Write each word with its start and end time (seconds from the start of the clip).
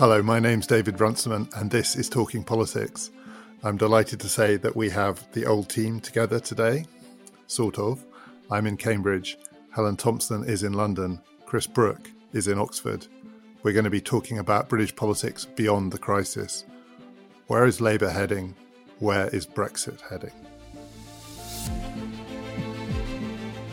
Hello, 0.00 0.22
my 0.22 0.40
name's 0.40 0.66
David 0.66 0.98
Runciman, 0.98 1.46
and 1.56 1.70
this 1.70 1.94
is 1.94 2.08
Talking 2.08 2.42
Politics. 2.42 3.10
I'm 3.62 3.76
delighted 3.76 4.18
to 4.20 4.30
say 4.30 4.56
that 4.56 4.74
we 4.74 4.88
have 4.88 5.30
the 5.32 5.44
old 5.44 5.68
team 5.68 6.00
together 6.00 6.40
today, 6.40 6.86
sort 7.48 7.78
of. 7.78 8.02
I'm 8.50 8.66
in 8.66 8.78
Cambridge, 8.78 9.36
Helen 9.70 9.98
Thompson 9.98 10.42
is 10.44 10.62
in 10.62 10.72
London, 10.72 11.20
Chris 11.44 11.66
Brooke 11.66 12.10
is 12.32 12.48
in 12.48 12.58
Oxford. 12.58 13.08
We're 13.62 13.74
going 13.74 13.84
to 13.84 13.90
be 13.90 14.00
talking 14.00 14.38
about 14.38 14.70
British 14.70 14.96
politics 14.96 15.44
beyond 15.44 15.92
the 15.92 15.98
crisis. 15.98 16.64
Where 17.48 17.66
is 17.66 17.82
Labour 17.82 18.08
heading? 18.08 18.54
Where 19.00 19.28
is 19.28 19.46
Brexit 19.46 20.00
heading? 20.00 20.32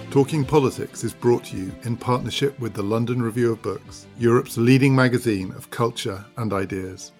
Talking 0.09 0.45
Politics 0.45 1.03
is 1.03 1.13
brought 1.13 1.43
to 1.45 1.57
you 1.57 1.75
in 1.83 1.97
partnership 1.97 2.57
with 2.61 2.73
the 2.73 2.81
London 2.81 3.21
Review 3.21 3.51
of 3.51 3.61
Books, 3.61 4.07
Europe's 4.17 4.57
leading 4.57 4.95
magazine 4.95 5.51
of 5.51 5.69
culture 5.69 6.23
and 6.37 6.53
ideas. 6.53 7.11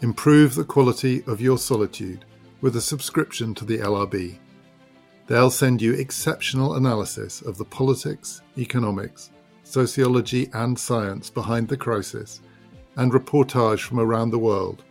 Improve 0.00 0.56
the 0.56 0.64
quality 0.64 1.22
of 1.28 1.40
your 1.40 1.56
solitude 1.56 2.24
with 2.60 2.74
a 2.74 2.80
subscription 2.80 3.54
to 3.54 3.64
the 3.64 3.78
LRB. 3.78 4.38
They'll 5.28 5.52
send 5.52 5.80
you 5.80 5.94
exceptional 5.94 6.74
analysis 6.74 7.42
of 7.42 7.58
the 7.58 7.64
politics, 7.64 8.42
economics, 8.58 9.30
sociology, 9.62 10.50
and 10.52 10.76
science 10.76 11.30
behind 11.30 11.68
the 11.68 11.76
crisis, 11.76 12.40
and 12.96 13.12
reportage 13.12 13.82
from 13.82 14.00
around 14.00 14.30
the 14.30 14.38
world, 14.38 14.82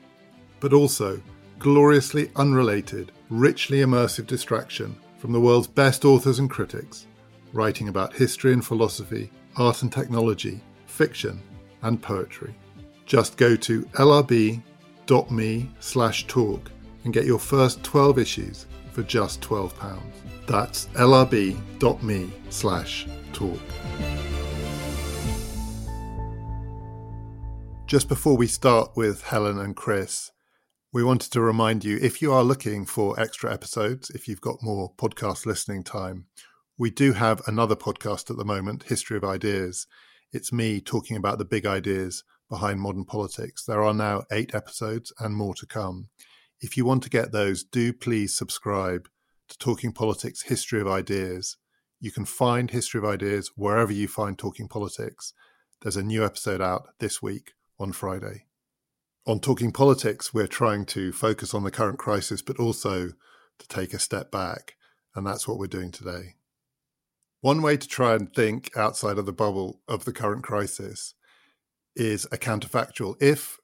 but 0.62 0.72
also 0.72 1.22
gloriously 1.60 2.32
unrelated, 2.38 3.12
richly 3.30 3.80
immersive 3.80 4.26
distraction 4.26 4.96
from 5.18 5.34
the 5.34 5.42
world's 5.42 5.68
best 5.68 6.06
authors 6.06 6.40
and 6.40 6.50
critics 6.50 7.08
writing 7.54 7.88
about 7.88 8.14
history 8.14 8.54
and 8.54 8.66
philosophy, 8.66 9.32
art 9.58 9.82
and 9.82 9.92
technology, 9.92 10.62
fiction, 10.86 11.42
and 11.82 12.02
poetry. 12.02 12.56
Just 13.06 13.38
go 13.38 13.56
to 13.56 13.84
lrb.me 13.84 15.72
slash 15.80 16.28
talk 16.28 16.72
and 17.04 17.14
get 17.14 17.26
your 17.26 17.40
first 17.40 17.84
12 17.84 18.20
issues 18.20 18.66
for 18.92 19.04
just 19.04 19.42
£12. 19.42 20.02
That's 20.48 20.88
lrb.me 20.88 22.32
slash 22.50 23.08
talk. 23.34 23.60
Just 27.88 28.08
before 28.08 28.38
we 28.38 28.48
start 28.48 28.92
with 28.96 29.22
Helen 29.24 29.60
and 29.60 29.76
Chris, 29.76 30.32
we 30.94 31.04
wanted 31.04 31.32
to 31.32 31.42
remind 31.42 31.84
you 31.84 31.98
if 32.02 32.22
you 32.22 32.32
are 32.32 32.44
looking 32.44 32.86
for 32.86 33.20
extra 33.20 33.52
episodes, 33.54 34.10
if 34.10 34.28
you've 34.28 34.42
got 34.42 34.62
more 34.62 34.94
podcast 34.96 35.46
listening 35.46 35.84
time, 35.84 36.26
we 36.82 36.90
do 36.90 37.14
have 37.14 37.44
another 37.46 37.76
podcast 37.76 38.32
at 38.32 38.38
the 38.38 38.44
moment, 38.44 38.82
History 38.82 39.16
of 39.16 39.24
Ideas. 39.24 39.86
It's 40.34 40.52
me 40.52 40.82
talking 40.82 41.16
about 41.16 41.38
the 41.38 41.46
big 41.46 41.64
ideas 41.64 42.24
behind 42.50 42.82
modern 42.82 43.06
politics. 43.06 43.64
There 43.64 43.84
are 43.84 43.94
now 43.94 44.24
eight 44.32 44.56
episodes 44.56 45.14
and 45.20 45.36
more 45.36 45.54
to 45.54 45.68
come. 45.68 46.10
If 46.60 46.76
you 46.76 46.84
want 46.84 47.04
to 47.04 47.10
get 47.12 47.32
those, 47.32 47.64
do 47.64 47.94
please 47.94 48.36
subscribe 48.36 49.08
to 49.50 49.60
Talking 49.60 49.92
Politics 49.92 50.42
History 50.42 50.82
of 50.82 50.88
Ideas. 50.88 51.56
You 52.00 52.12
can 52.12 52.26
find 52.26 52.72
History 52.72 52.98
of 52.98 53.06
Ideas 53.06 53.52
wherever 53.56 53.92
you 53.92 54.08
find 54.08 54.36
Talking 54.36 54.68
Politics. 54.68 55.34
There's 55.84 55.98
a 55.98 56.02
new 56.02 56.26
episode 56.26 56.62
out 56.62 56.88
this 56.98 57.22
week 57.22 57.52
on 57.80 57.92
Friday. 57.92 58.46
On 59.28 59.40
Talking 59.40 59.72
Politics, 59.72 60.34
we're 60.34 60.48
trying 60.48 60.86
to 60.86 61.12
focus 61.12 61.54
on 61.54 61.64
the 61.64 61.70
current 61.70 62.00
crisis, 62.00 62.42
but 62.42 62.58
also 62.58 63.10
to 63.60 63.68
take 63.68 63.94
a 63.94 64.00
step 64.00 64.32
back. 64.32 64.78
And 65.14 65.28
that's 65.28 65.48
what 65.48 65.60
we're 65.60 65.68
doing 65.68 65.92
today. 65.92 66.38
One 67.42 67.64
way 67.64 67.76
to 67.76 67.88
try 67.88 68.14
and 68.14 68.32
think 68.32 68.70
outside 68.78 69.18
of 69.18 69.26
the 69.26 69.34
bubble 69.34 69.82
of 69.88 70.06
the 70.06 70.14
current 70.14 70.44
crisis 70.44 71.16
is 71.96 72.26
a 72.32 72.38
counterfactual. 72.38 73.16
If 73.20 73.58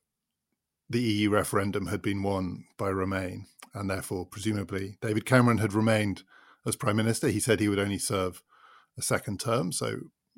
the 0.90 1.00
EU 1.00 1.30
referendum 1.30 1.86
had 1.86 2.02
been 2.02 2.24
won 2.24 2.66
by 2.80 2.90
Remain, 2.90 3.46
and 3.76 3.88
therefore, 3.88 4.26
presumably, 4.26 4.98
David 5.00 5.28
Cameron 5.28 5.60
had 5.60 5.74
remained 5.74 6.24
as 6.66 6.76
Prime 6.76 6.96
Minister, 6.96 7.28
he 7.28 7.40
said 7.40 7.60
he 7.60 7.70
would 7.70 7.78
only 7.78 8.00
serve 8.00 8.42
a 8.98 9.04
second 9.04 9.40
term, 9.40 9.72
so 9.72 9.98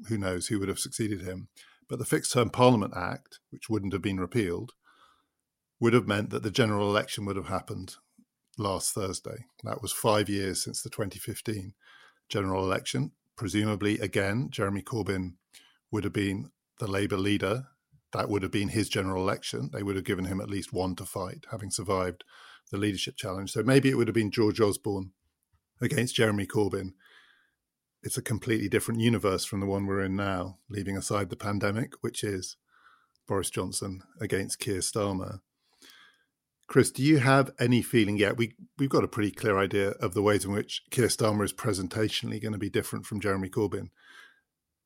who 0.09 0.17
knows 0.17 0.47
who 0.47 0.59
would 0.59 0.67
have 0.67 0.77
succeeded 0.77 1.21
him. 1.21 1.47
But 1.87 1.97
the 1.97 2.05
Fixed 2.05 2.33
Term 2.33 2.49
Parliament 2.49 2.93
Act, 2.93 3.39
which 3.51 3.69
wouldn't 3.69 3.93
have 3.93 4.01
been 4.01 4.19
repealed, 4.19 4.73
would 5.79 5.93
have 5.93 6.07
meant 6.07 6.29
that 6.31 6.43
the 6.43 6.51
general 6.51 6.89
election 6.89 7.23
would 7.23 7.37
have 7.37 7.47
happened 7.47 7.95
last 8.57 8.93
Thursday. 8.93 9.45
That 9.63 9.81
was 9.81 9.93
five 9.93 10.27
years 10.27 10.61
since 10.61 10.81
the 10.81 10.89
2015 10.89 11.73
general 12.27 12.65
election 12.65 13.13
presumably 13.39 13.97
again, 13.99 14.49
Jeremy 14.51 14.81
Corbyn 14.81 15.35
would 15.91 16.03
have 16.03 16.11
been 16.11 16.51
the 16.79 16.87
Labour 16.87 17.15
leader. 17.15 17.67
That 18.11 18.27
would 18.27 18.43
have 18.43 18.51
been 18.51 18.67
his 18.67 18.89
general 18.89 19.23
election. 19.23 19.69
They 19.71 19.81
would 19.81 19.95
have 19.95 20.03
given 20.03 20.25
him 20.25 20.41
at 20.41 20.49
least 20.49 20.73
one 20.73 20.93
to 20.97 21.05
fight, 21.05 21.45
having 21.49 21.71
survived 21.71 22.25
the 22.69 22.77
leadership 22.77 23.15
challenge. 23.15 23.53
So 23.53 23.63
maybe 23.63 23.89
it 23.89 23.95
would 23.95 24.09
have 24.09 24.15
been 24.15 24.29
George 24.29 24.59
Osborne 24.59 25.11
against 25.79 26.15
Jeremy 26.15 26.47
Corbyn. 26.47 26.95
It's 28.03 28.17
a 28.17 28.21
completely 28.21 28.67
different 28.67 28.99
universe 28.99 29.45
from 29.45 29.61
the 29.61 29.67
one 29.67 29.85
we're 29.85 30.03
in 30.03 30.17
now, 30.17 30.57
leaving 30.69 30.97
aside 30.97 31.29
the 31.29 31.37
pandemic, 31.37 31.93
which 32.01 32.25
is 32.25 32.57
Boris 33.25 33.49
Johnson 33.49 34.01
against 34.19 34.59
Keir 34.59 34.79
Starmer. 34.79 35.39
Chris, 36.69 36.91
do 36.91 37.01
you 37.01 37.17
have 37.17 37.49
any 37.59 37.81
feeling 37.81 38.15
yet? 38.15 38.37
We 38.37 38.53
we've 38.77 38.91
got 38.91 39.03
a 39.03 39.07
pretty 39.07 39.31
clear 39.31 39.57
idea 39.57 39.89
of 39.99 40.13
the 40.13 40.21
ways 40.21 40.45
in 40.45 40.51
which 40.51 40.83
Keir 40.91 41.07
Starmer 41.07 41.43
is 41.43 41.51
presentationally 41.51 42.39
going 42.39 42.53
to 42.53 42.59
be 42.59 42.69
different 42.69 43.07
from 43.07 43.19
Jeremy 43.19 43.49
Corbyn. 43.49 43.89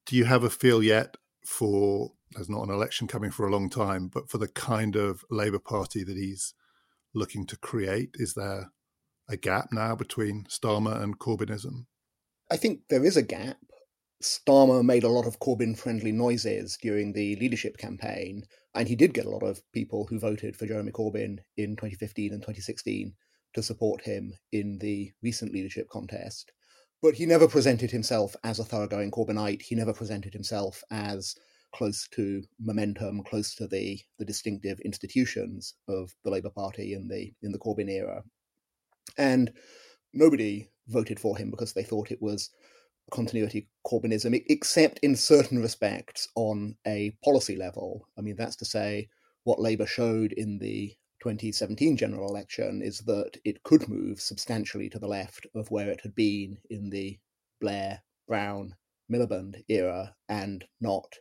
Do 0.06 0.16
you 0.16 0.24
have 0.24 0.46
a 0.46 0.50
feel 0.50 0.82
yet 0.82 1.18
for 1.46 2.14
there's 2.32 2.50
not 2.50 2.64
an 2.64 2.74
election 2.74 3.08
coming 3.08 3.32
for 3.32 3.46
a 3.46 3.52
long 3.52 3.70
time, 3.70 4.08
but 4.08 4.30
for 4.30 4.38
the 4.38 4.48
kind 4.48 4.96
of 4.96 5.26
Labour 5.30 5.60
Party 5.60 6.06
that 6.06 6.16
he's 6.16 6.54
looking 7.14 7.46
to 7.48 7.58
create? 7.58 8.12
Is 8.14 8.34
there 8.34 8.72
a 9.28 9.36
gap 9.36 9.68
now 9.74 9.94
between 9.94 10.46
Starmer 10.46 11.02
and 11.02 11.20
Corbynism? 11.20 11.86
I 12.50 12.56
think 12.56 12.84
there 12.90 13.04
is 13.04 13.18
a 13.18 13.22
gap. 13.22 13.58
Starmer 14.24 14.86
made 14.86 15.04
a 15.04 15.10
lot 15.10 15.28
of 15.28 15.40
Corbyn 15.40 15.78
friendly 15.78 16.14
noises 16.14 16.78
during 16.82 17.12
the 17.12 17.36
leadership 17.36 17.78
campaign, 17.78 18.46
and 18.74 18.88
he 18.88 18.96
did 18.96 19.14
get 19.14 19.26
a 19.26 19.30
lot 19.30 19.44
of 19.44 19.62
people 19.74 20.08
who 20.08 20.18
voted 20.18 20.56
for 20.56 20.66
Jeremy 20.66 20.92
Corbyn 20.92 21.40
in 21.58 21.76
2015 21.76 22.32
and 22.32 22.42
2016 22.42 23.14
to 23.54 23.62
support 23.62 24.02
him 24.02 24.34
in 24.54 24.78
the 24.80 25.12
recent 25.22 25.52
leadership 25.54 25.90
contest. 25.90 26.54
But 27.02 27.16
he 27.16 27.26
never 27.26 27.50
presented 27.50 27.92
himself 27.92 28.34
as 28.46 28.60
a 28.60 28.64
thoroughgoing 28.64 29.12
Corbynite. 29.12 29.62
He 29.62 29.76
never 29.76 29.94
presented 29.94 30.32
himself 30.32 30.82
as 30.90 31.36
close 31.76 32.08
to 32.14 32.44
momentum, 32.62 33.24
close 33.24 33.54
to 33.56 33.68
the, 33.68 34.00
the 34.20 34.26
distinctive 34.26 34.80
institutions 34.86 35.74
of 35.90 36.16
the 36.24 36.32
Labour 36.32 36.50
Party 36.50 36.94
in 36.94 37.10
the 37.10 37.34
in 37.42 37.52
the 37.52 37.60
Corbyn 37.60 37.90
era. 37.90 38.24
And 39.18 39.52
nobody 40.14 40.70
voted 40.88 41.20
for 41.20 41.38
him 41.38 41.52
because 41.52 41.74
they 41.74 41.84
thought 41.84 42.12
it 42.12 42.22
was 42.22 42.50
continuity 43.12 43.68
Corbynism, 43.86 44.42
except 44.48 45.00
in 45.00 45.16
certain 45.16 45.62
respects 45.62 46.28
on 46.36 46.76
a 46.88 47.12
policy 47.24 47.56
level. 47.56 48.08
I 48.18 48.22
mean, 48.22 48.36
that's 48.36 48.56
to 48.58 48.66
say, 48.66 49.10
what 49.44 49.60
Labour 49.60 49.86
showed 49.86 50.32
in 50.32 50.58
the 50.60 50.96
2017 51.22 51.98
general 51.98 52.30
election 52.30 52.82
is 52.82 53.00
that 53.00 53.38
it 53.46 53.64
could 53.64 53.88
move 53.88 54.20
substantially 54.20 54.90
to 54.90 55.00
the 55.00 55.08
left 55.08 55.48
of 55.56 55.72
where 55.72 55.90
it 55.90 56.02
had 56.02 56.16
been 56.16 56.58
in 56.70 56.90
the 56.90 57.18
Blair, 57.62 58.02
Brown, 58.28 58.76
Miliband 59.12 59.64
era 59.70 60.16
and 60.30 60.66
not 60.82 61.16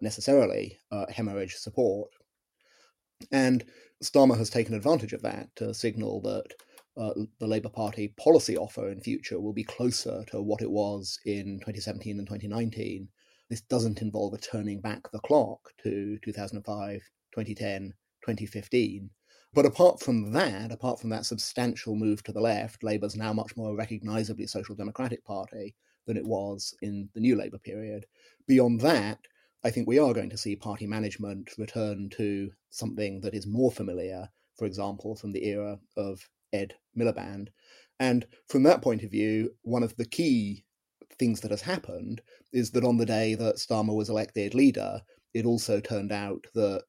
necessarily 0.00 0.78
uh, 0.90 1.06
hemorrhage 1.10 1.54
support. 1.54 2.10
And 3.32 3.64
Starmer 4.02 4.38
has 4.38 4.50
taken 4.50 4.74
advantage 4.74 5.12
of 5.12 5.22
that 5.22 5.48
to 5.56 5.74
signal 5.74 6.20
that 6.22 6.52
uh, 6.98 7.14
the 7.38 7.46
Labour 7.46 7.68
Party 7.68 8.08
policy 8.18 8.56
offer 8.56 8.90
in 8.90 9.00
future 9.00 9.40
will 9.40 9.52
be 9.52 9.64
closer 9.64 10.24
to 10.30 10.42
what 10.42 10.62
it 10.62 10.70
was 10.70 11.18
in 11.24 11.60
2017 11.60 12.18
and 12.18 12.26
2019. 12.26 13.08
This 13.48 13.60
doesn't 13.62 14.02
involve 14.02 14.34
a 14.34 14.38
turning 14.38 14.80
back 14.80 15.10
the 15.12 15.20
clock 15.20 15.60
to 15.84 16.18
2005, 16.22 17.00
2010, 17.32 17.94
2015. 18.22 19.10
But 19.54 19.64
apart 19.64 20.00
from 20.00 20.32
that, 20.32 20.72
apart 20.72 21.00
from 21.00 21.10
that 21.10 21.24
substantial 21.24 21.94
move 21.94 22.22
to 22.24 22.32
the 22.32 22.40
left, 22.40 22.82
Labour's 22.82 23.16
now 23.16 23.32
much 23.32 23.56
more 23.56 23.76
recognisably 23.76 24.46
social 24.46 24.74
democratic 24.74 25.24
party 25.24 25.74
than 26.06 26.16
it 26.16 26.26
was 26.26 26.74
in 26.82 27.08
the 27.14 27.20
new 27.20 27.36
Labour 27.36 27.58
period. 27.58 28.06
Beyond 28.46 28.80
that, 28.80 29.18
I 29.64 29.70
think 29.70 29.86
we 29.86 29.98
are 29.98 30.12
going 30.12 30.30
to 30.30 30.38
see 30.38 30.56
party 30.56 30.86
management 30.86 31.50
return 31.58 32.10
to 32.16 32.50
something 32.70 33.20
that 33.22 33.34
is 33.34 33.46
more 33.46 33.70
familiar, 33.70 34.28
for 34.56 34.66
example, 34.66 35.16
from 35.16 35.32
the 35.32 35.46
era 35.46 35.78
of 35.96 36.28
Ed 36.52 36.74
Miliband. 36.96 37.48
And 38.00 38.26
from 38.48 38.62
that 38.64 38.82
point 38.82 39.02
of 39.02 39.10
view, 39.10 39.50
one 39.62 39.82
of 39.82 39.96
the 39.96 40.04
key 40.04 40.64
things 41.18 41.40
that 41.40 41.50
has 41.50 41.62
happened 41.62 42.20
is 42.52 42.70
that 42.70 42.84
on 42.84 42.96
the 42.96 43.06
day 43.06 43.34
that 43.34 43.56
Starmer 43.56 43.94
was 43.94 44.08
elected 44.08 44.54
leader, 44.54 45.00
it 45.34 45.44
also 45.44 45.80
turned 45.80 46.12
out 46.12 46.46
that 46.54 46.84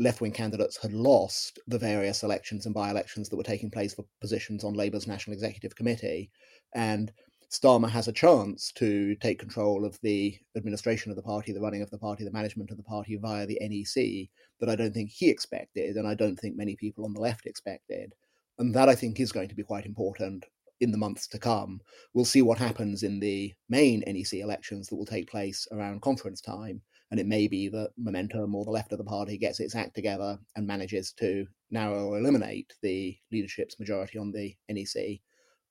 left 0.00 0.20
wing 0.20 0.32
candidates 0.32 0.76
had 0.80 0.92
lost 0.92 1.58
the 1.66 1.78
various 1.78 2.22
elections 2.22 2.66
and 2.66 2.74
by 2.74 2.90
elections 2.90 3.28
that 3.28 3.36
were 3.36 3.42
taking 3.42 3.70
place 3.70 3.94
for 3.94 4.06
positions 4.20 4.64
on 4.64 4.74
Labour's 4.74 5.06
National 5.06 5.34
Executive 5.34 5.74
Committee. 5.74 6.30
And 6.74 7.12
Starmer 7.50 7.88
has 7.88 8.08
a 8.08 8.12
chance 8.12 8.72
to 8.72 9.14
take 9.16 9.38
control 9.38 9.84
of 9.84 9.98
the 10.02 10.36
administration 10.56 11.10
of 11.10 11.16
the 11.16 11.22
party, 11.22 11.52
the 11.52 11.60
running 11.60 11.82
of 11.82 11.90
the 11.90 11.98
party, 11.98 12.24
the 12.24 12.30
management 12.30 12.70
of 12.70 12.76
the 12.76 12.82
party 12.82 13.16
via 13.16 13.46
the 13.46 13.58
NEC 13.60 14.28
that 14.60 14.68
I 14.68 14.76
don't 14.76 14.92
think 14.92 15.10
he 15.10 15.30
expected, 15.30 15.96
and 15.96 16.06
I 16.06 16.14
don't 16.14 16.36
think 16.36 16.56
many 16.56 16.76
people 16.76 17.04
on 17.04 17.14
the 17.14 17.20
left 17.20 17.46
expected. 17.46 18.12
And 18.58 18.74
that 18.74 18.88
I 18.88 18.94
think 18.94 19.20
is 19.20 19.32
going 19.32 19.48
to 19.48 19.54
be 19.54 19.62
quite 19.62 19.86
important 19.86 20.44
in 20.80 20.90
the 20.90 20.98
months 20.98 21.26
to 21.28 21.38
come. 21.38 21.80
We'll 22.14 22.24
see 22.24 22.42
what 22.42 22.58
happens 22.58 23.02
in 23.02 23.20
the 23.20 23.52
main 23.68 24.02
NEC 24.06 24.34
elections 24.34 24.88
that 24.88 24.96
will 24.96 25.06
take 25.06 25.30
place 25.30 25.66
around 25.72 26.02
conference 26.02 26.40
time. 26.40 26.82
And 27.10 27.18
it 27.18 27.26
may 27.26 27.48
be 27.48 27.68
that 27.68 27.90
Momentum 27.96 28.54
or 28.54 28.64
the 28.64 28.70
left 28.70 28.92
of 28.92 28.98
the 28.98 29.04
party 29.04 29.38
gets 29.38 29.60
its 29.60 29.74
act 29.74 29.94
together 29.94 30.38
and 30.56 30.66
manages 30.66 31.12
to 31.14 31.46
narrow 31.70 32.06
or 32.06 32.18
eliminate 32.18 32.74
the 32.82 33.16
leadership's 33.32 33.78
majority 33.80 34.18
on 34.18 34.30
the 34.30 34.54
NEC. 34.68 35.20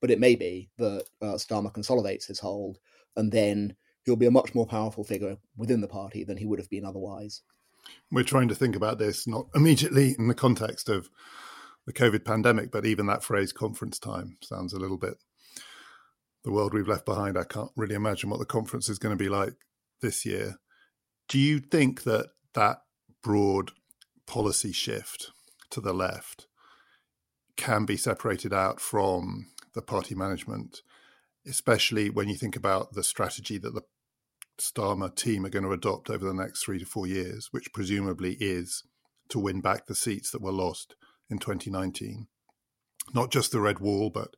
But 0.01 0.11
it 0.11 0.19
may 0.19 0.35
be 0.35 0.69
that 0.77 1.05
uh, 1.21 1.35
Starmer 1.35 1.73
consolidates 1.73 2.25
his 2.25 2.39
hold 2.39 2.79
and 3.15 3.31
then 3.31 3.75
he'll 4.05 4.15
be 4.15 4.25
a 4.25 4.31
much 4.31 4.55
more 4.55 4.65
powerful 4.65 5.03
figure 5.03 5.37
within 5.57 5.81
the 5.81 5.87
party 5.87 6.23
than 6.23 6.37
he 6.37 6.45
would 6.45 6.59
have 6.59 6.69
been 6.69 6.85
otherwise. 6.85 7.41
We're 8.11 8.23
trying 8.23 8.47
to 8.49 8.55
think 8.55 8.75
about 8.75 8.97
this 8.97 9.27
not 9.27 9.47
immediately 9.55 10.15
in 10.17 10.27
the 10.27 10.33
context 10.33 10.89
of 10.89 11.09
the 11.87 11.93
COVID 11.93 12.25
pandemic, 12.25 12.69
but 12.69 12.85
even 12.85 13.07
that 13.07 13.23
phrase 13.23 13.53
conference 13.53 13.97
time 13.97 14.37
sounds 14.43 14.73
a 14.73 14.79
little 14.79 14.97
bit 14.97 15.15
the 16.43 16.51
world 16.51 16.73
we've 16.73 16.87
left 16.87 17.05
behind. 17.05 17.37
I 17.37 17.43
can't 17.43 17.71
really 17.75 17.95
imagine 17.95 18.29
what 18.29 18.39
the 18.39 18.45
conference 18.45 18.89
is 18.89 18.99
going 18.99 19.17
to 19.17 19.21
be 19.21 19.29
like 19.29 19.53
this 20.01 20.25
year. 20.25 20.57
Do 21.27 21.39
you 21.39 21.59
think 21.59 22.03
that 22.03 22.27
that 22.53 22.77
broad 23.23 23.71
policy 24.27 24.71
shift 24.71 25.31
to 25.71 25.81
the 25.81 25.93
left 25.93 26.47
can 27.55 27.85
be 27.85 27.97
separated 27.97 28.53
out 28.53 28.79
from 28.79 29.47
the 29.73 29.81
party 29.81 30.13
management, 30.13 30.81
especially 31.45 32.09
when 32.09 32.29
you 32.29 32.35
think 32.35 32.55
about 32.55 32.93
the 32.93 33.03
strategy 33.03 33.57
that 33.57 33.73
the 33.73 33.81
Starmer 34.59 35.13
team 35.13 35.45
are 35.45 35.49
going 35.49 35.65
to 35.65 35.71
adopt 35.71 36.09
over 36.09 36.25
the 36.25 36.33
next 36.33 36.63
three 36.63 36.79
to 36.79 36.85
four 36.85 37.07
years, 37.07 37.49
which 37.51 37.73
presumably 37.73 38.37
is 38.39 38.83
to 39.29 39.39
win 39.39 39.61
back 39.61 39.87
the 39.87 39.95
seats 39.95 40.31
that 40.31 40.41
were 40.41 40.51
lost 40.51 40.95
in 41.29 41.39
2019. 41.39 42.27
Not 43.13 43.31
just 43.31 43.51
the 43.51 43.61
Red 43.61 43.79
Wall, 43.79 44.09
but 44.09 44.35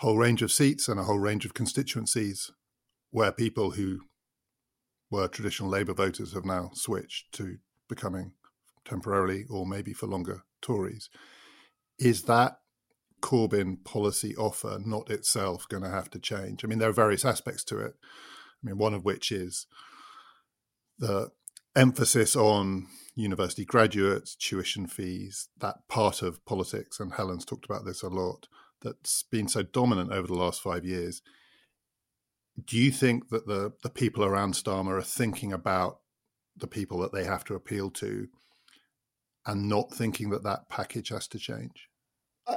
a 0.00 0.06
whole 0.06 0.18
range 0.18 0.42
of 0.42 0.52
seats 0.52 0.88
and 0.88 1.00
a 1.00 1.04
whole 1.04 1.18
range 1.18 1.44
of 1.44 1.54
constituencies 1.54 2.50
where 3.10 3.32
people 3.32 3.72
who 3.72 4.00
were 5.10 5.28
traditional 5.28 5.70
Labour 5.70 5.94
voters 5.94 6.34
have 6.34 6.44
now 6.44 6.70
switched 6.74 7.32
to 7.32 7.56
becoming 7.88 8.32
temporarily 8.84 9.44
or 9.48 9.66
maybe 9.66 9.92
for 9.92 10.06
longer 10.06 10.42
Tories. 10.62 11.08
Is 11.98 12.22
that 12.24 12.58
Corbyn 13.22 13.82
policy 13.84 14.36
offer 14.36 14.78
not 14.84 15.10
itself 15.10 15.68
going 15.68 15.82
to 15.82 15.88
have 15.88 16.10
to 16.10 16.18
change? 16.18 16.64
I 16.64 16.68
mean, 16.68 16.78
there 16.78 16.90
are 16.90 16.94
various 16.94 17.24
aspects 17.24 17.64
to 17.64 17.78
it. 17.78 17.94
I 18.02 18.66
mean, 18.66 18.78
one 18.78 18.94
of 18.94 19.04
which 19.04 19.32
is 19.32 19.66
the 20.98 21.30
emphasis 21.74 22.34
on 22.36 22.88
university 23.16 23.64
graduates, 23.64 24.36
tuition 24.36 24.86
fees, 24.86 25.48
that 25.58 25.76
part 25.88 26.22
of 26.22 26.44
politics, 26.44 27.00
and 27.00 27.14
Helen's 27.14 27.44
talked 27.44 27.64
about 27.64 27.84
this 27.84 28.02
a 28.02 28.08
lot, 28.08 28.46
that's 28.82 29.24
been 29.24 29.48
so 29.48 29.62
dominant 29.62 30.12
over 30.12 30.26
the 30.26 30.34
last 30.34 30.60
five 30.60 30.84
years. 30.84 31.22
Do 32.62 32.76
you 32.76 32.90
think 32.90 33.30
that 33.30 33.46
the, 33.46 33.72
the 33.82 33.90
people 33.90 34.24
around 34.24 34.54
Starmer 34.54 34.98
are 34.98 35.02
thinking 35.02 35.52
about 35.52 36.00
the 36.56 36.66
people 36.66 36.98
that 36.98 37.12
they 37.12 37.24
have 37.24 37.44
to 37.44 37.54
appeal 37.54 37.90
to 37.90 38.28
and 39.46 39.68
not 39.68 39.92
thinking 39.92 40.30
that 40.30 40.42
that 40.44 40.68
package 40.68 41.08
has 41.08 41.26
to 41.28 41.38
change? 41.38 41.88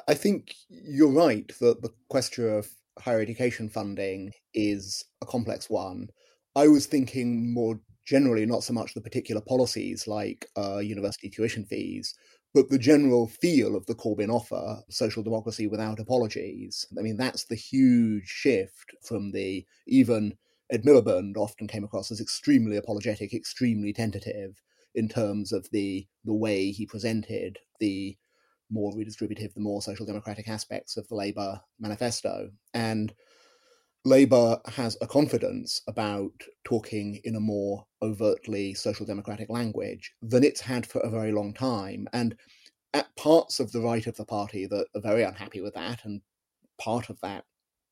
I 0.07 0.13
think 0.13 0.55
you're 0.69 1.12
right 1.12 1.51
that 1.59 1.81
the 1.81 1.91
question 2.09 2.57
of 2.57 2.67
higher 3.00 3.21
education 3.21 3.69
funding 3.69 4.33
is 4.53 5.05
a 5.21 5.25
complex 5.25 5.69
one. 5.69 6.09
I 6.55 6.67
was 6.67 6.85
thinking 6.85 7.53
more 7.53 7.79
generally, 8.09 8.44
not 8.44 8.63
so 8.63 8.73
much 8.73 8.95
the 8.95 9.01
particular 9.01 9.39
policies 9.39 10.07
like 10.07 10.47
uh, 10.57 10.79
university 10.79 11.29
tuition 11.29 11.63
fees, 11.63 12.15
but 12.56 12.67
the 12.69 12.79
general 12.79 13.27
feel 13.27 13.75
of 13.75 13.85
the 13.85 13.94
Corbyn 13.94 14.33
offer, 14.33 14.81
social 14.89 15.21
democracy 15.21 15.67
without 15.67 16.00
apologies. 16.00 16.88
I 16.97 17.03
mean, 17.03 17.17
that's 17.17 17.45
the 17.45 17.56
huge 17.56 18.27
shift 18.27 18.95
from 19.03 19.31
the 19.31 19.63
even 19.88 20.33
Ed 20.71 20.83
Miliband 20.85 21.38
often 21.38 21.67
came 21.67 21.83
across 21.83 22.09
as 22.09 22.19
extremely 22.19 22.77
apologetic, 22.77 23.31
extremely 23.31 23.94
tentative 23.94 24.59
in 24.95 25.07
terms 25.07 25.51
of 25.51 25.69
the 25.71 26.07
the 26.25 26.33
way 26.33 26.71
he 26.71 26.88
presented 26.88 27.59
the 27.79 28.17
more 28.71 28.91
redistributive, 28.94 29.53
the 29.53 29.62
more 29.62 29.83
social 29.83 30.05
democratic 30.07 30.47
aspects 30.47 30.97
of 30.97 31.07
the 31.09 31.15
Labour 31.15 31.62
manifesto. 31.79 32.50
And 32.73 33.13
Labour 34.06 34.60
has 34.68 34.98
a 35.01 35.07
confidence 35.07 35.81
about 35.88 36.31
talking 36.63 37.19
in 37.25 37.36
a 37.36 37.40
more 37.40 37.86
overtly 38.01 38.74
social 38.74 39.06
democratic 39.06 39.50
language 39.50 40.13
than 40.22 40.44
it's 40.44 40.62
had 40.62 40.86
for 40.86 41.00
a 41.01 41.10
very 41.10 41.34
long 41.34 41.54
time. 41.54 42.07
And 42.13 42.36
at 42.94 43.13
parts 43.18 43.60
of 43.60 43.72
the 43.72 43.81
right 43.81 44.07
of 44.07 44.16
the 44.16 44.25
party 44.25 44.66
that 44.68 44.88
are 44.96 45.01
very 45.01 45.24
unhappy 45.24 45.62
with 45.62 45.74
that, 45.74 46.06
and 46.06 46.22
part 46.80 47.10
of 47.10 47.19
that 47.22 47.44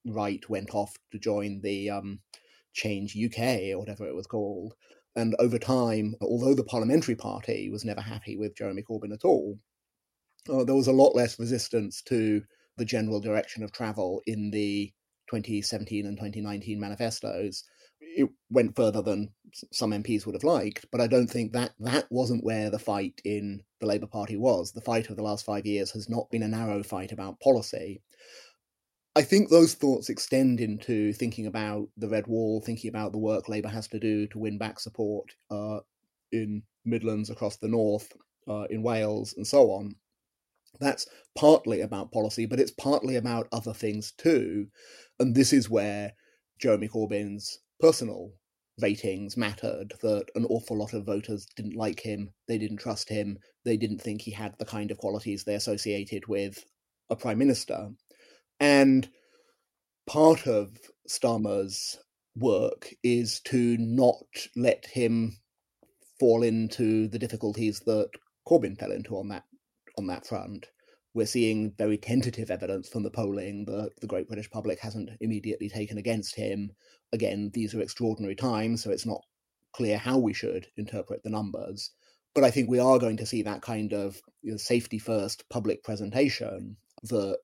right 0.05 0.47
went 0.49 0.73
off 0.73 0.95
to 1.11 1.19
join 1.19 1.59
the 1.61 1.89
um, 1.89 2.19
Change 2.73 3.17
UK 3.17 3.73
or 3.73 3.79
whatever 3.79 4.07
it 4.07 4.15
was 4.15 4.27
called. 4.27 4.75
And 5.15 5.35
over 5.39 5.59
time, 5.59 6.15
although 6.21 6.53
the 6.53 6.63
parliamentary 6.63 7.15
party 7.15 7.69
was 7.69 7.83
never 7.83 8.01
happy 8.01 8.37
with 8.37 8.55
Jeremy 8.55 8.83
Corbyn 8.83 9.13
at 9.13 9.25
all, 9.25 9.59
uh, 10.49 10.63
there 10.63 10.75
was 10.75 10.87
a 10.87 10.93
lot 10.93 11.15
less 11.15 11.39
resistance 11.39 12.01
to 12.03 12.41
the 12.77 12.85
general 12.85 13.19
direction 13.19 13.63
of 13.63 13.71
travel 13.71 14.21
in 14.27 14.51
the 14.51 14.91
2017 15.29 16.05
and 16.05 16.17
2019 16.17 16.79
manifestos. 16.79 17.63
It 17.99 18.29
went 18.49 18.75
further 18.75 19.01
than 19.01 19.29
some 19.71 19.91
MPs 19.91 20.25
would 20.25 20.35
have 20.35 20.43
liked, 20.43 20.85
but 20.91 21.01
I 21.01 21.07
don't 21.07 21.27
think 21.27 21.53
that 21.53 21.73
that 21.79 22.05
wasn't 22.09 22.43
where 22.43 22.69
the 22.69 22.79
fight 22.79 23.21
in 23.25 23.61
the 23.79 23.87
Labour 23.87 24.07
Party 24.07 24.37
was. 24.37 24.71
The 24.71 24.81
fight 24.81 25.09
of 25.09 25.15
the 25.15 25.23
last 25.23 25.45
five 25.45 25.65
years 25.65 25.91
has 25.91 26.09
not 26.09 26.29
been 26.29 26.43
a 26.43 26.47
narrow 26.47 26.83
fight 26.83 27.11
about 27.11 27.39
policy. 27.39 28.01
I 29.15 29.23
think 29.23 29.49
those 29.49 29.73
thoughts 29.73 30.09
extend 30.09 30.59
into 30.59 31.11
thinking 31.11 31.47
about 31.47 31.87
the 31.97 32.07
Red 32.07 32.27
Wall, 32.27 32.61
thinking 32.61 32.89
about 32.89 33.11
the 33.11 33.17
work 33.17 33.49
Labour 33.49 33.69
has 33.69 33.87
to 33.87 33.99
do 33.99 34.27
to 34.27 34.37
win 34.37 34.59
back 34.59 34.79
support 34.79 35.31
uh, 35.49 35.79
in 36.31 36.61
Midlands, 36.85 37.31
across 37.31 37.57
the 37.57 37.67
North, 37.67 38.13
uh, 38.47 38.65
in 38.69 38.83
Wales, 38.83 39.33
and 39.35 39.47
so 39.47 39.71
on. 39.71 39.95
That's 40.79 41.07
partly 41.35 41.81
about 41.81 42.11
policy, 42.11 42.45
but 42.45 42.59
it's 42.59 42.71
partly 42.71 43.15
about 43.15 43.47
other 43.51 43.73
things 43.73 44.11
too. 44.11 44.67
And 45.19 45.35
this 45.35 45.53
is 45.53 45.69
where 45.69 46.13
Jeremy 46.59 46.87
Corbyn's 46.87 47.59
personal 47.79 48.31
ratings 48.79 49.35
mattered, 49.35 49.93
that 50.01 50.25
an 50.35 50.45
awful 50.45 50.77
lot 50.77 50.93
of 50.93 51.05
voters 51.05 51.47
didn't 51.55 51.75
like 51.75 51.99
him, 51.99 52.29
they 52.47 52.57
didn't 52.57 52.77
trust 52.77 53.09
him, 53.09 53.39
they 53.65 53.77
didn't 53.77 54.01
think 54.01 54.21
he 54.21 54.31
had 54.31 54.53
the 54.59 54.65
kind 54.65 54.91
of 54.91 54.97
qualities 54.97 55.43
they 55.43 55.55
associated 55.55 56.27
with 56.27 56.63
a 57.09 57.15
prime 57.15 57.39
minister. 57.39 57.89
And 58.59 59.09
part 60.05 60.47
of 60.47 60.77
Starmer's 61.09 61.97
work 62.35 62.93
is 63.03 63.39
to 63.41 63.77
not 63.79 64.47
let 64.55 64.85
him 64.85 65.37
fall 66.19 66.43
into 66.43 67.07
the 67.07 67.19
difficulties 67.19 67.81
that 67.85 68.09
Corbyn 68.47 68.77
fell 68.77 68.91
into 68.91 69.17
on 69.17 69.29
that 69.29 69.43
on 69.97 70.07
that 70.07 70.25
front. 70.25 70.67
We're 71.17 71.25
seeing 71.25 71.73
very 71.79 71.97
tentative 71.97 72.51
evidence 72.51 72.87
from 72.87 73.01
the 73.01 73.09
polling 73.09 73.65
that 73.65 73.89
the 73.99 74.05
great 74.05 74.27
British 74.27 74.51
public 74.51 74.79
hasn't 74.79 75.09
immediately 75.19 75.67
taken 75.67 75.97
against 75.97 76.35
him. 76.35 76.69
Again, 77.11 77.49
these 77.55 77.73
are 77.73 77.81
extraordinary 77.81 78.35
times, 78.35 78.83
so 78.83 78.91
it's 78.91 79.07
not 79.07 79.23
clear 79.73 79.97
how 79.97 80.19
we 80.19 80.31
should 80.31 80.67
interpret 80.77 81.23
the 81.23 81.31
numbers. 81.31 81.89
But 82.35 82.43
I 82.43 82.51
think 82.51 82.69
we 82.69 82.77
are 82.77 82.99
going 82.99 83.17
to 83.17 83.25
see 83.25 83.41
that 83.41 83.63
kind 83.63 83.93
of 83.93 84.21
you 84.43 84.51
know, 84.51 84.57
safety 84.57 84.99
first 84.99 85.43
public 85.49 85.83
presentation 85.83 86.77
that 87.05 87.39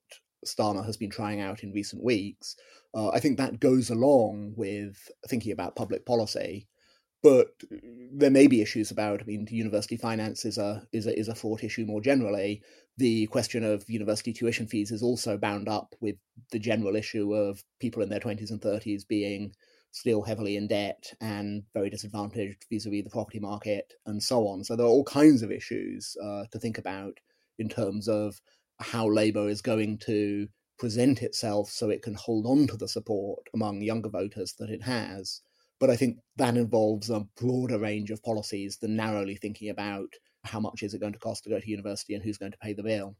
Starmer 0.45 0.85
has 0.85 0.95
been 0.95 1.09
trying 1.09 1.41
out 1.41 1.63
in 1.63 1.73
recent 1.73 2.03
weeks. 2.03 2.55
Uh, 2.93 3.09
I 3.09 3.19
think 3.19 3.39
that 3.39 3.59
goes 3.59 3.89
along 3.89 4.53
with 4.55 5.09
thinking 5.27 5.51
about 5.51 5.75
public 5.75 6.05
policy 6.05 6.67
but 7.23 7.47
there 8.11 8.29
may 8.29 8.47
be 8.47 8.61
issues 8.61 8.91
about. 8.91 9.21
I 9.21 9.23
mean, 9.23 9.47
university 9.49 9.97
finance 9.97 10.45
is 10.45 10.57
a 10.57 10.85
is 10.91 11.07
a 11.07 11.17
is 11.17 11.29
a 11.29 11.35
fraught 11.35 11.63
issue 11.63 11.85
more 11.85 12.01
generally. 12.01 12.61
The 12.97 13.25
question 13.27 13.63
of 13.63 13.89
university 13.89 14.33
tuition 14.33 14.67
fees 14.67 14.91
is 14.91 15.01
also 15.01 15.37
bound 15.37 15.67
up 15.67 15.95
with 16.01 16.17
the 16.51 16.59
general 16.59 16.95
issue 16.95 17.33
of 17.33 17.63
people 17.79 18.03
in 18.03 18.09
their 18.09 18.19
twenties 18.19 18.51
and 18.51 18.61
thirties 18.61 19.05
being 19.05 19.53
still 19.91 20.23
heavily 20.23 20.57
in 20.57 20.67
debt 20.67 21.13
and 21.21 21.63
very 21.73 21.89
disadvantaged 21.89 22.65
vis-a-vis 22.71 23.03
the 23.03 23.09
property 23.09 23.39
market 23.39 23.93
and 24.05 24.21
so 24.21 24.47
on. 24.47 24.63
So 24.63 24.75
there 24.75 24.85
are 24.85 24.89
all 24.89 25.03
kinds 25.03 25.43
of 25.43 25.51
issues 25.51 26.17
uh, 26.21 26.45
to 26.51 26.59
think 26.59 26.79
about 26.79 27.19
in 27.59 27.69
terms 27.69 28.07
of 28.07 28.41
how 28.79 29.07
Labour 29.07 29.47
is 29.47 29.61
going 29.61 29.99
to 29.99 30.47
present 30.79 31.21
itself 31.21 31.69
so 31.69 31.89
it 31.89 32.01
can 32.01 32.15
hold 32.15 32.47
on 32.47 32.65
to 32.67 32.75
the 32.75 32.87
support 32.87 33.47
among 33.53 33.81
younger 33.81 34.09
voters 34.09 34.55
that 34.57 34.71
it 34.71 34.81
has 34.81 35.41
but 35.83 35.89
I 35.89 35.97
think 35.97 36.19
that 36.37 36.55
involves 36.55 37.09
a 37.09 37.27
broader 37.35 37.77
range 37.77 38.09
of 38.09 38.23
policies 38.23 38.77
than 38.77 38.95
narrowly 38.95 39.35
thinking 39.35 39.69
about 39.69 40.07
how 40.45 40.61
much 40.61 40.81
is 40.81 40.93
it 40.93 41.01
going 41.01 41.11
to 41.11 41.19
cost 41.19 41.43
to 41.43 41.49
go 41.49 41.59
to 41.59 41.69
university 41.69 42.13
and 42.13 42.23
who's 42.23 42.37
going 42.37 42.53
to 42.53 42.57
pay 42.59 42.71
the 42.71 42.83
bill. 42.83 43.17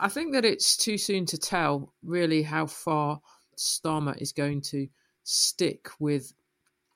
I 0.00 0.08
think 0.08 0.32
that 0.34 0.44
it's 0.44 0.76
too 0.76 0.96
soon 0.96 1.26
to 1.26 1.36
tell 1.36 1.92
really 2.04 2.44
how 2.44 2.66
far 2.66 3.20
Starmer 3.56 4.16
is 4.22 4.30
going 4.30 4.60
to 4.70 4.86
stick 5.24 5.88
with 5.98 6.32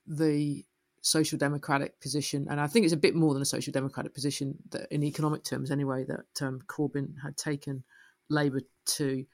the 0.07 0.63
social 1.01 1.37
democratic 1.37 1.99
position, 1.99 2.47
and 2.49 2.61
I 2.61 2.67
think 2.67 2.85
it's 2.85 2.93
a 2.93 2.97
bit 3.05 3.15
more 3.15 3.33
than 3.33 3.41
a 3.41 3.45
social 3.45 3.73
democratic 3.73 4.13
position 4.13 4.55
that, 4.69 4.87
in 4.89 5.03
economic 5.03 5.43
terms, 5.43 5.69
anyway, 5.69 6.05
that 6.05 6.47
um, 6.47 6.61
Corbyn 6.67 7.15
had 7.21 7.35
taken 7.35 7.83
Labour 8.29 8.61
to. 8.85 9.25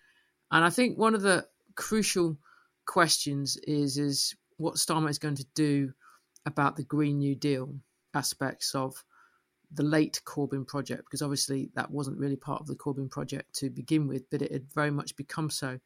And 0.49 0.65
I 0.65 0.71
think 0.71 0.97
one 0.97 1.13
of 1.13 1.21
the 1.21 1.45
crucial 1.75 2.39
questions 2.87 3.55
is 3.67 3.99
is 3.99 4.33
what 4.59 4.75
Starmer 4.75 5.09
is 5.09 5.19
going 5.19 5.35
to 5.35 5.45
do 5.55 5.93
about 6.45 6.75
the 6.75 6.83
Green 6.83 7.17
New 7.17 7.35
Deal 7.35 7.73
aspects 8.13 8.75
of 8.75 9.03
the 9.71 9.83
late 9.83 10.21
Corbyn 10.25 10.67
project, 10.67 11.03
because 11.05 11.21
obviously 11.21 11.69
that 11.75 11.91
wasn't 11.91 12.17
really 12.17 12.35
part 12.35 12.61
of 12.61 12.67
the 12.67 12.75
Corbyn 12.75 13.09
project 13.09 13.53
to 13.55 13.69
begin 13.69 14.07
with, 14.07 14.29
but 14.29 14.41
it 14.41 14.51
had 14.51 14.71
very 14.73 14.91
much 14.91 15.15
become 15.15 15.49
so 15.49 15.79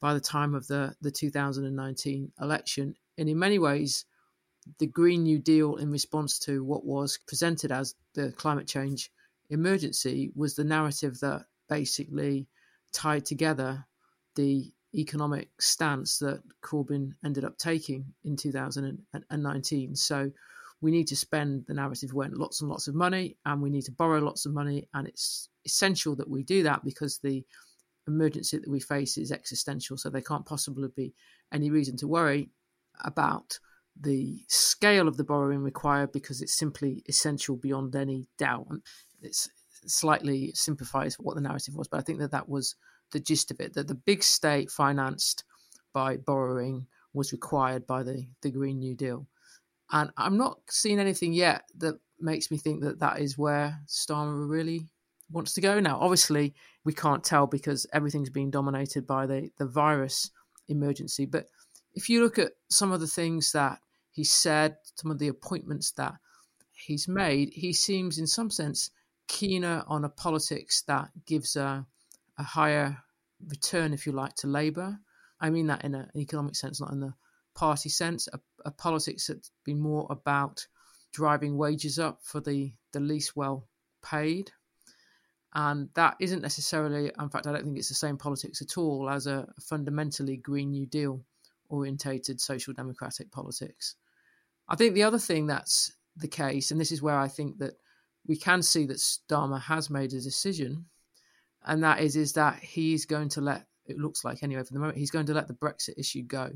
by 0.00 0.14
the 0.14 0.20
time 0.20 0.54
of 0.54 0.66
the, 0.66 0.94
the 1.00 1.10
2019 1.10 2.32
election. 2.40 2.94
And 3.18 3.28
in 3.28 3.38
many 3.38 3.58
ways, 3.58 4.06
the 4.78 4.86
Green 4.86 5.22
New 5.22 5.38
Deal, 5.38 5.76
in 5.76 5.90
response 5.90 6.38
to 6.40 6.64
what 6.64 6.84
was 6.84 7.18
presented 7.26 7.70
as 7.70 7.94
the 8.14 8.32
climate 8.32 8.66
change 8.66 9.10
emergency, 9.50 10.32
was 10.34 10.54
the 10.54 10.64
narrative 10.64 11.20
that 11.20 11.44
basically 11.68 12.48
tied 12.92 13.24
together 13.24 13.84
the 14.34 14.72
economic 14.94 15.50
stance 15.60 16.18
that 16.18 16.42
Corbyn 16.62 17.12
ended 17.24 17.44
up 17.44 17.58
taking 17.58 18.12
in 18.24 18.36
2019. 18.36 19.96
So 19.96 20.30
we 20.80 20.90
need 20.90 21.08
to 21.08 21.16
spend, 21.16 21.64
the 21.68 21.74
narrative 21.74 22.12
went, 22.12 22.36
lots 22.36 22.60
and 22.60 22.70
lots 22.70 22.88
of 22.88 22.94
money, 22.94 23.36
and 23.44 23.60
we 23.60 23.70
need 23.70 23.84
to 23.84 23.92
borrow 23.92 24.18
lots 24.20 24.46
of 24.46 24.52
money. 24.52 24.88
And 24.94 25.06
it's 25.06 25.48
essential 25.64 26.16
that 26.16 26.28
we 26.28 26.42
do 26.42 26.62
that 26.64 26.84
because 26.84 27.18
the 27.18 27.44
emergency 28.06 28.58
that 28.58 28.68
we 28.68 28.80
face 28.80 29.18
is 29.18 29.30
existential. 29.30 29.96
So 29.96 30.10
there 30.10 30.22
can't 30.22 30.46
possibly 30.46 30.88
be 30.94 31.14
any 31.52 31.70
reason 31.70 31.96
to 31.98 32.08
worry 32.08 32.50
about 33.04 33.58
the 34.00 34.42
scale 34.48 35.06
of 35.06 35.16
the 35.16 35.24
borrowing 35.24 35.62
required 35.62 36.12
because 36.12 36.40
it's 36.40 36.58
simply 36.58 37.02
essential 37.08 37.56
beyond 37.56 37.94
any 37.94 38.28
doubt. 38.38 38.66
And 38.70 38.82
it's 39.20 39.48
slightly 39.86 40.52
simplifies 40.54 41.16
what 41.16 41.34
the 41.34 41.42
narrative 41.42 41.74
was, 41.74 41.88
but 41.88 41.98
I 41.98 42.02
think 42.02 42.18
that 42.20 42.30
that 42.32 42.48
was 42.48 42.74
the 43.12 43.20
gist 43.20 43.50
of 43.50 43.60
it. 43.60 43.74
That 43.74 43.88
the 43.88 43.94
big 43.94 44.22
state 44.22 44.70
financed 44.70 45.44
by 45.92 46.16
borrowing 46.16 46.86
was 47.12 47.32
required 47.32 47.86
by 47.86 48.02
the 48.02 48.26
the 48.42 48.50
Green 48.50 48.78
New 48.78 48.94
Deal, 48.94 49.26
and 49.90 50.10
I'm 50.16 50.36
not 50.36 50.60
seeing 50.68 50.98
anything 50.98 51.32
yet 51.32 51.64
that 51.78 51.98
makes 52.20 52.50
me 52.50 52.58
think 52.58 52.82
that 52.82 53.00
that 53.00 53.20
is 53.20 53.38
where 53.38 53.80
Starmer 53.86 54.48
really 54.48 54.86
wants 55.30 55.54
to 55.54 55.60
go 55.60 55.80
now. 55.80 55.98
Obviously, 56.00 56.54
we 56.84 56.92
can't 56.92 57.24
tell 57.24 57.46
because 57.46 57.86
everything's 57.92 58.30
being 58.30 58.50
dominated 58.50 59.06
by 59.06 59.26
the 59.26 59.50
the 59.58 59.66
virus 59.66 60.30
emergency, 60.68 61.26
but 61.26 61.46
if 61.94 62.08
you 62.08 62.22
look 62.22 62.38
at 62.38 62.52
some 62.68 62.92
of 62.92 63.00
the 63.00 63.06
things 63.06 63.52
that 63.52 63.80
he 64.12 64.24
said, 64.24 64.76
some 64.94 65.10
of 65.10 65.18
the 65.18 65.28
appointments 65.28 65.92
that 65.92 66.14
he's 66.72 67.08
made, 67.08 67.50
he 67.52 67.72
seems, 67.72 68.18
in 68.18 68.26
some 68.26 68.50
sense, 68.50 68.90
keener 69.28 69.82
on 69.86 70.04
a 70.04 70.08
politics 70.08 70.82
that 70.82 71.08
gives 71.26 71.56
a, 71.56 71.86
a 72.40 72.42
higher 72.42 72.96
return, 73.46 73.92
if 73.92 74.06
you 74.06 74.12
like, 74.12 74.34
to 74.36 74.46
Labour. 74.46 74.98
I 75.40 75.50
mean 75.50 75.68
that 75.68 75.84
in 75.84 75.94
an 75.94 76.08
economic 76.16 76.56
sense, 76.56 76.80
not 76.80 76.92
in 76.92 77.00
the 77.00 77.14
party 77.54 77.88
sense. 77.88 78.28
A, 78.32 78.40
a 78.64 78.70
politics 78.70 79.26
that's 79.26 79.50
been 79.64 79.78
more 79.78 80.06
about 80.10 80.66
driving 81.12 81.56
wages 81.56 81.98
up 81.98 82.20
for 82.22 82.40
the, 82.40 82.72
the 82.92 83.00
least 83.00 83.36
well 83.36 83.68
paid. 84.02 84.50
And 85.54 85.88
that 85.94 86.16
isn't 86.20 86.42
necessarily, 86.42 87.10
in 87.18 87.28
fact, 87.28 87.46
I 87.46 87.52
don't 87.52 87.64
think 87.64 87.76
it's 87.76 87.88
the 87.88 87.94
same 87.94 88.16
politics 88.16 88.62
at 88.62 88.78
all 88.78 89.10
as 89.10 89.26
a 89.26 89.48
fundamentally 89.60 90.36
Green 90.36 90.70
New 90.70 90.86
Deal 90.86 91.20
orientated 91.68 92.40
social 92.40 92.72
democratic 92.72 93.30
politics. 93.32 93.96
I 94.68 94.76
think 94.76 94.94
the 94.94 95.02
other 95.02 95.18
thing 95.18 95.46
that's 95.46 95.92
the 96.16 96.28
case, 96.28 96.70
and 96.70 96.80
this 96.80 96.92
is 96.92 97.02
where 97.02 97.18
I 97.18 97.28
think 97.28 97.58
that 97.58 97.74
we 98.26 98.36
can 98.36 98.62
see 98.62 98.86
that 98.86 98.98
Starmer 98.98 99.60
has 99.60 99.90
made 99.90 100.12
a 100.12 100.20
decision, 100.20 100.86
and 101.66 101.84
that 101.84 102.00
is 102.00 102.16
is 102.16 102.32
that 102.34 102.58
he's 102.60 103.06
going 103.06 103.28
to 103.30 103.40
let 103.40 103.66
it 103.86 103.98
looks 103.98 104.24
like 104.24 104.42
anyway 104.42 104.62
for 104.62 104.72
the 104.72 104.78
moment 104.78 104.98
he's 104.98 105.10
going 105.10 105.26
to 105.26 105.34
let 105.34 105.48
the 105.48 105.54
Brexit 105.54 105.98
issue 105.98 106.22
go, 106.22 106.50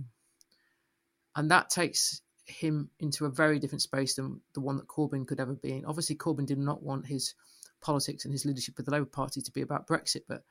and 1.36 1.50
that 1.50 1.70
takes 1.70 2.20
him 2.46 2.90
into 3.00 3.24
a 3.24 3.30
very 3.30 3.58
different 3.58 3.82
space 3.82 4.14
than 4.14 4.40
the 4.54 4.60
one 4.60 4.76
that 4.76 4.88
Corbyn 4.88 5.26
could 5.26 5.40
ever 5.40 5.54
be 5.54 5.72
in. 5.72 5.84
Obviously, 5.86 6.16
Corbyn 6.16 6.46
did 6.46 6.58
not 6.58 6.82
want 6.82 7.06
his 7.06 7.34
politics 7.80 8.24
and 8.24 8.32
his 8.32 8.44
leadership 8.44 8.78
of 8.78 8.84
the 8.84 8.90
Labour 8.90 9.06
Party 9.06 9.40
to 9.40 9.52
be 9.52 9.62
about 9.62 9.86
Brexit, 9.86 10.22
but 10.28 10.42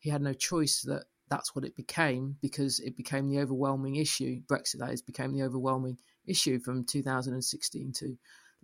he 0.00 0.10
had 0.10 0.22
no 0.22 0.32
choice 0.32 0.82
that 0.82 1.04
that's 1.28 1.54
what 1.54 1.64
it 1.64 1.76
became 1.76 2.36
because 2.40 2.80
it 2.80 2.96
became 2.96 3.28
the 3.28 3.40
overwhelming 3.40 3.96
issue. 3.96 4.40
Brexit, 4.46 4.78
that 4.78 4.92
is, 4.92 5.02
became 5.02 5.32
the 5.32 5.42
overwhelming 5.42 5.98
issue 6.26 6.58
from 6.58 6.84
2016 6.84 7.92
to 7.92 8.16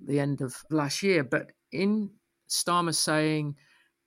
the 0.02 0.20
end 0.20 0.40
of 0.40 0.56
last 0.70 1.02
year. 1.02 1.24
But 1.24 1.52
in 1.72 2.10
Starmer 2.48 2.94
saying 2.94 3.56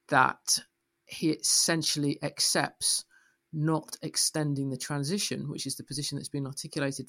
that 0.09 0.59
he 1.07 1.31
essentially 1.31 2.19
accepts 2.21 3.05
not 3.53 3.97
extending 4.01 4.69
the 4.69 4.77
transition, 4.77 5.49
which 5.49 5.65
is 5.65 5.75
the 5.75 5.83
position 5.83 6.17
that's 6.17 6.29
been 6.29 6.45
articulated 6.45 7.07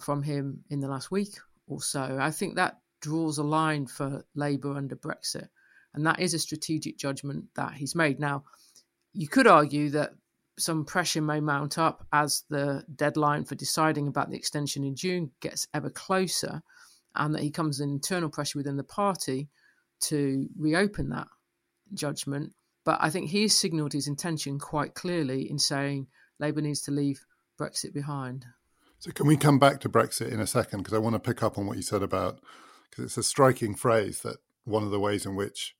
from 0.00 0.22
him 0.22 0.64
in 0.68 0.80
the 0.80 0.88
last 0.88 1.10
week 1.10 1.38
or 1.66 1.80
so, 1.80 2.18
I 2.20 2.30
think 2.30 2.56
that 2.56 2.78
draws 3.00 3.38
a 3.38 3.42
line 3.42 3.86
for 3.86 4.24
Labour 4.34 4.76
under 4.76 4.96
Brexit. 4.96 5.48
And 5.94 6.06
that 6.06 6.20
is 6.20 6.34
a 6.34 6.38
strategic 6.38 6.98
judgment 6.98 7.46
that 7.54 7.72
he's 7.72 7.94
made. 7.94 8.20
Now, 8.20 8.44
you 9.12 9.28
could 9.28 9.46
argue 9.46 9.90
that 9.90 10.10
some 10.58 10.84
pressure 10.84 11.22
may 11.22 11.40
mount 11.40 11.78
up 11.78 12.06
as 12.12 12.44
the 12.48 12.84
deadline 12.94 13.44
for 13.44 13.54
deciding 13.54 14.08
about 14.08 14.30
the 14.30 14.36
extension 14.36 14.84
in 14.84 14.94
June 14.94 15.30
gets 15.40 15.66
ever 15.72 15.90
closer, 15.90 16.62
and 17.14 17.34
that 17.34 17.42
he 17.42 17.50
comes 17.50 17.80
in 17.80 17.90
internal 17.90 18.28
pressure 18.28 18.58
within 18.58 18.76
the 18.76 18.84
party 18.84 19.48
to 20.00 20.46
reopen 20.58 21.08
that 21.10 21.28
judgment. 21.94 22.52
But 22.86 22.98
I 23.00 23.10
think 23.10 23.30
he's 23.30 23.54
signalled 23.54 23.92
his 23.92 24.06
intention 24.06 24.60
quite 24.60 24.94
clearly 24.94 25.50
in 25.50 25.58
saying 25.58 26.06
Labour 26.38 26.60
needs 26.60 26.80
to 26.82 26.92
leave 26.92 27.26
Brexit 27.60 27.92
behind. 27.92 28.46
So, 29.00 29.10
can 29.10 29.26
we 29.26 29.36
come 29.36 29.58
back 29.58 29.80
to 29.80 29.88
Brexit 29.88 30.32
in 30.32 30.40
a 30.40 30.46
second? 30.46 30.78
Because 30.78 30.94
I 30.94 30.98
want 30.98 31.14
to 31.14 31.20
pick 31.20 31.42
up 31.42 31.58
on 31.58 31.66
what 31.66 31.76
you 31.76 31.82
said 31.82 32.02
about, 32.02 32.40
because 32.88 33.04
it's 33.04 33.18
a 33.18 33.22
striking 33.24 33.74
phrase 33.74 34.20
that 34.20 34.36
one 34.64 34.84
of 34.84 34.92
the 34.92 35.00
ways 35.00 35.26
in 35.26 35.34
which 35.34 35.74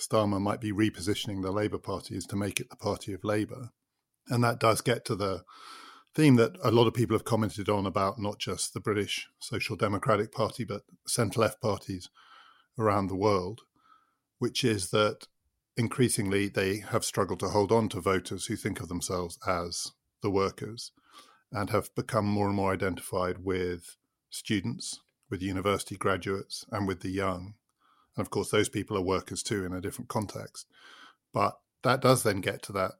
Starmer 0.00 0.40
might 0.40 0.60
be 0.60 0.72
repositioning 0.72 1.42
the 1.42 1.50
Labour 1.50 1.78
Party 1.78 2.16
is 2.16 2.26
to 2.26 2.36
make 2.36 2.60
it 2.60 2.70
the 2.70 2.76
party 2.76 3.12
of 3.12 3.24
Labour. 3.24 3.70
And 4.28 4.42
that 4.44 4.60
does 4.60 4.80
get 4.80 5.04
to 5.06 5.16
the 5.16 5.42
theme 6.14 6.36
that 6.36 6.56
a 6.62 6.70
lot 6.70 6.86
of 6.86 6.94
people 6.94 7.16
have 7.16 7.24
commented 7.24 7.68
on 7.68 7.86
about 7.86 8.20
not 8.20 8.38
just 8.38 8.72
the 8.72 8.80
British 8.80 9.28
Social 9.40 9.74
Democratic 9.74 10.30
Party, 10.30 10.62
but 10.62 10.82
centre 11.08 11.40
left 11.40 11.60
parties 11.60 12.08
around 12.78 13.08
the 13.08 13.16
world, 13.16 13.62
which 14.38 14.62
is 14.62 14.90
that 14.90 15.26
increasingly 15.76 16.48
they 16.48 16.78
have 16.78 17.04
struggled 17.04 17.40
to 17.40 17.48
hold 17.48 17.72
on 17.72 17.88
to 17.90 18.00
voters 18.00 18.46
who 18.46 18.56
think 18.56 18.80
of 18.80 18.88
themselves 18.88 19.38
as 19.46 19.92
the 20.22 20.30
workers 20.30 20.92
and 21.50 21.70
have 21.70 21.94
become 21.94 22.26
more 22.26 22.46
and 22.46 22.56
more 22.56 22.72
identified 22.72 23.38
with 23.38 23.96
students, 24.30 25.00
with 25.30 25.42
university 25.42 25.96
graduates, 25.96 26.64
and 26.70 26.88
with 26.88 27.00
the 27.00 27.10
young. 27.10 27.54
And 28.16 28.24
of 28.24 28.30
course, 28.30 28.50
those 28.50 28.68
people 28.68 28.96
are 28.96 29.02
workers 29.02 29.42
too 29.42 29.64
in 29.64 29.72
a 29.72 29.80
different 29.80 30.08
context. 30.08 30.66
But 31.32 31.58
that 31.82 32.00
does 32.00 32.22
then 32.22 32.40
get 32.40 32.62
to 32.64 32.72
that 32.72 32.92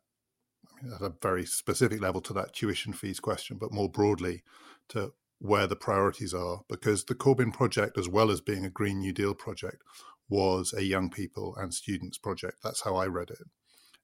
at 0.95 1.02
a 1.02 1.12
very 1.23 1.47
specific 1.47 2.00
level 2.00 2.21
to 2.23 2.33
that 2.33 2.55
tuition 2.55 2.93
fees 2.93 3.21
question, 3.21 3.57
but 3.59 3.73
more 3.73 3.88
broadly 3.88 4.43
to 4.88 5.12
where 5.38 5.67
the 5.67 5.76
priorities 5.76 6.35
are. 6.35 6.62
Because 6.69 7.05
the 7.05 7.14
Corbyn 7.14 7.52
project, 7.52 7.97
as 7.97 8.09
well 8.09 8.31
as 8.31 8.41
being 8.41 8.64
a 8.64 8.71
Green 8.71 8.99
New 8.99 9.12
Deal 9.12 9.35
project, 9.35 9.83
was 10.32 10.72
a 10.72 10.82
young 10.82 11.10
people 11.10 11.54
and 11.58 11.74
students 11.74 12.16
project. 12.16 12.56
That's 12.64 12.80
how 12.82 12.96
I 12.96 13.06
read 13.06 13.28
it. 13.28 13.46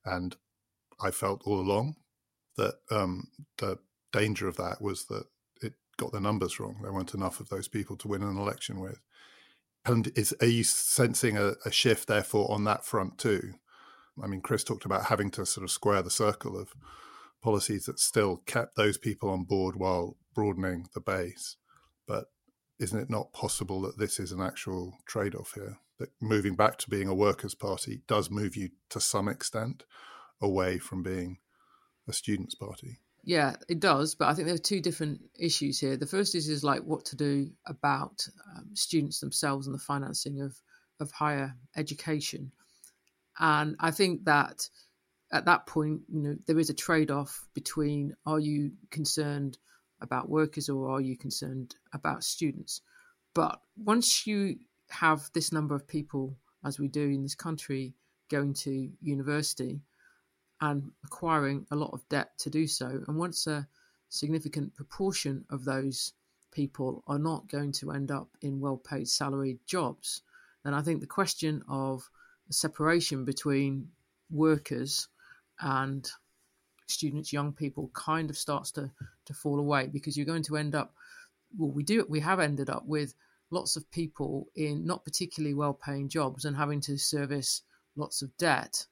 And 0.05 0.37
I 1.01 1.11
felt 1.11 1.43
all 1.47 1.59
along 1.59 1.97
that 2.59 2.75
um, 2.91 3.29
the 3.57 3.79
danger 4.13 4.47
of 4.47 4.57
that 4.59 4.83
was 4.83 5.07
that 5.07 5.25
it 5.63 5.73
got 5.97 6.13
the 6.13 6.21
numbers 6.21 6.61
wrong. 6.61 6.81
There 6.83 6.93
weren't 6.93 7.15
enough 7.15 7.41
of 7.41 7.49
those 7.49 7.67
people 7.67 7.97
to 7.97 8.09
win 8.09 8.23
an 8.23 8.37
election 8.37 8.79
with. 8.79 9.01
And 9.87 10.13
is 10.17 10.35
are 10.43 10.47
you 10.47 10.65
sensing 10.65 11.39
a, 11.39 11.55
a 11.65 11.71
shift, 11.71 12.09
therefore, 12.09 12.51
on 12.51 12.65
that 12.65 12.85
front 12.85 13.17
too? 13.17 13.55
I 14.23 14.27
mean, 14.27 14.43
Chris 14.43 14.65
talked 14.65 14.85
about 14.85 15.07
having 15.07 15.31
to 15.31 15.47
sort 15.47 15.65
of 15.65 15.71
square 15.71 16.03
the 16.03 16.11
circle 16.11 16.59
of 16.61 16.75
policies 17.43 17.87
that 17.87 17.99
still 17.99 18.43
kept 18.45 18.77
those 18.77 18.99
people 18.99 19.31
on 19.31 19.45
board 19.45 19.77
while 19.77 20.17
broadening 20.35 20.89
the 20.93 21.01
base. 21.01 21.57
But 22.07 22.27
isn't 22.79 22.99
it 22.99 23.09
not 23.09 23.33
possible 23.33 23.81
that 23.83 23.97
this 23.97 24.21
is 24.21 24.31
an 24.31 24.43
actual 24.43 24.99
trade 25.07 25.35
off 25.35 25.53
here? 25.55 25.79
That 25.99 26.11
moving 26.21 26.55
back 26.55 26.79
to 26.79 26.91
being 26.91 27.09
a 27.09 27.15
workers' 27.15 27.55
party 27.55 28.03
does 28.07 28.31
move 28.31 28.57
you 28.57 28.71
to 28.91 29.01
some 29.01 29.29
extent 29.29 29.85
away 30.41 30.79
from 30.79 31.03
being 31.03 31.39
a 32.07 32.13
students' 32.13 32.55
party? 32.55 33.01
Yeah, 33.25 33.57
it 33.69 33.81
does, 33.81 34.15
but 34.15 34.29
I 34.29 34.35
think 34.35 34.47
there 34.47 34.55
are 34.55 34.59
two 34.59 34.81
different 34.81 35.21
issues 35.39 35.81
here. 35.81 35.97
The 35.97 36.07
first 36.07 36.35
is 36.35 36.49
is 36.49 36.65
like 36.65 36.83
what 36.83 37.05
to 37.07 37.17
do 37.17 37.51
about 37.67 38.27
um, 38.57 38.71
students 38.75 39.21
themselves 39.21 39.67
and 39.67 39.75
the 39.75 39.81
financing 39.81 40.41
of 40.41 40.57
of 41.01 41.13
higher 41.13 41.55
education. 41.77 42.53
And 43.39 43.77
I 43.79 43.91
think 43.91 44.25
that 44.25 44.69
at 45.33 45.45
that 45.45 45.67
point, 45.67 46.03
you 46.09 46.23
know, 46.23 46.37
there 46.47 46.59
is 46.59 46.71
a 46.71 46.75
trade 46.75 47.11
off 47.11 47.47
between 47.55 48.15
are 48.25 48.41
you 48.41 48.73
concerned 48.91 49.59
about 50.01 50.29
workers 50.29 50.69
or 50.69 50.89
are 50.89 51.01
you 51.01 51.17
concerned 51.17 51.75
about 51.93 52.25
students? 52.25 52.81
But 53.35 53.61
once 53.77 54.27
you 54.27 54.57
have 54.91 55.31
this 55.35 55.53
number 55.53 55.75
of 55.75 55.87
people, 55.87 56.37
as 56.65 56.79
we 56.79 56.89
do 56.89 57.03
in 57.03 57.23
this 57.23 57.35
country, 57.35 57.95
going 58.31 58.53
to 58.53 58.91
university 59.01 59.81
and 60.61 60.91
acquiring 61.05 61.67
a 61.71 61.77
lot 61.77 61.93
of 61.93 62.09
debt 62.09 62.31
to 62.39 62.51
do 62.51 62.67
so, 62.67 63.03
and 63.07 63.17
once 63.17 63.47
a 63.47 63.67
significant 64.09 64.75
proportion 64.75 65.45
of 65.51 65.65
those 65.65 66.13
people 66.51 67.05
are 67.07 67.19
not 67.19 67.49
going 67.49 67.71
to 67.71 67.93
end 67.93 68.11
up 68.11 68.29
in 68.43 68.61
well 68.61 68.77
paid 68.77 69.09
salaried 69.09 69.59
jobs, 69.67 70.23
then 70.65 70.75
I 70.75 70.83
think 70.83 71.01
the 71.01 71.07
question 71.07 71.63
of 71.69 72.09
separation 72.51 73.25
between 73.25 73.89
workers 74.31 75.09
and 75.61 76.11
students, 76.87 77.33
young 77.33 77.53
people, 77.53 77.91
kind 77.93 78.31
of 78.31 78.37
starts 78.37 78.71
to, 78.73 78.91
to 79.27 79.35
fall 79.35 79.59
away 79.59 79.89
because 79.93 80.17
you're 80.17 80.27
going 80.27 80.43
to 80.45 80.57
end 80.57 80.75
up, 80.75 80.95
well, 81.57 81.71
we 81.71 81.83
do, 81.83 82.05
we 82.09 82.21
have 82.21 82.41
ended 82.41 82.71
up 82.71 82.87
with 82.87 83.15
lots 83.51 83.77
of 83.77 83.91
people 83.91 84.49
in 84.55 84.87
not 84.87 85.05
particularly 85.05 85.55
well 85.55 85.75
paying 85.75 86.09
jobs 86.09 86.45
and 86.45 86.57
having 86.57 86.81
to 86.83 86.99
service 86.99 87.63
lots 87.97 88.23
of 88.23 88.37
debt, 88.37 88.87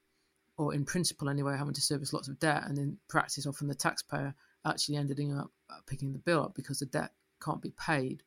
or 0.56 0.74
in 0.74 0.84
principle 0.84 1.28
anyway, 1.28 1.56
having 1.56 1.74
to 1.74 1.80
service 1.80 2.12
lots 2.12 2.28
of 2.28 2.38
debt, 2.38 2.64
and 2.66 2.78
in 2.78 2.98
practice, 3.08 3.46
often 3.46 3.68
the 3.68 3.74
taxpayer 3.74 4.34
actually 4.64 4.96
ending 4.96 5.36
up 5.36 5.50
uh, 5.70 5.78
picking 5.86 6.12
the 6.12 6.18
bill 6.18 6.42
up 6.42 6.54
because 6.54 6.80
the 6.80 6.86
debt 6.86 7.12
can't 7.42 7.62
be 7.62 7.72
paid. 7.78 8.22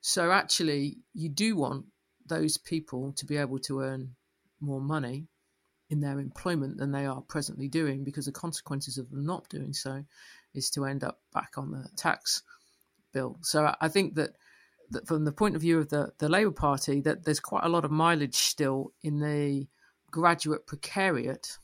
So 0.00 0.30
actually, 0.30 0.98
you 1.14 1.28
do 1.28 1.56
want 1.56 1.86
those 2.26 2.56
people 2.56 3.12
to 3.12 3.26
be 3.26 3.36
able 3.36 3.58
to 3.60 3.80
earn 3.80 4.14
more 4.60 4.80
money 4.80 5.26
in 5.90 6.00
their 6.00 6.18
employment 6.18 6.76
than 6.76 6.92
they 6.92 7.06
are 7.06 7.22
presently 7.22 7.68
doing 7.68 8.04
because 8.04 8.26
the 8.26 8.32
consequences 8.32 8.98
of 8.98 9.10
them 9.10 9.24
not 9.24 9.48
doing 9.48 9.72
so 9.72 10.04
is 10.54 10.70
to 10.70 10.84
end 10.84 11.02
up 11.02 11.20
back 11.32 11.52
on 11.56 11.70
the 11.70 11.88
tax 11.96 12.42
bill. 13.12 13.38
So 13.42 13.74
I 13.80 13.88
think 13.88 14.14
that 14.16 14.36
from 15.06 15.24
the 15.24 15.32
point 15.32 15.54
of 15.54 15.60
view 15.60 15.78
of 15.78 15.88
the, 15.88 16.12
the 16.18 16.28
Labour 16.28 16.50
Party, 16.50 17.00
that 17.02 17.24
there's 17.24 17.40
quite 17.40 17.64
a 17.64 17.68
lot 17.68 17.84
of 17.84 17.90
mileage 17.90 18.36
still 18.36 18.92
in 19.02 19.18
the 19.18 19.66
graduate 20.10 20.66
precariat 20.66 21.58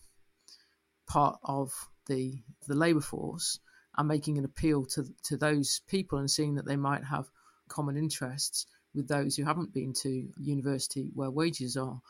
part 1.07 1.39
of 1.45 1.73
the 2.07 2.43
the 2.67 2.75
labour 2.75 3.01
force 3.01 3.59
and 3.97 4.09
making 4.09 4.39
an 4.39 4.45
appeal 4.45 4.85
to 4.85 5.05
to 5.23 5.37
those 5.37 5.81
people 5.87 6.19
and 6.19 6.31
seeing 6.31 6.55
that 6.55 6.67
they 6.67 6.77
might 6.77 7.05
have 7.05 7.31
common 7.69 7.97
interests 7.97 8.67
with 8.95 9.09
those 9.09 9.37
who 9.37 9.45
haven't 9.45 9.73
been 9.73 9.93
to 9.93 10.29
university 10.39 11.11
where 11.15 11.31
wages 11.31 11.77
are 11.77 12.01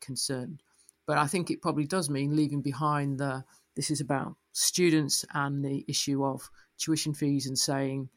concerned. 0.00 0.62
But 1.06 1.18
I 1.18 1.26
think 1.26 1.50
it 1.50 1.62
probably 1.62 1.86
does 1.86 2.08
mean 2.10 2.36
leaving 2.36 2.62
behind 2.62 3.18
the 3.18 3.44
this 3.74 3.90
is 3.90 4.00
about 4.00 4.36
students 4.52 5.24
and 5.32 5.64
the 5.64 5.84
issue 5.88 6.24
of 6.24 6.50
tuition 6.78 7.14
fees 7.14 7.46
and 7.46 7.58
saying, 7.58 8.08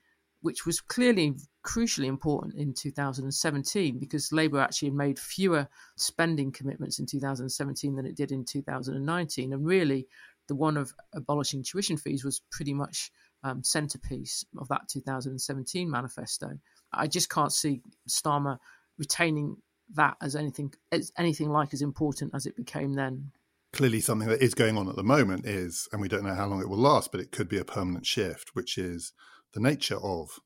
which 0.41 0.65
was 0.65 0.81
clearly 0.81 1.35
crucially 1.65 2.05
important 2.05 2.55
in 2.55 2.74
2017 2.74 3.98
because 4.00 4.31
Labour 4.31 4.60
actually 4.60 4.91
made 4.91 5.19
fewer 5.19 5.67
spending 5.98 6.51
commitments 6.51 7.00
in 7.00 7.05
2017 7.05 7.95
than 7.95 8.05
it 8.05 8.15
did 8.15 8.31
in 8.31 8.45
2019. 8.45 9.51
And 9.51 9.65
really, 9.65 10.07
the 10.48 10.55
one 10.55 10.77
of 10.77 10.93
abolishing 11.13 11.63
tuition 11.63 11.98
fees 11.98 12.24
was 12.24 12.41
pretty 12.51 12.74
much 12.74 13.12
um, 13.43 13.63
centerpiece 13.63 14.45
of 14.57 14.67
that 14.69 14.88
2017 14.89 15.89
manifesto. 15.89 16.51
I 16.93 17.07
just 17.07 17.29
can't 17.29 17.51
see 17.51 17.81
Starmer 18.07 18.57
retaining 18.98 19.57
that 19.93 20.17
as 20.22 20.36
anything 20.36 20.74
as 20.91 21.12
anything 21.17 21.50
like 21.50 21.74
as 21.74 21.81
important 21.81 22.31
as 22.34 22.45
it 22.45 22.55
became 22.55 22.93
then. 22.93 23.31
Clearly, 23.74 24.00
something 24.00 24.29
that 24.29 24.41
is 24.41 24.53
going 24.53 24.77
on 24.77 24.88
at 24.88 24.95
the 24.95 25.03
moment 25.03 25.45
is, 25.45 25.89
and 25.91 26.00
we 26.00 26.07
don't 26.07 26.24
know 26.24 26.34
how 26.34 26.48
long 26.48 26.62
it 26.62 26.69
will 26.69 26.77
last, 26.77 27.12
but 27.12 27.19
it 27.19 27.31
could 27.31 27.50
be 27.50 27.57
a 27.57 27.65
permanent 27.65 28.05
shift, 28.05 28.51
which 28.53 28.77
is 28.77 29.12
the 29.53 29.60
nature 29.60 29.98
of 29.98 30.39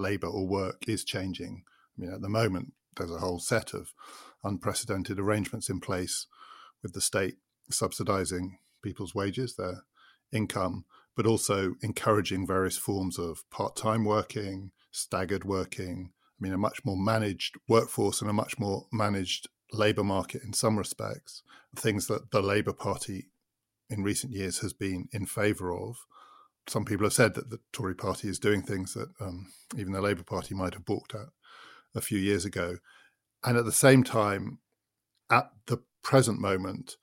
labour 0.00 0.28
or 0.28 0.46
work 0.46 0.82
is 0.88 1.04
changing. 1.04 1.64
I 1.96 2.00
mean, 2.00 2.12
at 2.12 2.22
the 2.22 2.28
moment, 2.28 2.72
there's 2.96 3.10
a 3.10 3.18
whole 3.18 3.38
set 3.38 3.74
of 3.74 3.92
unprecedented 4.42 5.18
arrangements 5.18 5.68
in 5.68 5.80
place 5.80 6.26
with 6.82 6.92
the 6.92 7.00
state 7.00 7.36
subsidising 7.70 8.52
people's 8.82 9.14
wages, 9.14 9.56
their 9.56 9.84
income, 10.32 10.84
but 11.16 11.26
also 11.26 11.74
encouraging 11.82 12.46
various 12.46 12.76
forms 12.76 13.18
of 13.18 13.48
part 13.50 13.76
time 13.76 14.04
working, 14.04 14.72
staggered 14.90 15.44
working, 15.44 16.12
I 16.40 16.42
mean, 16.42 16.52
a 16.54 16.58
much 16.58 16.84
more 16.84 16.96
managed 16.96 17.56
workforce 17.68 18.22
and 18.22 18.30
a 18.30 18.34
much 18.34 18.58
more 18.58 18.86
managed 18.90 19.48
labour 19.72 20.04
market 20.04 20.42
in 20.42 20.52
some 20.52 20.78
respects, 20.78 21.42
things 21.76 22.06
that 22.06 22.30
the 22.30 22.40
Labour 22.40 22.72
Party 22.72 23.26
in 23.90 24.02
recent 24.02 24.32
years 24.32 24.60
has 24.60 24.72
been 24.72 25.08
in 25.12 25.26
favour 25.26 25.76
of. 25.76 25.96
Some 26.70 26.84
people 26.84 27.04
have 27.04 27.12
said 27.12 27.34
that 27.34 27.50
the 27.50 27.58
Tory 27.72 27.96
party 27.96 28.28
is 28.28 28.38
doing 28.38 28.62
things 28.62 28.94
that 28.94 29.08
um, 29.20 29.48
even 29.76 29.92
the 29.92 30.00
Labour 30.00 30.22
Party 30.22 30.54
might 30.54 30.74
have 30.74 30.84
balked 30.84 31.16
at 31.16 31.26
a 31.96 32.00
few 32.00 32.16
years 32.16 32.44
ago. 32.44 32.76
And 33.42 33.58
at 33.58 33.64
the 33.64 33.72
same 33.72 34.04
time, 34.04 34.60
at 35.28 35.50
the 35.66 35.82
present 36.04 36.38
moment, 36.38 36.94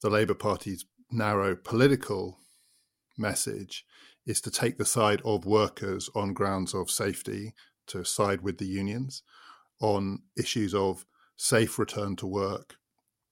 the 0.00 0.10
Labour 0.10 0.34
Party's 0.34 0.84
narrow 1.10 1.56
political 1.56 2.38
message 3.18 3.84
is 4.26 4.40
to 4.42 4.50
take 4.50 4.78
the 4.78 4.84
side 4.84 5.22
of 5.24 5.44
workers 5.44 6.08
on 6.14 6.32
grounds 6.32 6.72
of 6.72 6.88
safety 6.88 7.52
to 7.88 8.04
side 8.04 8.42
with 8.42 8.58
the 8.58 8.66
unions 8.66 9.24
on 9.80 10.20
issues 10.38 10.72
of 10.72 11.04
safe 11.36 11.80
return 11.80 12.14
to 12.14 12.28
work, 12.28 12.76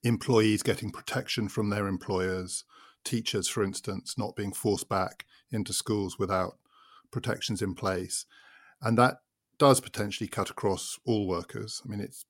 employees 0.02 0.64
getting 0.64 0.90
protection 0.90 1.48
from 1.48 1.70
their 1.70 1.86
employers, 1.86 2.64
teachers, 3.04 3.46
for 3.46 3.62
instance, 3.62 4.18
not 4.18 4.34
being 4.34 4.52
forced 4.52 4.88
back 4.88 5.24
into 5.54 5.72
schools 5.72 6.18
without 6.18 6.58
protections 7.10 7.62
in 7.62 7.74
place. 7.74 8.26
And 8.82 8.98
that 8.98 9.18
does 9.58 9.80
potentially 9.80 10.28
cut 10.28 10.50
across 10.50 10.98
all 11.06 11.26
workers. 11.26 11.80
I 11.84 11.88
mean, 11.88 12.00
it's 12.00 12.24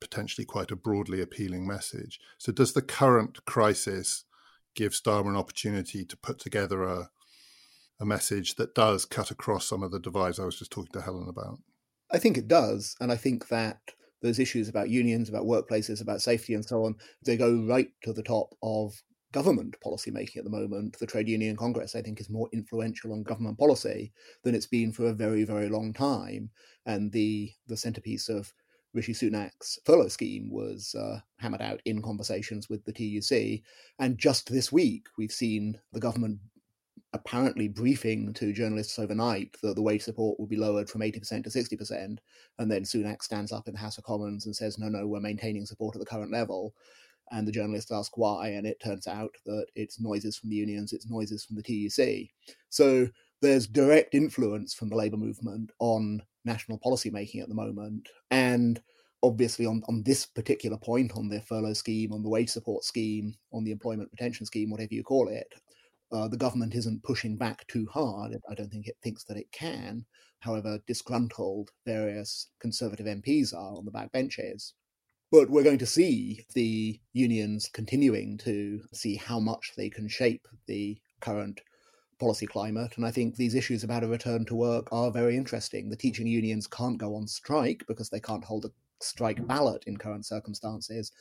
potentially 0.00 0.44
quite 0.44 0.70
a 0.70 0.76
broadly 0.76 1.20
appealing 1.20 1.66
message. 1.66 2.18
So, 2.38 2.52
does 2.52 2.72
the 2.72 2.82
current 2.82 3.44
crisis 3.44 4.24
give 4.74 4.92
Starmer 4.92 5.28
an 5.28 5.36
opportunity 5.36 6.04
to 6.04 6.16
put 6.16 6.38
together 6.38 6.82
a, 6.84 7.10
a 8.00 8.06
message 8.06 8.54
that 8.56 8.74
does 8.74 9.04
cut 9.04 9.30
across 9.30 9.66
some 9.66 9.82
of 9.82 9.90
the 9.90 10.00
divides 10.00 10.38
I 10.38 10.44
was 10.44 10.58
just 10.58 10.72
talking 10.72 10.92
to 10.92 11.02
Helen 11.02 11.28
about? 11.28 11.58
I 12.10 12.18
think 12.18 12.38
it 12.38 12.48
does. 12.48 12.96
And 13.00 13.12
I 13.12 13.16
think 13.16 13.48
that 13.48 13.78
those 14.22 14.38
issues 14.38 14.68
about 14.68 14.90
unions, 14.90 15.28
about 15.28 15.44
workplaces, 15.44 16.00
about 16.00 16.22
safety, 16.22 16.54
and 16.54 16.64
so 16.64 16.84
on, 16.84 16.96
they 17.24 17.36
go 17.36 17.64
right 17.66 17.90
to 18.02 18.12
the 18.12 18.22
top 18.22 18.54
of 18.62 19.02
government 19.32 19.80
policy 19.80 20.10
making 20.10 20.40
at 20.40 20.44
the 20.44 20.50
moment. 20.50 20.98
The 20.98 21.06
Trade 21.06 21.28
Union 21.28 21.56
Congress, 21.56 21.94
I 21.94 22.02
think, 22.02 22.20
is 22.20 22.30
more 22.30 22.48
influential 22.52 23.12
on 23.12 23.22
government 23.22 23.58
policy 23.58 24.12
than 24.42 24.54
it's 24.54 24.66
been 24.66 24.92
for 24.92 25.06
a 25.06 25.12
very, 25.12 25.44
very 25.44 25.68
long 25.68 25.92
time. 25.92 26.50
And 26.86 27.12
the 27.12 27.52
the 27.66 27.76
centerpiece 27.76 28.28
of 28.28 28.52
Rishi 28.92 29.12
Sunak's 29.12 29.78
furlough 29.84 30.08
scheme 30.08 30.50
was 30.50 30.94
uh, 30.94 31.20
hammered 31.38 31.62
out 31.62 31.80
in 31.84 32.02
conversations 32.02 32.68
with 32.68 32.84
the 32.84 32.92
TUC. 32.92 33.62
And 33.98 34.18
just 34.18 34.50
this 34.50 34.72
week, 34.72 35.06
we've 35.16 35.32
seen 35.32 35.78
the 35.92 36.00
government 36.00 36.40
apparently 37.12 37.68
briefing 37.68 38.32
to 38.34 38.52
journalists 38.52 38.98
overnight 38.98 39.56
that 39.62 39.74
the 39.74 39.82
wage 39.82 40.02
support 40.02 40.38
will 40.38 40.46
be 40.46 40.56
lowered 40.56 40.88
from 40.88 41.00
80% 41.00 41.44
to 41.44 41.50
60%. 41.50 42.18
And 42.58 42.70
then 42.70 42.82
Sunak 42.82 43.22
stands 43.22 43.52
up 43.52 43.66
in 43.66 43.74
the 43.74 43.80
House 43.80 43.98
of 43.98 44.04
Commons 44.04 44.46
and 44.46 44.54
says, 44.54 44.78
no, 44.78 44.88
no, 44.88 45.06
we're 45.06 45.20
maintaining 45.20 45.66
support 45.66 45.96
at 45.96 46.00
the 46.00 46.06
current 46.06 46.32
level. 46.32 46.74
And 47.30 47.46
the 47.46 47.52
journalists 47.52 47.92
ask 47.92 48.16
why, 48.16 48.48
and 48.48 48.66
it 48.66 48.80
turns 48.82 49.06
out 49.06 49.34
that 49.46 49.66
it's 49.74 50.00
noises 50.00 50.36
from 50.36 50.50
the 50.50 50.56
unions, 50.56 50.92
it's 50.92 51.08
noises 51.08 51.44
from 51.44 51.56
the 51.56 51.62
TUC. 51.62 52.28
So 52.70 53.08
there's 53.40 53.66
direct 53.66 54.14
influence 54.14 54.74
from 54.74 54.88
the 54.88 54.96
labour 54.96 55.16
movement 55.16 55.70
on 55.78 56.22
national 56.44 56.78
policy 56.78 57.10
making 57.10 57.40
at 57.40 57.48
the 57.48 57.54
moment. 57.54 58.08
And 58.30 58.80
obviously 59.22 59.66
on, 59.66 59.82
on 59.88 60.02
this 60.02 60.26
particular 60.26 60.76
point, 60.76 61.12
on 61.16 61.28
the 61.28 61.40
furlough 61.42 61.74
scheme, 61.74 62.12
on 62.12 62.22
the 62.22 62.28
wage 62.28 62.50
support 62.50 62.84
scheme, 62.84 63.34
on 63.52 63.64
the 63.64 63.72
employment 63.72 64.10
retention 64.12 64.46
scheme, 64.46 64.70
whatever 64.70 64.94
you 64.94 65.02
call 65.02 65.28
it, 65.28 65.52
uh, 66.12 66.28
the 66.28 66.36
government 66.36 66.74
isn't 66.74 67.02
pushing 67.04 67.36
back 67.36 67.66
too 67.68 67.86
hard. 67.92 68.36
I 68.50 68.54
don't 68.54 68.70
think 68.70 68.88
it 68.88 68.96
thinks 69.02 69.24
that 69.24 69.36
it 69.36 69.50
can. 69.52 70.04
However, 70.40 70.80
disgruntled 70.86 71.70
various 71.86 72.48
Conservative 72.60 73.06
MPs 73.06 73.54
are 73.54 73.76
on 73.76 73.84
the 73.84 73.92
backbenches. 73.92 74.72
But 75.30 75.48
we're 75.48 75.62
going 75.62 75.78
to 75.78 75.86
see 75.86 76.44
the 76.54 77.00
unions 77.12 77.70
continuing 77.72 78.36
to 78.38 78.80
see 78.92 79.16
how 79.16 79.38
much 79.38 79.72
they 79.76 79.88
can 79.88 80.08
shape 80.08 80.48
the 80.66 80.98
current 81.20 81.60
policy 82.18 82.46
climate. 82.46 82.92
And 82.96 83.06
I 83.06 83.12
think 83.12 83.36
these 83.36 83.54
issues 83.54 83.84
about 83.84 84.02
a 84.02 84.08
return 84.08 84.44
to 84.46 84.54
work 84.56 84.88
are 84.92 85.10
very 85.10 85.36
interesting. 85.36 85.88
The 85.88 85.96
teaching 85.96 86.26
unions 86.26 86.66
can't 86.66 86.98
go 86.98 87.14
on 87.14 87.26
strike 87.26 87.84
because 87.86 88.10
they 88.10 88.20
can't 88.20 88.44
hold 88.44 88.64
a 88.64 88.70
strike 89.00 89.46
ballot 89.46 89.84
in 89.86 89.96
current 89.96 90.26
circumstances, 90.26 91.12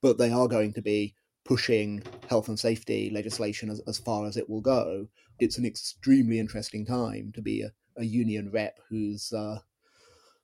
but 0.00 0.16
they 0.16 0.30
are 0.30 0.48
going 0.48 0.72
to 0.72 0.82
be 0.82 1.14
pushing 1.44 2.02
health 2.28 2.48
and 2.48 2.58
safety 2.58 3.10
legislation 3.10 3.70
as, 3.70 3.80
as 3.86 3.98
far 3.98 4.26
as 4.26 4.36
it 4.36 4.48
will 4.48 4.60
go. 4.60 5.06
It's 5.38 5.58
an 5.58 5.66
extremely 5.66 6.38
interesting 6.38 6.86
time 6.86 7.32
to 7.34 7.42
be 7.42 7.62
a, 7.62 7.70
a 7.96 8.04
union 8.04 8.50
rep 8.52 8.78
who's 8.88 9.32
uh, 9.32 9.58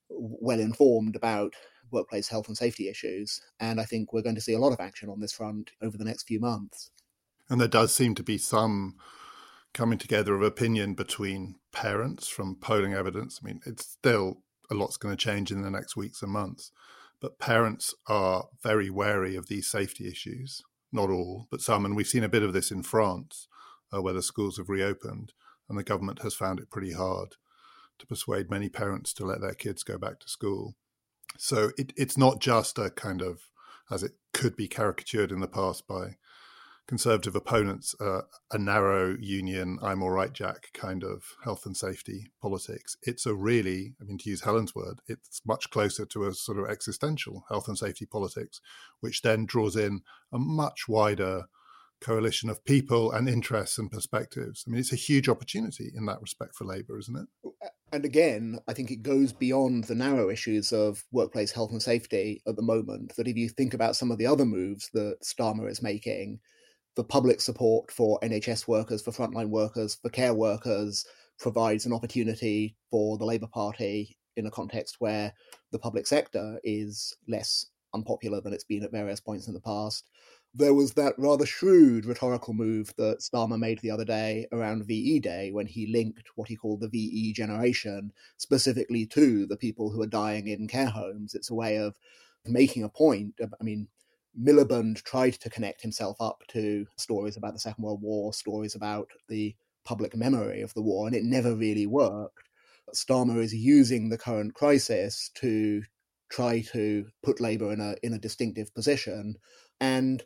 well 0.08 0.60
informed 0.60 1.16
about 1.16 1.54
workplace 1.92 2.28
health 2.28 2.48
and 2.48 2.56
safety 2.56 2.88
issues. 2.88 3.40
And 3.60 3.80
I 3.80 3.84
think 3.84 4.12
we're 4.12 4.22
going 4.22 4.34
to 4.34 4.40
see 4.40 4.54
a 4.54 4.58
lot 4.58 4.72
of 4.72 4.80
action 4.80 5.08
on 5.08 5.20
this 5.20 5.32
front 5.32 5.70
over 5.82 5.96
the 5.96 6.04
next 6.04 6.26
few 6.26 6.40
months. 6.40 6.90
And 7.48 7.60
there 7.60 7.68
does 7.68 7.92
seem 7.94 8.14
to 8.14 8.22
be 8.22 8.38
some 8.38 8.96
coming 9.74 9.98
together 9.98 10.34
of 10.34 10.42
opinion 10.42 10.94
between 10.94 11.56
parents 11.72 12.28
from 12.28 12.56
polling 12.56 12.94
evidence. 12.94 13.40
I 13.42 13.46
mean, 13.46 13.60
it's 13.66 13.86
still 13.86 14.42
a 14.70 14.74
lot's 14.74 14.96
going 14.96 15.16
to 15.16 15.22
change 15.22 15.50
in 15.50 15.62
the 15.62 15.70
next 15.70 15.96
weeks 15.96 16.22
and 16.22 16.32
months, 16.32 16.70
but 17.20 17.38
parents 17.38 17.94
are 18.06 18.46
very 18.62 18.90
wary 18.90 19.36
of 19.36 19.48
these 19.48 19.66
safety 19.66 20.08
issues. 20.08 20.62
Not 20.92 21.08
all, 21.08 21.46
but 21.50 21.62
some. 21.62 21.86
And 21.86 21.96
we've 21.96 22.06
seen 22.06 22.24
a 22.24 22.28
bit 22.28 22.42
of 22.42 22.52
this 22.52 22.70
in 22.70 22.82
France, 22.82 23.48
uh, 23.92 24.02
where 24.02 24.12
the 24.12 24.22
schools 24.22 24.58
have 24.58 24.68
reopened, 24.68 25.32
and 25.68 25.78
the 25.78 25.84
government 25.84 26.20
has 26.20 26.34
found 26.34 26.60
it 26.60 26.70
pretty 26.70 26.92
hard 26.92 27.36
to 27.98 28.06
persuade 28.06 28.50
many 28.50 28.68
parents 28.68 29.12
to 29.14 29.24
let 29.24 29.40
their 29.40 29.54
kids 29.54 29.82
go 29.82 29.96
back 29.96 30.18
to 30.20 30.28
school. 30.28 30.74
So 31.38 31.70
it, 31.76 31.92
it's 31.96 32.18
not 32.18 32.40
just 32.40 32.78
a 32.78 32.90
kind 32.90 33.22
of, 33.22 33.40
as 33.90 34.02
it 34.02 34.12
could 34.32 34.56
be 34.56 34.68
caricatured 34.68 35.32
in 35.32 35.40
the 35.40 35.48
past 35.48 35.86
by 35.86 36.16
conservative 36.88 37.36
opponents 37.36 37.94
uh, 38.00 38.22
a 38.50 38.58
narrow 38.58 39.16
union, 39.18 39.78
I'm 39.82 40.02
all 40.02 40.10
right, 40.10 40.32
Jack 40.32 40.68
kind 40.74 41.04
of 41.04 41.22
health 41.44 41.64
and 41.64 41.76
safety 41.76 42.32
politics. 42.40 42.96
It's 43.02 43.24
a 43.24 43.34
really, 43.34 43.94
I 44.00 44.04
mean, 44.04 44.18
to 44.18 44.30
use 44.30 44.42
Helen's 44.42 44.74
word, 44.74 45.00
it's 45.06 45.40
much 45.46 45.70
closer 45.70 46.04
to 46.06 46.26
a 46.26 46.34
sort 46.34 46.58
of 46.58 46.68
existential 46.68 47.44
health 47.48 47.68
and 47.68 47.78
safety 47.78 48.04
politics, 48.04 48.60
which 49.00 49.22
then 49.22 49.46
draws 49.46 49.76
in 49.76 50.00
a 50.32 50.38
much 50.38 50.88
wider 50.88 51.44
coalition 52.00 52.50
of 52.50 52.64
people 52.64 53.12
and 53.12 53.28
interests 53.28 53.78
and 53.78 53.90
perspectives. 53.90 54.64
I 54.66 54.70
mean, 54.70 54.80
it's 54.80 54.92
a 54.92 54.96
huge 54.96 55.28
opportunity 55.28 55.92
in 55.94 56.04
that 56.06 56.20
respect 56.20 56.56
for 56.56 56.64
Labour, 56.64 56.98
isn't 56.98 57.16
it? 57.16 57.51
And 57.92 58.06
again, 58.06 58.58
I 58.66 58.72
think 58.72 58.90
it 58.90 59.02
goes 59.02 59.34
beyond 59.34 59.84
the 59.84 59.94
narrow 59.94 60.30
issues 60.30 60.72
of 60.72 61.04
workplace 61.12 61.52
health 61.52 61.72
and 61.72 61.82
safety 61.82 62.42
at 62.46 62.56
the 62.56 62.62
moment. 62.62 63.14
That 63.16 63.28
if 63.28 63.36
you 63.36 63.50
think 63.50 63.74
about 63.74 63.96
some 63.96 64.10
of 64.10 64.16
the 64.16 64.26
other 64.26 64.46
moves 64.46 64.88
that 64.94 65.18
Starmer 65.22 65.70
is 65.70 65.82
making, 65.82 66.40
the 66.96 67.04
public 67.04 67.42
support 67.42 67.90
for 67.90 68.18
NHS 68.22 68.66
workers, 68.66 69.02
for 69.02 69.12
frontline 69.12 69.50
workers, 69.50 69.96
for 70.00 70.08
care 70.08 70.32
workers 70.32 71.04
provides 71.38 71.84
an 71.84 71.92
opportunity 71.92 72.76
for 72.90 73.18
the 73.18 73.26
Labour 73.26 73.48
Party 73.52 74.16
in 74.38 74.46
a 74.46 74.50
context 74.50 74.96
where 74.98 75.34
the 75.70 75.78
public 75.78 76.06
sector 76.06 76.58
is 76.64 77.14
less 77.28 77.66
unpopular 77.94 78.40
than 78.40 78.54
it's 78.54 78.64
been 78.64 78.84
at 78.84 78.90
various 78.90 79.20
points 79.20 79.48
in 79.48 79.54
the 79.54 79.60
past. 79.60 80.08
There 80.54 80.74
was 80.74 80.92
that 80.94 81.14
rather 81.18 81.46
shrewd 81.46 82.04
rhetorical 82.04 82.52
move 82.52 82.92
that 82.98 83.20
Starmer 83.20 83.58
made 83.58 83.78
the 83.78 83.90
other 83.90 84.04
day 84.04 84.46
around 84.52 84.84
VE 84.84 85.18
Day 85.20 85.50
when 85.50 85.66
he 85.66 85.86
linked 85.86 86.28
what 86.34 86.48
he 86.48 86.56
called 86.56 86.80
the 86.80 86.88
VE 86.88 87.32
generation 87.32 88.12
specifically 88.36 89.06
to 89.06 89.46
the 89.46 89.56
people 89.56 89.90
who 89.90 90.02
are 90.02 90.06
dying 90.06 90.48
in 90.48 90.68
care 90.68 90.90
homes. 90.90 91.34
It's 91.34 91.48
a 91.48 91.54
way 91.54 91.78
of 91.78 91.96
making 92.44 92.82
a 92.82 92.90
point. 92.90 93.34
I 93.40 93.64
mean, 93.64 93.88
Miliband 94.38 95.02
tried 95.04 95.34
to 95.34 95.48
connect 95.48 95.80
himself 95.80 96.18
up 96.20 96.42
to 96.48 96.86
stories 96.96 97.38
about 97.38 97.54
the 97.54 97.60
Second 97.60 97.84
World 97.84 98.02
War, 98.02 98.34
stories 98.34 98.74
about 98.74 99.08
the 99.28 99.56
public 99.84 100.14
memory 100.14 100.60
of 100.60 100.74
the 100.74 100.82
war, 100.82 101.06
and 101.06 101.16
it 101.16 101.24
never 101.24 101.54
really 101.54 101.86
worked. 101.86 102.48
Starmer 102.94 103.42
is 103.42 103.54
using 103.54 104.08
the 104.10 104.18
current 104.18 104.52
crisis 104.54 105.30
to 105.36 105.82
try 106.30 106.60
to 106.72 107.06
put 107.22 107.40
Labour 107.40 107.72
in 107.72 107.80
a 107.80 107.94
in 108.02 108.12
a 108.12 108.18
distinctive 108.18 108.74
position, 108.74 109.36
and 109.80 110.22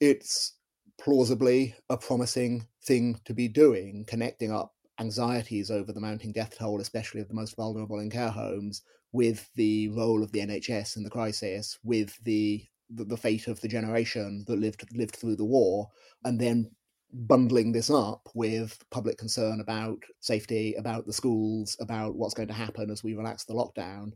it's 0.00 0.54
plausibly 1.00 1.74
a 1.90 1.96
promising 1.96 2.66
thing 2.84 3.20
to 3.24 3.34
be 3.34 3.48
doing, 3.48 4.04
connecting 4.06 4.52
up 4.52 4.74
anxieties 5.00 5.70
over 5.70 5.92
the 5.92 6.00
mounting 6.00 6.32
death 6.32 6.56
toll, 6.58 6.80
especially 6.80 7.20
of 7.20 7.28
the 7.28 7.34
most 7.34 7.56
vulnerable 7.56 8.00
in 8.00 8.10
care 8.10 8.30
homes, 8.30 8.82
with 9.12 9.48
the 9.54 9.88
role 9.88 10.22
of 10.22 10.32
the 10.32 10.40
NHS 10.40 10.96
in 10.96 11.02
the 11.02 11.10
crisis, 11.10 11.78
with 11.82 12.16
the 12.24 12.64
the, 12.90 13.16
fate 13.18 13.48
of 13.48 13.60
the 13.60 13.68
generation 13.68 14.44
that 14.46 14.58
lived 14.58 14.84
lived 14.94 15.14
through 15.14 15.36
the 15.36 15.44
war, 15.44 15.88
and 16.24 16.40
then 16.40 16.70
bundling 17.12 17.72
this 17.72 17.90
up 17.90 18.28
with 18.34 18.82
public 18.90 19.18
concern 19.18 19.60
about 19.60 19.98
safety, 20.20 20.74
about 20.74 21.06
the 21.06 21.12
schools, 21.12 21.76
about 21.80 22.16
what's 22.16 22.34
going 22.34 22.48
to 22.48 22.54
happen 22.54 22.90
as 22.90 23.02
we 23.02 23.14
relax 23.14 23.44
the 23.44 23.54
lockdown, 23.54 24.12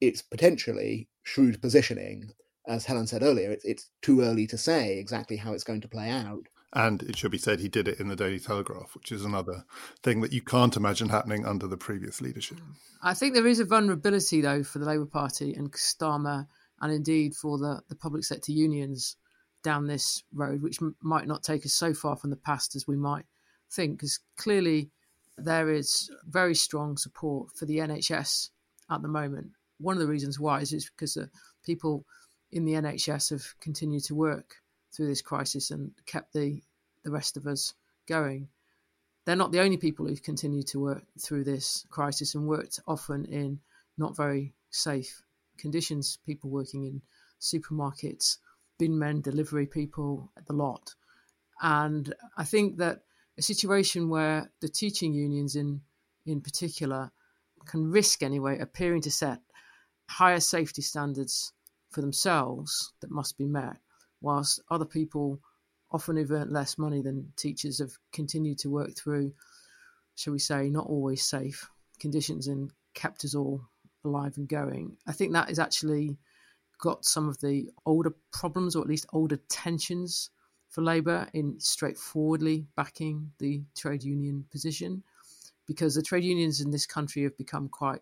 it's 0.00 0.22
potentially 0.22 1.08
shrewd 1.22 1.60
positioning. 1.60 2.30
As 2.66 2.84
Helen 2.84 3.06
said 3.06 3.22
earlier, 3.22 3.50
it's, 3.50 3.64
it's 3.64 3.90
too 4.02 4.20
early 4.20 4.46
to 4.48 4.58
say 4.58 4.98
exactly 4.98 5.36
how 5.36 5.52
it's 5.52 5.64
going 5.64 5.80
to 5.80 5.88
play 5.88 6.10
out. 6.10 6.46
And 6.74 7.02
it 7.02 7.16
should 7.16 7.30
be 7.32 7.38
said 7.38 7.60
he 7.60 7.68
did 7.68 7.86
it 7.86 8.00
in 8.00 8.08
the 8.08 8.16
Daily 8.16 8.40
Telegraph, 8.40 8.94
which 8.94 9.12
is 9.12 9.24
another 9.24 9.64
thing 10.02 10.22
that 10.22 10.32
you 10.32 10.40
can't 10.40 10.76
imagine 10.76 11.10
happening 11.10 11.44
under 11.44 11.66
the 11.66 11.76
previous 11.76 12.22
leadership. 12.22 12.60
I 13.02 13.12
think 13.12 13.34
there 13.34 13.46
is 13.46 13.60
a 13.60 13.66
vulnerability, 13.66 14.40
though, 14.40 14.62
for 14.62 14.78
the 14.78 14.86
Labour 14.86 15.06
Party 15.06 15.52
and 15.52 15.70
Starmer 15.72 16.46
and 16.80 16.92
indeed 16.92 17.34
for 17.34 17.58
the, 17.58 17.80
the 17.88 17.94
public 17.94 18.24
sector 18.24 18.52
unions 18.52 19.16
down 19.62 19.86
this 19.86 20.22
road, 20.32 20.62
which 20.62 20.80
m- 20.82 20.96
might 21.02 21.28
not 21.28 21.42
take 21.42 21.64
us 21.64 21.72
so 21.72 21.94
far 21.94 22.16
from 22.16 22.30
the 22.30 22.36
past 22.36 22.74
as 22.74 22.86
we 22.86 22.96
might 22.96 23.24
think, 23.70 23.98
because 23.98 24.18
clearly 24.36 24.90
there 25.38 25.70
is 25.70 26.10
very 26.26 26.54
strong 26.54 26.96
support 26.96 27.50
for 27.56 27.66
the 27.66 27.78
NHS 27.78 28.50
at 28.90 29.02
the 29.02 29.08
moment. 29.08 29.48
One 29.78 29.94
of 29.94 30.00
the 30.00 30.08
reasons 30.08 30.40
why 30.40 30.60
is, 30.60 30.72
is 30.72 30.90
because 30.90 31.14
the 31.14 31.30
people 31.64 32.04
in 32.52 32.64
the 32.64 32.74
NHS 32.74 33.30
have 33.30 33.58
continued 33.60 34.04
to 34.04 34.14
work 34.14 34.56
through 34.94 35.06
this 35.06 35.22
crisis 35.22 35.70
and 35.70 35.92
kept 36.06 36.32
the, 36.32 36.62
the 37.02 37.10
rest 37.10 37.36
of 37.36 37.46
us 37.46 37.74
going. 38.06 38.48
They're 39.24 39.36
not 39.36 39.52
the 39.52 39.60
only 39.60 39.76
people 39.76 40.06
who've 40.06 40.22
continued 40.22 40.66
to 40.68 40.80
work 40.80 41.04
through 41.18 41.44
this 41.44 41.86
crisis 41.88 42.34
and 42.34 42.46
worked 42.46 42.80
often 42.86 43.24
in 43.24 43.60
not 43.96 44.16
very 44.16 44.52
safe 44.70 45.22
conditions, 45.56 46.18
people 46.26 46.50
working 46.50 46.84
in 46.84 47.02
supermarkets, 47.40 48.38
bin 48.78 48.98
men, 48.98 49.20
delivery 49.20 49.66
people, 49.66 50.30
the 50.46 50.52
lot. 50.52 50.94
And 51.62 52.12
I 52.36 52.44
think 52.44 52.78
that 52.78 53.02
a 53.38 53.42
situation 53.42 54.08
where 54.08 54.50
the 54.60 54.68
teaching 54.68 55.14
unions 55.14 55.56
in 55.56 55.80
in 56.26 56.40
particular 56.40 57.10
can 57.66 57.90
risk 57.90 58.22
anyway 58.22 58.58
appearing 58.58 59.02
to 59.02 59.10
set 59.10 59.40
higher 60.08 60.40
safety 60.40 60.82
standards 60.82 61.52
for 61.92 62.00
themselves 62.00 62.92
that 63.00 63.10
must 63.10 63.38
be 63.38 63.46
met, 63.46 63.76
whilst 64.20 64.60
other 64.70 64.84
people 64.84 65.40
often 65.90 66.16
who've 66.16 66.30
earned 66.30 66.50
less 66.50 66.78
money 66.78 67.02
than 67.02 67.32
teachers 67.36 67.78
have 67.78 67.92
continued 68.12 68.58
to 68.58 68.70
work 68.70 68.96
through, 68.96 69.32
shall 70.14 70.32
we 70.32 70.38
say, 70.38 70.70
not 70.70 70.86
always 70.86 71.22
safe 71.22 71.68
conditions 72.00 72.48
and 72.48 72.70
kept 72.94 73.24
us 73.24 73.34
all 73.34 73.60
alive 74.04 74.36
and 74.36 74.48
going. 74.48 74.96
I 75.06 75.12
think 75.12 75.32
that 75.32 75.48
has 75.48 75.58
actually 75.58 76.16
got 76.80 77.04
some 77.04 77.28
of 77.28 77.38
the 77.40 77.70
older 77.86 78.12
problems, 78.32 78.74
or 78.74 78.82
at 78.82 78.88
least 78.88 79.06
older 79.12 79.38
tensions 79.48 80.30
for 80.70 80.82
Labour 80.82 81.28
in 81.34 81.60
straightforwardly 81.60 82.66
backing 82.74 83.30
the 83.38 83.62
trade 83.76 84.02
union 84.02 84.46
position, 84.50 85.02
because 85.66 85.94
the 85.94 86.02
trade 86.02 86.24
unions 86.24 86.60
in 86.60 86.70
this 86.70 86.86
country 86.86 87.22
have 87.22 87.36
become 87.36 87.68
quite 87.68 88.00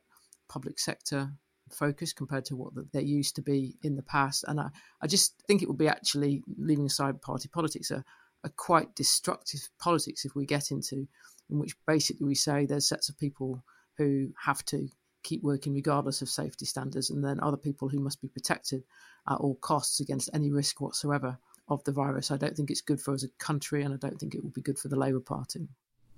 public 0.48 0.78
sector 0.78 1.30
focused 1.72 2.16
compared 2.16 2.44
to 2.46 2.56
what 2.56 2.72
they 2.92 3.02
used 3.02 3.36
to 3.36 3.42
be 3.42 3.76
in 3.82 3.96
the 3.96 4.02
past. 4.02 4.44
And 4.48 4.60
I, 4.60 4.68
I 5.02 5.06
just 5.06 5.34
think 5.46 5.62
it 5.62 5.68
would 5.68 5.78
be 5.78 5.88
actually, 5.88 6.42
leaving 6.58 6.86
aside 6.86 7.20
party 7.22 7.48
politics, 7.48 7.90
a, 7.90 8.04
a 8.44 8.50
quite 8.50 8.94
destructive 8.94 9.68
politics 9.78 10.24
if 10.24 10.34
we 10.34 10.46
get 10.46 10.70
into, 10.70 11.06
in 11.50 11.58
which 11.58 11.76
basically 11.86 12.26
we 12.26 12.34
say 12.34 12.66
there's 12.66 12.88
sets 12.88 13.08
of 13.08 13.18
people 13.18 13.62
who 13.96 14.28
have 14.42 14.64
to 14.66 14.88
keep 15.22 15.42
working 15.42 15.74
regardless 15.74 16.22
of 16.22 16.28
safety 16.28 16.64
standards, 16.64 17.10
and 17.10 17.22
then 17.22 17.38
other 17.40 17.56
people 17.56 17.88
who 17.88 18.00
must 18.00 18.22
be 18.22 18.28
protected 18.28 18.82
at 19.28 19.36
all 19.36 19.56
costs 19.56 20.00
against 20.00 20.30
any 20.32 20.50
risk 20.50 20.80
whatsoever 20.80 21.36
of 21.68 21.84
the 21.84 21.92
virus. 21.92 22.30
I 22.30 22.36
don't 22.36 22.56
think 22.56 22.70
it's 22.70 22.80
good 22.80 23.00
for 23.00 23.14
us 23.14 23.22
as 23.22 23.30
a 23.30 23.44
country, 23.44 23.82
and 23.82 23.92
I 23.92 23.98
don't 23.98 24.18
think 24.18 24.34
it 24.34 24.42
will 24.42 24.50
be 24.50 24.62
good 24.62 24.78
for 24.78 24.88
the 24.88 24.98
Labour 24.98 25.20
Party. 25.20 25.68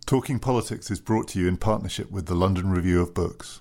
Talking 0.07 0.39
Politics 0.39 0.91
is 0.91 1.01
brought 1.01 1.29
to 1.29 1.41
you 1.41 1.49
in 1.49 1.57
partnership 1.57 2.11
with 2.11 2.27
the 2.27 2.35
London 2.35 2.71
Review 2.71 3.01
of 3.01 3.15
Books. 3.15 3.61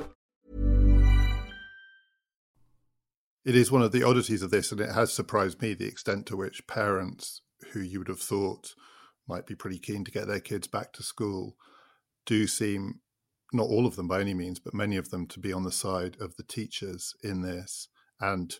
It 3.43 3.55
is 3.55 3.71
one 3.71 3.81
of 3.81 3.91
the 3.91 4.03
oddities 4.03 4.43
of 4.43 4.51
this, 4.51 4.71
and 4.71 4.79
it 4.79 4.91
has 4.91 5.11
surprised 5.11 5.61
me 5.61 5.73
the 5.73 5.87
extent 5.87 6.25
to 6.27 6.37
which 6.37 6.67
parents 6.67 7.41
who 7.71 7.79
you 7.79 7.99
would 7.99 8.07
have 8.07 8.19
thought 8.19 8.75
might 9.27 9.47
be 9.47 9.55
pretty 9.55 9.79
keen 9.79 10.03
to 10.03 10.11
get 10.11 10.27
their 10.27 10.39
kids 10.39 10.67
back 10.67 10.93
to 10.93 11.03
school 11.03 11.55
do 12.25 12.45
seem, 12.45 12.99
not 13.51 13.67
all 13.67 13.87
of 13.87 13.95
them 13.95 14.07
by 14.07 14.21
any 14.21 14.33
means, 14.33 14.59
but 14.59 14.73
many 14.73 14.95
of 14.95 15.09
them 15.09 15.25
to 15.27 15.39
be 15.39 15.51
on 15.51 15.63
the 15.63 15.71
side 15.71 16.17
of 16.19 16.35
the 16.35 16.43
teachers 16.43 17.15
in 17.23 17.41
this 17.41 17.87
and 18.19 18.59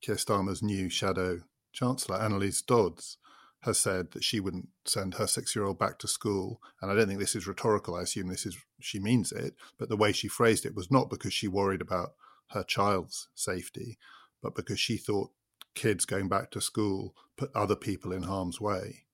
Keir 0.00 0.14
Starmer's 0.14 0.62
new 0.62 0.88
shadow 0.88 1.40
Chancellor, 1.72 2.18
Anneliese 2.18 2.64
Dodds, 2.64 3.18
has 3.62 3.78
said 3.78 4.12
that 4.12 4.24
she 4.24 4.40
wouldn't 4.40 4.68
send 4.86 5.14
her 5.14 5.26
six 5.26 5.54
year 5.54 5.66
old 5.66 5.78
back 5.78 5.98
to 5.98 6.08
school. 6.08 6.60
And 6.80 6.90
I 6.90 6.94
don't 6.94 7.06
think 7.06 7.20
this 7.20 7.36
is 7.36 7.46
rhetorical. 7.46 7.94
I 7.94 8.02
assume 8.02 8.28
this 8.28 8.46
is, 8.46 8.56
she 8.80 8.98
means 8.98 9.32
it. 9.32 9.54
But 9.78 9.88
the 9.88 9.96
way 9.96 10.12
she 10.12 10.28
phrased 10.28 10.64
it 10.64 10.74
was 10.74 10.90
not 10.90 11.10
because 11.10 11.34
she 11.34 11.46
worried 11.46 11.82
about 11.82 12.10
her 12.50 12.62
child's 12.62 13.28
safety, 13.34 13.98
but 14.42 14.54
because 14.54 14.80
she 14.80 14.96
thought 14.96 15.30
kids 15.74 16.04
going 16.04 16.28
back 16.28 16.50
to 16.50 16.60
school 16.60 17.14
put 17.36 17.50
other 17.54 17.76
people 17.76 18.12
in 18.12 18.24
harm's 18.24 18.60
way. 18.60 19.04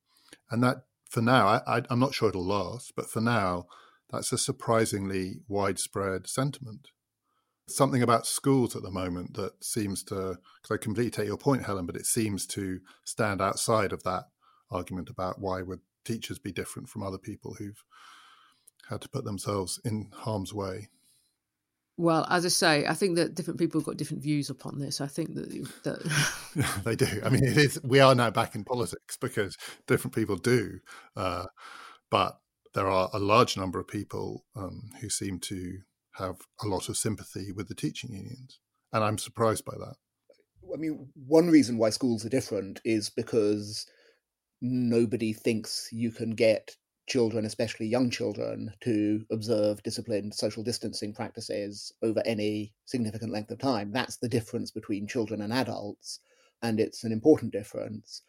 And 0.50 0.62
that, 0.62 0.84
for 1.08 1.22
now, 1.22 1.46
I, 1.66 1.82
am 1.90 2.00
not 2.00 2.14
sure 2.14 2.28
it'll 2.28 2.44
last, 2.44 2.92
but 2.96 3.10
for 3.10 3.20
now, 3.20 3.66
that's 4.10 4.32
a 4.32 4.38
surprisingly 4.38 5.40
widespread 5.48 6.26
sentiment. 6.26 6.88
Something 7.68 8.02
about 8.02 8.26
schools 8.26 8.76
at 8.76 8.82
the 8.82 8.90
moment 8.90 9.34
that 9.34 9.64
seems 9.64 10.04
to, 10.04 10.38
because 10.62 10.74
I 10.74 10.76
completely 10.76 11.10
take 11.10 11.26
your 11.26 11.36
point, 11.36 11.64
Helen, 11.64 11.86
but 11.86 11.96
it 11.96 12.06
seems 12.06 12.46
to 12.48 12.80
stand 13.04 13.40
outside 13.40 13.92
of 13.92 14.04
that 14.04 14.24
argument 14.70 15.10
about 15.10 15.40
why 15.40 15.62
would 15.62 15.80
teachers 16.04 16.38
be 16.38 16.52
different 16.52 16.88
from 16.88 17.02
other 17.02 17.18
people 17.18 17.54
who've 17.54 17.82
had 18.88 19.00
to 19.00 19.08
put 19.08 19.24
themselves 19.24 19.80
in 19.84 20.10
harm's 20.12 20.54
way. 20.54 20.88
Well, 21.98 22.26
as 22.28 22.44
I 22.44 22.48
say, 22.48 22.86
I 22.86 22.92
think 22.92 23.16
that 23.16 23.34
different 23.34 23.58
people 23.58 23.80
have 23.80 23.86
got 23.86 23.96
different 23.96 24.22
views 24.22 24.50
upon 24.50 24.78
this. 24.78 25.00
I 25.00 25.06
think 25.06 25.34
that, 25.34 25.68
that... 25.84 26.80
they 26.84 26.94
do. 26.94 27.06
I 27.24 27.30
mean, 27.30 27.42
it 27.42 27.56
is. 27.56 27.80
We 27.82 28.00
are 28.00 28.14
now 28.14 28.30
back 28.30 28.54
in 28.54 28.64
politics 28.64 29.16
because 29.16 29.56
different 29.86 30.14
people 30.14 30.36
do, 30.36 30.80
uh, 31.16 31.46
but 32.10 32.38
there 32.74 32.88
are 32.88 33.08
a 33.14 33.18
large 33.18 33.56
number 33.56 33.80
of 33.80 33.88
people 33.88 34.44
um, 34.54 34.90
who 35.00 35.08
seem 35.08 35.38
to 35.40 35.78
have 36.18 36.36
a 36.62 36.66
lot 36.66 36.90
of 36.90 36.98
sympathy 36.98 37.50
with 37.50 37.68
the 37.68 37.74
teaching 37.74 38.12
unions, 38.12 38.60
and 38.92 39.02
I'm 39.02 39.16
surprised 39.16 39.64
by 39.64 39.74
that. 39.78 39.94
I 40.72 40.76
mean, 40.76 41.08
one 41.14 41.48
reason 41.48 41.78
why 41.78 41.90
schools 41.90 42.26
are 42.26 42.30
different 42.30 42.80
is 42.84 43.08
because 43.08 43.86
nobody 44.60 45.32
thinks 45.32 45.88
you 45.92 46.10
can 46.10 46.30
get 46.30 46.76
children, 47.06 47.44
especially 47.44 47.86
young 47.86 48.10
children, 48.10 48.72
to 48.80 49.24
observe 49.30 49.82
disciplined 49.82 50.34
social 50.34 50.62
distancing 50.62 51.14
practices 51.14 51.92
over 52.02 52.22
any 52.24 52.72
significant 52.84 53.32
length 53.32 53.50
of 53.50 53.58
time. 53.58 53.92
That's 53.92 54.16
the 54.16 54.28
difference 54.28 54.70
between 54.70 55.06
children 55.06 55.42
and 55.42 55.52
adults, 55.52 56.20
and 56.62 56.80
it's 56.80 57.04
an 57.04 57.12
important 57.12 57.52
difference. 57.52 58.22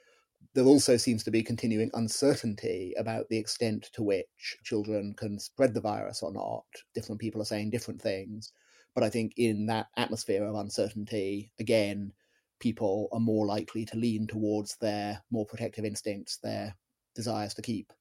There 0.54 0.66
also 0.66 0.98
seems 0.98 1.24
to 1.24 1.32
be 1.32 1.44
continuing 1.44 1.92
uncertainty 1.94 2.94
about 2.98 3.28
the 3.30 3.38
extent 3.38 3.90
to 3.94 4.04
which 4.04 4.58
children 4.63 5.13
can 5.16 5.40
spread 5.40 5.74
the 5.74 5.82
virus 5.82 6.22
or 6.24 6.32
not. 6.32 6.66
Different 6.94 7.22
people 7.22 7.42
are 7.42 7.46
saying 7.46 7.72
different 7.72 8.02
things. 8.02 8.52
But 8.96 9.04
I 9.04 9.10
think 9.10 9.34
in 9.38 9.68
that 9.68 9.88
atmosphere 9.98 10.44
of 10.44 10.56
uncertainty, 10.56 11.52
again, 11.60 12.13
people 12.60 13.10
are 13.12 13.20
more 13.20 13.46
likely 13.46 13.86
to 13.86 13.98
lean 13.98 14.26
towards 14.26 14.78
their 14.78 15.22
more 15.30 15.46
protective 15.46 15.86
instincts, 15.86 16.38
their 16.38 16.76
desires 17.13 17.54
to 17.56 17.62
keep 17.62 17.94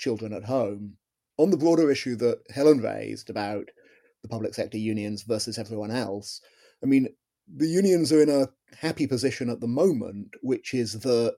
children 0.00 0.32
at 0.32 0.44
home. 0.44 0.96
On 1.38 1.50
the 1.50 1.56
broader 1.56 1.90
issue 1.90 2.16
that 2.16 2.40
Helen 2.50 2.80
raised 2.80 3.30
about 3.30 3.70
the 4.22 4.28
public 4.28 4.54
sector 4.54 4.78
unions 4.78 5.22
versus 5.22 5.58
everyone 5.58 5.90
else, 5.90 6.40
I 6.82 6.86
mean, 6.86 7.08
the 7.54 7.68
unions 7.68 8.12
are 8.12 8.22
in 8.22 8.28
a 8.28 8.48
happy 8.76 9.06
position 9.06 9.48
at 9.48 9.60
the 9.60 9.68
moment, 9.68 10.28
which 10.42 10.74
is 10.74 10.94
that 11.00 11.36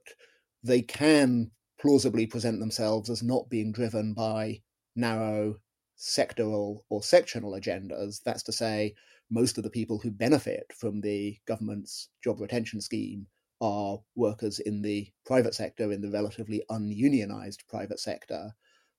they 0.63 0.81
can 0.81 1.51
plausibly 1.79 2.25
present 2.25 2.59
themselves 2.59 3.09
as 3.09 3.21
not 3.21 3.49
being 3.49 3.71
driven 3.71 4.13
by 4.13 4.61
narrow 4.95 5.55
sectoral 5.97 6.79
or 6.89 7.03
sectional 7.03 7.53
agendas. 7.53 8.21
That's 8.23 8.43
to 8.43 8.51
say, 8.51 8.95
most 9.29 9.57
of 9.57 9.63
the 9.63 9.69
people 9.69 9.99
who 9.99 10.11
benefit 10.11 10.71
from 10.77 11.01
the 11.01 11.37
government's 11.47 12.09
job 12.23 12.39
retention 12.39 12.81
scheme 12.81 13.27
are 13.63 13.97
workers 14.15 14.59
in 14.59 14.81
the 14.81 15.09
private 15.25 15.55
sector, 15.55 15.93
in 15.93 16.01
the 16.01 16.11
relatively 16.11 16.61
ununionized 16.69 17.63
private 17.69 17.99
sector. 17.99 18.53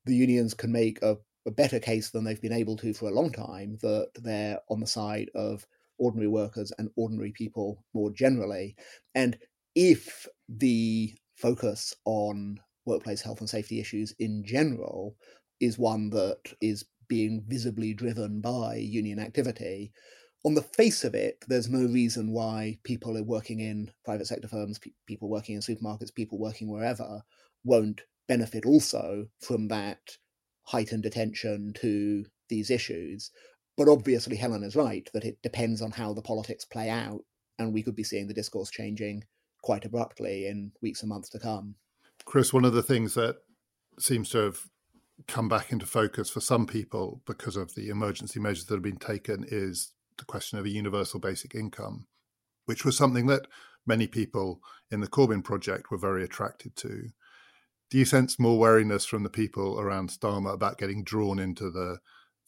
The 0.07 0.15
unions 0.15 0.55
can 0.55 0.73
make 0.73 1.03
a, 1.03 1.19
a 1.47 1.51
better 1.51 1.79
case 1.79 2.11
than 2.11 2.25
they've 2.25 2.41
been 2.41 2.53
able 2.53 2.77
to 2.79 2.95
for 2.95 3.11
a 3.11 3.15
long 3.15 3.31
time 3.31 3.77
that 3.83 4.09
they're 4.15 4.59
on 4.71 4.81
the 4.81 4.87
side 4.87 5.29
of 5.35 5.67
ordinary 5.99 6.29
workers 6.29 6.73
and 6.79 6.89
ordinary 6.97 7.31
people 7.33 7.85
more 7.93 8.11
generally. 8.11 8.75
And 9.15 9.37
if 9.75 10.27
the 10.49 11.15
focus 11.37 11.95
on 12.07 12.59
workplace 12.87 13.21
health 13.21 13.41
and 13.41 13.51
safety 13.51 13.81
issues 13.81 14.15
in 14.19 14.45
general 14.45 15.15
is 15.61 15.79
one 15.79 16.09
that 16.11 16.41
is 16.63 16.87
being 17.07 17.45
visibly 17.47 17.93
driven 17.93 18.41
by 18.41 18.77
union 18.77 19.19
activity, 19.19 19.93
on 20.45 20.55
the 20.55 20.63
face 20.63 21.05
of 21.05 21.15
it, 21.15 21.43
there's 21.49 21.71
no 21.71 21.87
reason 21.87 22.31
why 22.31 22.79
people 22.85 23.17
are 23.17 23.23
working 23.23 23.61
in 23.61 23.91
private 24.05 24.27
sector 24.27 24.47
firms, 24.47 24.79
pe- 24.79 24.91
people 25.07 25.29
working 25.29 25.55
in 25.55 25.63
supermarkets, 25.63 26.15
people 26.15 26.39
working 26.39 26.71
wherever 26.71 27.23
won't 27.65 28.03
benefit 28.29 28.67
also 28.67 29.27
from 29.41 29.69
that 29.69 29.99
heightened 30.65 31.07
attention 31.07 31.73
to 31.81 32.25
these 32.49 32.71
issues. 32.71 33.31
But 33.77 33.89
obviously, 33.89 34.37
Helen 34.37 34.63
is 34.63 34.77
right 34.77 35.09
that 35.15 35.25
it 35.25 35.39
depends 35.43 35.81
on 35.81 35.91
how 35.91 36.13
the 36.13 36.23
politics 36.23 36.65
play 36.65 36.91
out, 36.91 37.23
and 37.59 37.73
we 37.73 37.83
could 37.83 37.97
be 37.97 38.05
seeing 38.05 38.29
the 38.29 38.35
discourse 38.35 38.71
changing 38.71 39.25
quite 39.63 39.87
abruptly 39.87 40.47
in 40.47 40.73
weeks 40.83 41.01
and 41.03 41.09
months 41.09 41.31
to 41.31 41.39
come. 41.39 41.75
Chris, 42.27 42.53
one 42.53 42.67
of 42.67 42.75
the 42.75 42.83
things 42.83 43.15
that 43.15 43.37
seems 43.99 44.29
to 44.31 44.39
have 44.39 44.59
come 45.27 45.49
back 45.49 45.73
into 45.73 45.87
focus 45.87 46.29
for 46.29 46.41
some 46.41 46.67
people 46.67 47.23
because 47.27 47.57
of 47.57 47.75
the 47.75 47.89
emergency 47.89 48.39
measures 48.39 48.67
that 48.67 48.75
have 48.75 48.83
been 48.83 48.97
taken 48.97 49.45
is 49.49 49.93
the 50.19 50.25
question 50.25 50.59
of 50.59 50.65
a 50.65 50.71
universal 50.71 51.21
basic 51.21 51.55
income, 51.55 52.07
which 52.67 52.85
was 52.85 52.97
something 52.97 53.27
that 53.27 53.47
many 53.87 54.07
people 54.07 54.61
in 54.91 55.01
the 55.01 55.09
Corbyn 55.09 55.43
project 55.43 55.91
were 55.91 55.99
very 55.99 56.25
attracted 56.25 56.77
to. 56.77 57.11
Do 57.91 57.99
you 57.99 58.05
sense 58.05 58.39
more 58.39 58.59
wariness 58.59 59.05
from 59.05 59.23
the 59.23 59.31
people 59.31 59.79
around 59.79 60.11
Starmer 60.11 60.55
about 60.55 60.79
getting 60.79 61.05
drawn 61.05 61.39
into 61.39 61.71
the 61.71 61.99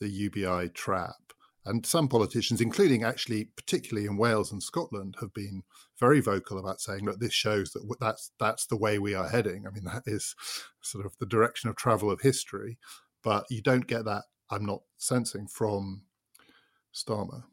the 0.01 0.09
UBI 0.09 0.71
trap? 0.71 1.17
And 1.65 1.85
some 1.85 2.09
politicians, 2.09 2.61
including 2.61 3.03
actually 3.03 3.47
particularly 3.57 4.07
in 4.07 4.17
Wales 4.17 4.53
and 4.53 4.63
Scotland, 4.63 5.17
have 5.21 5.35
been 5.35 5.65
very 5.99 6.21
vocal 6.21 6.59
about 6.59 6.81
saying, 6.81 7.05
"Look, 7.05 7.19
this 7.19 7.33
shows 7.33 7.73
that 7.73 7.97
that's 8.01 8.31
that's 8.39 8.67
the 8.67 8.77
way 8.77 8.99
we 8.99 9.15
are 9.15 9.29
heading." 9.29 9.67
I 9.67 9.71
mean, 9.71 9.85
that 9.85 10.05
is 10.07 10.35
sort 10.81 11.05
of 11.07 11.17
the 11.19 11.27
direction 11.27 11.69
of 11.69 11.77
travel 11.77 12.11
of 12.11 12.21
history, 12.21 12.79
but 13.23 13.47
you 13.51 13.63
don't 13.63 13.87
get 13.87 14.05
that. 14.05 14.25
I'm 14.49 14.65
not 14.65 14.83
sensing 14.97 15.49
from 15.49 16.03
Starmer. 16.95 17.45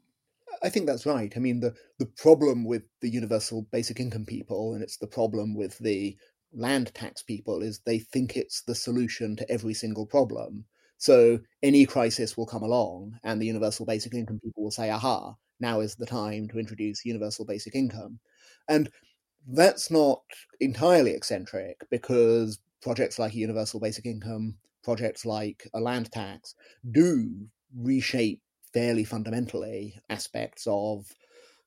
I 0.64 0.70
think 0.70 0.86
that's 0.86 1.06
right. 1.06 1.32
I 1.36 1.40
mean, 1.40 1.60
the, 1.60 1.74
the 1.98 2.06
problem 2.06 2.64
with 2.64 2.82
the 3.00 3.08
universal 3.10 3.62
basic 3.70 4.00
income 4.00 4.24
people, 4.24 4.74
and 4.74 4.82
it's 4.82 4.96
the 4.96 5.06
problem 5.06 5.54
with 5.54 5.78
the 5.78 6.16
land 6.52 6.92
tax 6.94 7.22
people, 7.22 7.62
is 7.62 7.80
they 7.80 7.98
think 7.98 8.36
it's 8.36 8.62
the 8.62 8.74
solution 8.74 9.36
to 9.36 9.50
every 9.50 9.74
single 9.74 10.06
problem. 10.06 10.64
So 10.96 11.40
any 11.62 11.84
crisis 11.86 12.36
will 12.36 12.46
come 12.46 12.62
along, 12.62 13.18
and 13.22 13.40
the 13.40 13.46
universal 13.46 13.84
basic 13.84 14.14
income 14.14 14.40
people 14.42 14.62
will 14.64 14.70
say, 14.70 14.90
aha, 14.90 15.34
now 15.60 15.80
is 15.80 15.96
the 15.96 16.06
time 16.06 16.48
to 16.48 16.58
introduce 16.58 17.04
universal 17.04 17.44
basic 17.44 17.74
income. 17.74 18.20
And 18.68 18.90
that's 19.46 19.90
not 19.90 20.22
entirely 20.60 21.12
eccentric 21.12 21.84
because 21.90 22.58
projects 22.82 23.18
like 23.18 23.34
a 23.34 23.38
universal 23.38 23.80
basic 23.80 24.06
income, 24.06 24.56
projects 24.82 25.26
like 25.26 25.68
a 25.74 25.80
land 25.80 26.10
tax, 26.12 26.54
do 26.90 27.48
reshape 27.76 28.40
fairly 28.74 29.04
fundamentally 29.04 29.98
aspects 30.10 30.66
of 30.68 31.06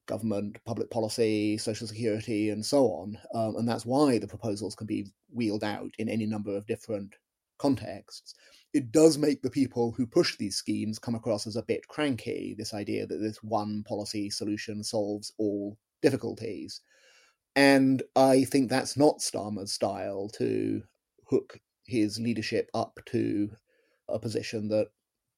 government, 0.07 0.57
public 0.65 0.89
policy, 0.89 1.57
social 1.57 1.87
security, 1.87 2.49
and 2.49 2.65
so 2.65 2.85
on. 2.85 3.17
Um, 3.33 3.55
and 3.57 3.67
that's 3.67 3.85
why 3.85 4.19
the 4.19 4.27
proposals 4.27 4.75
can 4.75 4.87
be 4.87 5.07
wheeled 5.33 5.63
out 5.63 5.91
in 5.97 6.09
any 6.09 6.25
number 6.25 6.55
of 6.55 6.67
different 6.67 7.15
contexts. 7.57 8.35
It 8.73 8.91
does 8.91 9.17
make 9.17 9.41
the 9.41 9.49
people 9.49 9.91
who 9.91 10.05
push 10.05 10.37
these 10.37 10.55
schemes 10.57 10.99
come 10.99 11.15
across 11.15 11.47
as 11.47 11.55
a 11.55 11.63
bit 11.63 11.87
cranky, 11.87 12.55
this 12.57 12.73
idea 12.73 13.07
that 13.07 13.17
this 13.17 13.41
one 13.41 13.83
policy 13.87 14.29
solution 14.29 14.83
solves 14.83 15.33
all 15.37 15.77
difficulties. 16.01 16.81
And 17.55 18.03
I 18.15 18.43
think 18.43 18.69
that's 18.69 18.97
not 18.97 19.19
Starmer's 19.19 19.73
style 19.73 20.29
to 20.37 20.83
hook 21.27 21.59
his 21.85 22.19
leadership 22.19 22.69
up 22.73 22.99
to 23.07 23.49
a 24.07 24.19
position 24.19 24.67
that 24.69 24.87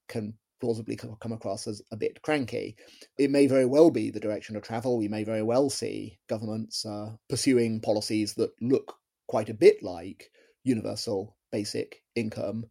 can 0.10 0.34
plausibly 0.60 0.95
come 0.95 1.32
across 1.32 1.67
as 1.67 1.82
a 1.91 1.98
bit 1.98 2.22
cranky. 2.22 2.76
It 3.17 3.32
may 3.32 3.48
very 3.48 3.65
well 3.65 3.91
be 3.91 4.10
the 4.10 4.19
direction 4.19 4.56
of 4.56 4.63
travel. 4.63 4.98
We 4.98 5.08
may 5.08 5.24
very 5.24 5.43
well 5.43 5.69
see 5.69 6.19
governments 6.28 6.86
uh, 6.86 7.13
pursuing 7.30 7.82
policies 7.82 8.34
that 8.36 8.52
look 8.62 8.95
quite 9.28 9.50
a 9.50 9.54
bit 9.54 9.84
like 9.84 10.32
universal 10.63 11.36
basic 11.52 12.04
income. 12.15 12.65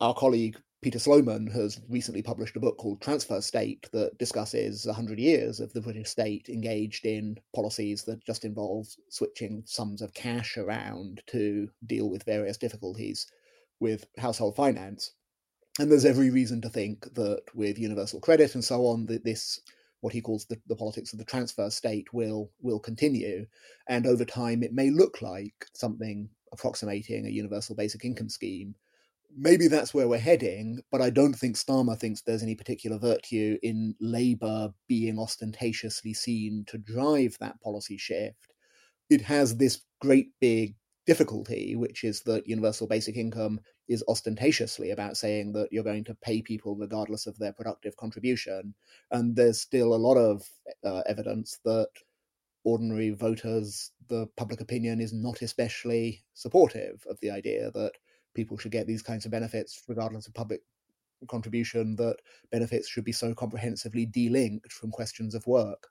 Our 0.00 0.14
colleague 0.14 0.56
Peter 0.82 0.98
Sloman 0.98 1.48
has 1.48 1.80
recently 1.88 2.22
published 2.22 2.54
a 2.54 2.60
book 2.60 2.76
called 2.76 3.00
Transfer 3.00 3.40
State 3.40 3.88
that 3.92 4.18
discusses 4.18 4.86
100 4.86 5.18
years 5.18 5.58
of 5.58 5.72
the 5.72 5.80
British 5.80 6.10
state 6.10 6.48
engaged 6.48 7.06
in 7.06 7.38
policies 7.54 8.04
that 8.04 8.24
just 8.24 8.44
involve 8.44 8.86
switching 9.08 9.64
sums 9.66 10.00
of 10.00 10.14
cash 10.14 10.56
around 10.56 11.22
to 11.26 11.68
deal 11.86 12.08
with 12.08 12.22
various 12.22 12.56
difficulties 12.56 13.26
with 13.80 14.06
household 14.16 14.54
finance. 14.54 15.12
And 15.78 15.90
there's 15.90 16.06
every 16.06 16.30
reason 16.30 16.60
to 16.62 16.70
think 16.70 17.12
that 17.14 17.42
with 17.54 17.78
universal 17.78 18.20
credit 18.20 18.54
and 18.54 18.64
so 18.64 18.86
on, 18.86 19.06
that 19.06 19.24
this 19.24 19.60
what 20.00 20.12
he 20.12 20.20
calls 20.20 20.46
the, 20.46 20.58
the 20.66 20.76
politics 20.76 21.12
of 21.12 21.18
the 21.18 21.24
transfer 21.24 21.68
state 21.70 22.12
will 22.12 22.50
will 22.60 22.78
continue, 22.78 23.46
and 23.88 24.06
over 24.06 24.24
time 24.24 24.62
it 24.62 24.72
may 24.72 24.90
look 24.90 25.20
like 25.20 25.66
something 25.74 26.28
approximating 26.52 27.26
a 27.26 27.30
universal 27.30 27.74
basic 27.74 28.04
income 28.04 28.28
scheme. 28.28 28.74
Maybe 29.36 29.68
that's 29.68 29.92
where 29.92 30.08
we're 30.08 30.18
heading, 30.18 30.80
but 30.90 31.02
I 31.02 31.10
don't 31.10 31.34
think 31.34 31.56
Starmer 31.56 31.98
thinks 31.98 32.22
there's 32.22 32.42
any 32.42 32.54
particular 32.54 32.98
virtue 32.98 33.58
in 33.62 33.94
Labour 34.00 34.70
being 34.88 35.18
ostentatiously 35.18 36.14
seen 36.14 36.64
to 36.68 36.78
drive 36.78 37.36
that 37.40 37.60
policy 37.60 37.98
shift. 37.98 38.54
It 39.10 39.20
has 39.22 39.56
this 39.56 39.82
great 40.00 40.28
big 40.40 40.74
difficulty, 41.06 41.76
which 41.76 42.04
is 42.04 42.22
that 42.22 42.48
universal 42.48 42.86
basic 42.86 43.16
income 43.16 43.60
is 43.88 44.04
ostentatiously 44.08 44.90
about 44.90 45.16
saying 45.16 45.52
that 45.52 45.68
you're 45.70 45.84
going 45.84 46.04
to 46.04 46.14
pay 46.16 46.42
people 46.42 46.74
regardless 46.74 47.26
of 47.26 47.38
their 47.38 47.52
productive 47.52 47.96
contribution. 47.96 48.74
And 49.10 49.36
there's 49.36 49.60
still 49.60 49.94
a 49.94 50.04
lot 50.08 50.16
of 50.16 50.42
uh, 50.84 51.02
evidence 51.06 51.58
that 51.64 51.88
ordinary 52.64 53.10
voters, 53.10 53.92
the 54.08 54.26
public 54.36 54.60
opinion 54.60 55.00
is 55.00 55.12
not 55.12 55.42
especially 55.42 56.24
supportive 56.34 57.06
of 57.08 57.18
the 57.20 57.30
idea 57.30 57.70
that 57.70 57.92
people 58.34 58.58
should 58.58 58.72
get 58.72 58.86
these 58.88 59.02
kinds 59.02 59.24
of 59.24 59.30
benefits 59.30 59.82
regardless 59.88 60.26
of 60.26 60.34
public 60.34 60.60
contribution, 61.30 61.96
that 61.96 62.16
benefits 62.50 62.88
should 62.88 63.04
be 63.04 63.12
so 63.12 63.32
comprehensively 63.34 64.06
delinked 64.06 64.72
from 64.72 64.90
questions 64.90 65.34
of 65.34 65.46
work. 65.46 65.88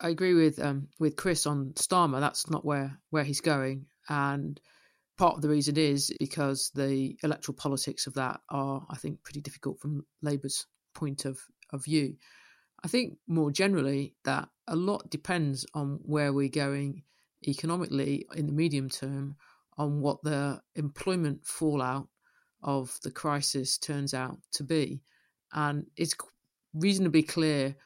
I 0.00 0.10
agree 0.10 0.34
with 0.34 0.58
um, 0.58 0.88
with 0.98 1.16
Chris 1.16 1.46
on 1.46 1.72
Starmer. 1.74 2.20
That's 2.20 2.50
not 2.50 2.64
where 2.64 2.98
where 3.10 3.24
he's 3.24 3.40
going, 3.40 3.86
and 4.08 4.60
part 5.16 5.36
of 5.36 5.42
the 5.42 5.48
reason 5.48 5.76
is 5.76 6.12
because 6.18 6.70
the 6.74 7.16
electoral 7.22 7.56
politics 7.56 8.06
of 8.06 8.14
that 8.14 8.40
are, 8.48 8.84
I 8.90 8.96
think, 8.96 9.22
pretty 9.22 9.40
difficult 9.40 9.80
from 9.80 10.04
Labour's 10.22 10.66
point 10.94 11.24
of, 11.24 11.38
of 11.70 11.84
view. 11.84 12.16
I 12.82 12.88
think 12.88 13.18
more 13.26 13.50
generally 13.50 14.14
that 14.24 14.48
a 14.66 14.76
lot 14.76 15.10
depends 15.10 15.66
on 15.74 16.00
where 16.02 16.32
we're 16.32 16.48
going 16.48 17.02
economically 17.46 18.26
in 18.34 18.46
the 18.46 18.52
medium 18.52 18.88
term, 18.88 19.36
on 19.76 20.00
what 20.00 20.22
the 20.22 20.60
employment 20.74 21.46
fallout 21.46 22.08
of 22.62 22.98
the 23.02 23.10
crisis 23.10 23.78
turns 23.78 24.14
out 24.14 24.38
to 24.52 24.64
be. 24.64 25.02
And 25.52 25.86
it's 25.96 26.14
reasonably 26.72 27.22
clear 27.22 27.76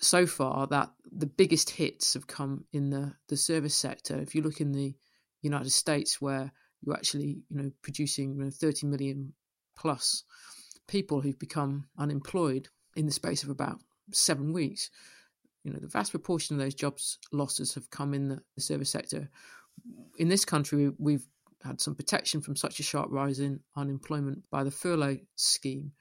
so 0.00 0.26
far 0.26 0.66
that 0.68 0.90
the 1.10 1.26
biggest 1.26 1.70
hits 1.70 2.14
have 2.14 2.26
come 2.26 2.64
in 2.72 2.90
the, 2.90 3.14
the 3.28 3.36
service 3.36 3.74
sector. 3.74 4.18
If 4.18 4.34
you 4.34 4.42
look 4.42 4.60
in 4.60 4.72
the 4.72 4.94
United 5.44 5.70
States, 5.70 6.20
where 6.20 6.52
you're 6.82 6.94
actually, 6.94 7.42
you 7.48 7.56
know, 7.56 7.70
producing 7.82 8.36
you 8.36 8.44
know, 8.44 8.50
30 8.50 8.86
million 8.86 9.32
plus 9.76 10.24
people 10.86 11.20
who've 11.20 11.38
become 11.38 11.86
unemployed 11.98 12.68
in 12.96 13.06
the 13.06 13.12
space 13.12 13.42
of 13.42 13.48
about 13.48 13.78
seven 14.12 14.52
weeks. 14.52 14.90
You 15.64 15.72
know, 15.72 15.78
the 15.78 15.88
vast 15.88 16.10
proportion 16.10 16.56
of 16.56 16.60
those 16.60 16.74
jobs 16.74 17.18
losses 17.32 17.74
have 17.74 17.90
come 17.90 18.12
in 18.12 18.28
the, 18.28 18.42
the 18.54 18.60
service 18.60 18.90
sector. 18.90 19.30
In 20.18 20.28
this 20.28 20.44
country, 20.44 20.92
we've 20.98 21.26
had 21.64 21.80
some 21.80 21.94
protection 21.94 22.42
from 22.42 22.56
such 22.56 22.78
a 22.78 22.82
sharp 22.82 23.08
rise 23.10 23.40
in 23.40 23.60
unemployment 23.74 24.42
by 24.50 24.62
the 24.62 24.70
furlough 24.70 25.18
scheme. 25.36 25.92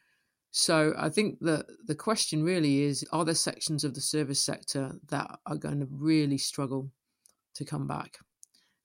So 0.52 0.94
I 0.98 1.10
think 1.10 1.40
that 1.42 1.66
the 1.88 1.96
question 1.96 2.44
really 2.44 2.84
is 2.84 3.06
are 3.12 3.26
there 3.26 3.34
sections 3.34 3.84
of 3.84 3.96
the 3.96 4.02
service 4.02 4.40
sector 4.40 5.00
that 5.10 5.40
are 5.46 5.56
going 5.56 5.80
to 5.80 5.88
really 5.90 6.38
struggle 6.38 6.92
to 7.56 7.66
come 7.66 7.88
back? 7.88 8.18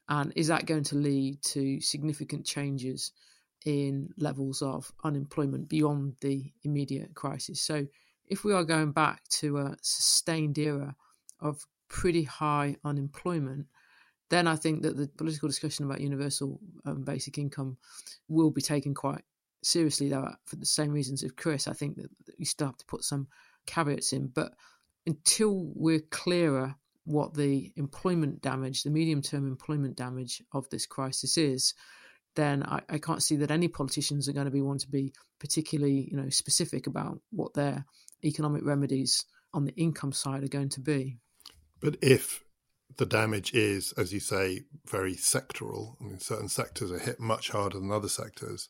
And 0.09 0.33
is 0.37 0.49
that 0.49 0.67
going 0.67 0.85
to 0.85 0.97
lead 0.97 1.43
to 1.43 1.81
significant 1.81 2.47
changes 2.47 3.13
in 3.65 4.11
levels 4.17 4.63
of 4.63 4.91
unemployment 5.05 5.69
beyond 5.69 6.17
the 6.21 6.51
immediate 6.63 7.15
crisis? 7.15 7.61
So, 7.61 7.87
if 8.27 8.45
we 8.45 8.53
are 8.53 8.65
going 8.65 8.93
back 8.93 9.27
to 9.29 9.59
a 9.59 9.77
sustained 9.81 10.59
era 10.59 10.95
of 11.41 11.67
pretty 11.89 12.25
high 12.25 12.77
unemployment, 12.85 13.67
then 14.31 14.47
I 14.47 14.57
think 14.57 14.83
that 14.83 14.97
the 14.97 15.09
political 15.09 15.49
discussion 15.49 15.85
about 15.85 16.01
universal 16.01 16.61
um, 16.85 17.03
basic 17.03 17.39
income 17.39 17.79
will 18.29 18.51
be 18.51 18.61
taken 18.61 18.95
quite 18.95 19.23
seriously. 19.63 20.09
Though, 20.09 20.31
for 20.45 20.57
the 20.57 20.67
same 20.67 20.91
reasons 20.91 21.23
as 21.23 21.33
Chris, 21.33 21.67
I 21.67 21.73
think 21.73 21.97
that 21.97 22.11
you 22.37 22.45
still 22.45 22.69
have 22.69 22.77
to 22.79 22.87
put 22.87 23.05
some 23.05 23.29
caveats 23.67 24.13
in. 24.13 24.27
But 24.29 24.53
until 25.07 25.71
we're 25.75 26.01
clearer 26.01 26.77
what 27.09 27.35
the 27.35 27.73
employment 27.77 28.43
damage, 28.43 28.83
the 28.83 28.91
medium 28.91 29.23
term 29.23 29.47
employment 29.47 29.97
damage 29.97 30.43
of 30.53 30.69
this 30.69 30.85
crisis 30.85 31.39
is, 31.39 31.75
then 32.37 32.63
I, 32.63 32.81
I, 32.89 32.99
can't 32.99 33.23
see 33.23 33.37
that 33.37 33.51
any 33.51 33.67
politicians 33.67 34.29
are 34.29 34.33
going 34.33 34.45
to 34.45 34.51
be 34.51 34.61
want 34.61 34.81
to 34.81 34.89
be 34.89 35.13
particularly, 35.41 36.09
you 36.11 36.17
know, 36.17 36.29
specific 36.29 36.87
about 36.87 37.19
what 37.31 37.55
their 37.55 37.87
economic 38.25 38.65
remedies 38.65 39.25
on 39.55 39.65
the 39.65 39.75
income 39.75 40.13
side 40.13 40.45
are 40.45 40.49
going 40.49 40.69
to 40.71 40.81
be. 40.81 41.17
But 41.81 41.97
if 42.03 42.45
the 42.99 43.07
damage 43.07 43.55
is, 43.55 43.93
as 43.97 44.13
you 44.13 44.21
say, 44.21 44.65
very 44.87 45.15
sectoral, 45.15 45.95
I 46.01 46.05
mean, 46.05 46.21
certain 46.21 46.49
sectors 46.49 46.93
are 46.93 46.99
hit 46.99 47.19
much 47.19 47.51
harder 47.51 47.79
than 47.79 47.91
other 47.91 48.09
sectors, 48.09 48.69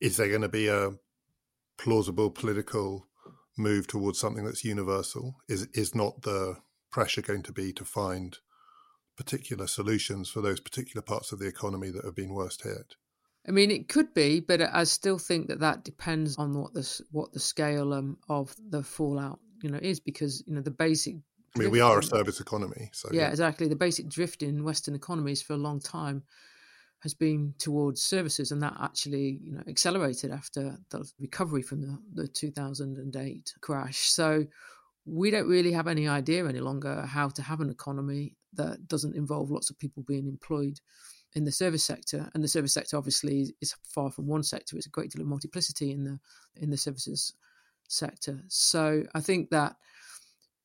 is 0.00 0.16
there 0.16 0.28
going 0.28 0.42
to 0.42 0.48
be 0.48 0.68
a 0.68 0.92
plausible 1.78 2.30
political 2.30 3.06
move 3.58 3.86
towards 3.86 4.18
something 4.18 4.44
that's 4.44 4.64
universal? 4.64 5.36
Is 5.48 5.68
is 5.74 5.94
not 5.94 6.22
the 6.22 6.56
pressure 6.90 7.22
going 7.22 7.42
to 7.42 7.52
be 7.52 7.72
to 7.72 7.84
find 7.84 8.38
particular 9.16 9.66
solutions 9.66 10.28
for 10.28 10.40
those 10.40 10.60
particular 10.60 11.02
parts 11.02 11.32
of 11.32 11.38
the 11.38 11.46
economy 11.46 11.90
that 11.90 12.04
have 12.04 12.14
been 12.14 12.34
worst 12.34 12.62
hit? 12.62 12.96
I 13.48 13.52
mean, 13.52 13.70
it 13.70 13.88
could 13.88 14.12
be, 14.12 14.40
but 14.40 14.60
I 14.60 14.84
still 14.84 15.18
think 15.18 15.48
that 15.48 15.60
that 15.60 15.84
depends 15.84 16.36
on 16.36 16.58
what 16.58 16.74
the 16.74 17.02
what 17.12 17.32
the 17.32 17.40
scale 17.40 17.94
um, 17.94 18.18
of 18.28 18.54
the 18.70 18.82
fallout, 18.82 19.38
you 19.62 19.70
know, 19.70 19.78
is 19.80 20.00
because 20.00 20.42
you 20.46 20.54
know 20.54 20.62
the 20.62 20.70
basic. 20.70 21.16
I 21.54 21.60
mean, 21.60 21.70
we 21.70 21.80
are 21.80 21.98
a 21.98 22.02
service 22.02 22.40
economy, 22.40 22.90
so 22.92 23.08
yeah, 23.12 23.22
yeah, 23.22 23.28
exactly. 23.30 23.68
The 23.68 23.76
basic 23.76 24.08
drift 24.08 24.42
in 24.42 24.64
Western 24.64 24.94
economies 24.94 25.40
for 25.42 25.54
a 25.54 25.58
long 25.58 25.80
time 25.80 26.24
has 27.00 27.14
been 27.14 27.54
towards 27.58 28.02
services, 28.02 28.50
and 28.50 28.60
that 28.62 28.74
actually, 28.80 29.40
you 29.42 29.52
know, 29.52 29.62
accelerated 29.68 30.32
after 30.32 30.76
the 30.90 31.08
recovery 31.20 31.62
from 31.62 31.82
the 31.82 31.98
the 32.14 32.28
2008 32.28 33.54
crash. 33.60 33.98
So 33.98 34.44
we 35.06 35.30
don't 35.30 35.48
really 35.48 35.72
have 35.72 35.86
any 35.86 36.08
idea 36.08 36.46
any 36.46 36.60
longer 36.60 37.02
how 37.02 37.28
to 37.28 37.42
have 37.42 37.60
an 37.60 37.70
economy 37.70 38.34
that 38.54 38.88
doesn't 38.88 39.14
involve 39.14 39.50
lots 39.50 39.70
of 39.70 39.78
people 39.78 40.02
being 40.02 40.26
employed 40.26 40.80
in 41.34 41.44
the 41.44 41.52
service 41.52 41.84
sector. 41.84 42.30
And 42.34 42.42
the 42.42 42.48
service 42.48 42.72
sector 42.72 42.96
obviously 42.96 43.54
is 43.60 43.74
far 43.88 44.10
from 44.10 44.26
one 44.26 44.42
sector. 44.42 44.76
It's 44.76 44.86
a 44.86 44.90
great 44.90 45.10
deal 45.10 45.22
of 45.22 45.28
multiplicity 45.28 45.92
in 45.92 46.04
the 46.04 46.18
in 46.56 46.70
the 46.70 46.76
services 46.76 47.34
sector. 47.88 48.42
So 48.48 49.04
I 49.14 49.20
think 49.20 49.50
that 49.50 49.76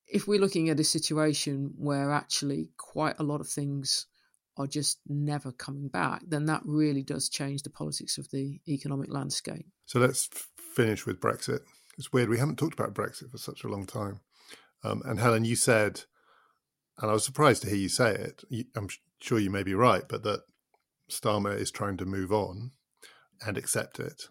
if 0.07 0.27
we're 0.27 0.39
looking 0.39 0.69
at 0.69 0.79
a 0.79 0.83
situation 0.83 1.73
where 1.77 2.11
actually 2.11 2.69
quite 2.77 3.19
a 3.19 3.23
lot 3.23 3.41
of 3.41 3.47
things 3.47 4.07
are 4.57 4.67
just 4.67 4.99
never 5.07 5.51
coming 5.51 5.87
back, 5.87 6.23
then 6.27 6.45
that 6.45 6.61
really 6.65 7.03
does 7.03 7.29
change 7.29 7.63
the 7.63 7.69
politics 7.69 8.17
of 8.17 8.29
the 8.31 8.59
economic 8.67 9.11
landscape. 9.11 9.65
So 9.85 9.99
let's 9.99 10.29
finish 10.57 11.05
with 11.05 11.21
Brexit. 11.21 11.59
It's 11.97 12.11
weird 12.11 12.29
we 12.29 12.39
haven't 12.39 12.57
talked 12.57 12.77
about 12.77 12.93
Brexit 12.93 13.31
for 13.31 13.37
such 13.37 13.63
a 13.63 13.67
long 13.67 13.85
time. 13.85 14.19
Um, 14.83 15.01
and 15.05 15.19
Helen, 15.19 15.45
you 15.45 15.55
said, 15.55 16.01
and 16.99 17.09
I 17.09 17.13
was 17.13 17.25
surprised 17.25 17.61
to 17.63 17.69
hear 17.69 17.77
you 17.77 17.89
say 17.89 18.13
it. 18.13 18.43
I'm 18.75 18.89
sure 19.19 19.39
you 19.39 19.49
may 19.49 19.63
be 19.63 19.73
right, 19.73 20.03
but 20.07 20.23
that 20.23 20.41
Starmer 21.09 21.55
is 21.55 21.71
trying 21.71 21.97
to 21.97 22.05
move 22.05 22.31
on 22.31 22.71
and 23.45 23.57
accept 23.57 23.99
it. 23.99 24.23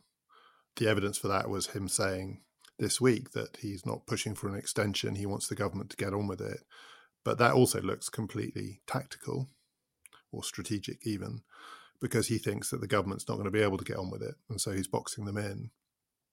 The 0.77 0.89
evidence 0.89 1.19
for 1.19 1.29
that 1.29 1.51
was 1.51 1.69
him 1.69 1.89
saying 1.89 2.41
this 2.79 3.01
week 3.01 3.33
that 3.33 3.59
he's 3.61 3.85
not 3.85 4.07
pushing 4.07 4.35
for 4.35 4.49
an 4.49 4.55
extension. 4.55 5.17
He 5.17 5.27
wants 5.27 5.49
the 5.49 5.55
government 5.55 5.91
to 5.91 5.97
get 5.97 6.15
on 6.15 6.27
with 6.27 6.41
it. 6.41 6.61
But 7.25 7.39
that 7.39 7.53
also 7.53 7.83
looks 7.83 8.09
completely 8.09 8.81
tactical 8.87 9.49
or 10.33 10.43
strategic, 10.43 11.07
even 11.07 11.43
because 12.01 12.29
he 12.29 12.39
thinks 12.39 12.71
that 12.71 12.81
the 12.81 12.87
government's 12.87 13.29
not 13.29 13.35
going 13.35 13.45
to 13.45 13.51
be 13.51 13.63
able 13.63 13.77
to 13.77 13.85
get 13.85 13.99
on 13.99 14.11
with 14.11 14.23
it. 14.23 14.35
And 14.49 14.61
so 14.61 14.73
he's 14.73 14.89
boxing 14.89 15.27
them 15.27 15.37
in. 15.37 15.71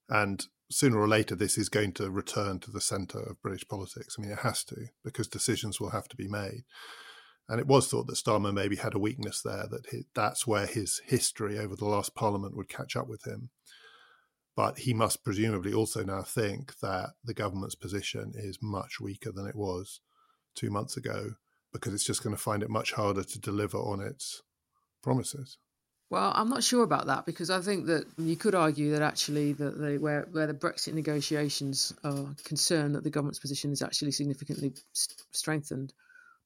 And 0.10 0.46
sooner 0.72 1.00
or 1.00 1.08
later, 1.08 1.36
this 1.36 1.58
is 1.58 1.70
going 1.70 1.94
to 1.94 2.10
return 2.10 2.60
to 2.60 2.72
the 2.72 2.82
centre 2.82 3.20
of 3.20 3.42
British 3.42 3.68
politics. 3.68 4.16
I 4.18 4.22
mean, 4.22 4.32
it 4.32 4.40
has 4.40 4.64
to, 4.66 4.88
because 5.04 5.28
decisions 5.28 5.80
will 5.80 5.92
have 5.92 6.08
to 6.10 6.16
be 6.16 6.28
made. 6.28 6.64
And 7.50 7.60
it 7.60 7.68
was 7.68 7.88
thought 7.88 8.08
that 8.08 8.16
Starmer 8.16 8.54
maybe 8.54 8.76
had 8.76 8.94
a 8.94 9.00
weakness 9.00 9.42
there, 9.42 9.68
that 9.72 9.88
he, 9.90 10.04
that's 10.14 10.46
where 10.46 10.66
his 10.66 11.02
history 11.06 11.58
over 11.58 11.76
the 11.76 11.86
last 11.86 12.14
parliament 12.14 12.58
would 12.58 12.68
catch 12.68 12.96
up 12.96 13.08
with 13.08 13.26
him. 13.26 13.50
But 14.56 14.80
he 14.80 14.94
must 14.94 15.24
presumably 15.24 15.74
also 15.74 16.04
now 16.04 16.24
think 16.24 16.80
that 16.80 17.12
the 17.24 17.34
government's 17.34 17.76
position 17.76 18.34
is 18.36 18.58
much 18.62 19.00
weaker 19.00 19.32
than 19.32 19.46
it 19.46 19.56
was 19.56 20.02
two 20.56 20.70
months 20.70 20.98
ago, 20.98 21.36
because 21.72 21.94
it's 21.94 22.06
just 22.06 22.24
going 22.24 22.36
to 22.36 22.42
find 22.42 22.64
it 22.64 22.70
much 22.70 22.94
harder 22.94 23.24
to 23.24 23.40
deliver 23.40 23.78
on 23.78 24.02
its 24.02 24.42
promises. 25.02 25.58
Well, 26.10 26.32
I'm 26.34 26.50
not 26.50 26.64
sure 26.64 26.84
about 26.84 27.08
that 27.08 27.26
because 27.26 27.50
I 27.50 27.60
think 27.60 27.88
that 27.88 28.06
you 28.18 28.38
could 28.38 28.56
argue 28.56 28.92
that 28.92 29.02
actually 29.02 29.52
that 29.54 29.78
they, 29.78 29.98
where 29.98 30.28
where 30.32 30.48
the 30.48 30.54
Brexit 30.54 30.94
negotiations 30.94 31.94
are 32.04 32.34
concerned, 32.46 32.96
that 32.96 33.04
the 33.04 33.10
government's 33.10 33.40
position 33.40 33.72
is 33.72 33.82
actually 33.82 34.12
significantly 34.12 34.74
strengthened 35.32 35.94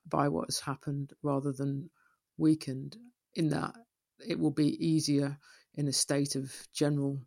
by 0.07 0.27
what 0.29 0.47
has 0.47 0.59
happened 0.59 1.13
rather 1.21 1.51
than 1.51 1.89
weakened. 2.37 2.97
In 3.35 3.49
that 3.49 3.75
it 4.27 4.39
will 4.39 4.51
be 4.51 4.85
easier 4.85 5.37
in 5.75 5.87
a 5.87 5.93
state 5.93 6.35
of 6.35 6.53
general 6.73 7.19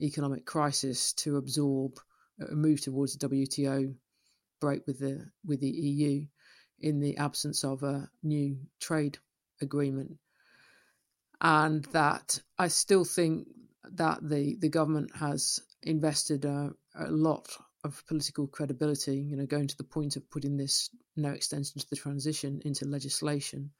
economic 0.00 0.44
crisis 0.46 1.12
to 1.12 1.36
absorb 1.36 1.98
uh, 2.40 2.46
a 2.46 2.54
move 2.54 2.80
towards 2.80 3.16
the 3.16 3.28
WTO 3.28 3.94
break 4.60 4.86
with 4.86 4.98
the 4.98 5.30
with 5.44 5.60
the 5.60 5.68
EU 5.70 6.24
in 6.80 7.00
the 7.00 7.16
absence 7.18 7.62
of 7.62 7.82
a 7.82 8.08
new 8.22 8.58
trade 8.80 9.18
agreement, 9.60 10.16
and 11.40 11.84
that 11.86 12.40
I 12.58 12.68
still 12.68 13.04
think 13.04 13.48
that 13.92 14.18
the 14.22 14.56
the 14.60 14.68
government 14.68 15.10
has 15.16 15.60
invested 15.82 16.44
a, 16.44 16.70
a 16.94 17.10
lot 17.10 17.48
of 17.84 18.02
political 18.06 18.46
credibility, 18.46 19.18
you 19.18 19.36
know, 19.36 19.46
going 19.46 19.68
to 19.68 19.76
the 19.76 19.84
point 19.84 20.16
of 20.16 20.30
putting 20.30 20.56
this 20.56 20.88
no 21.16 21.30
extension 21.30 21.80
to 21.80 21.86
the 21.90 21.96
transition 21.96 22.62
into 22.64 22.86
legislation 22.86 23.70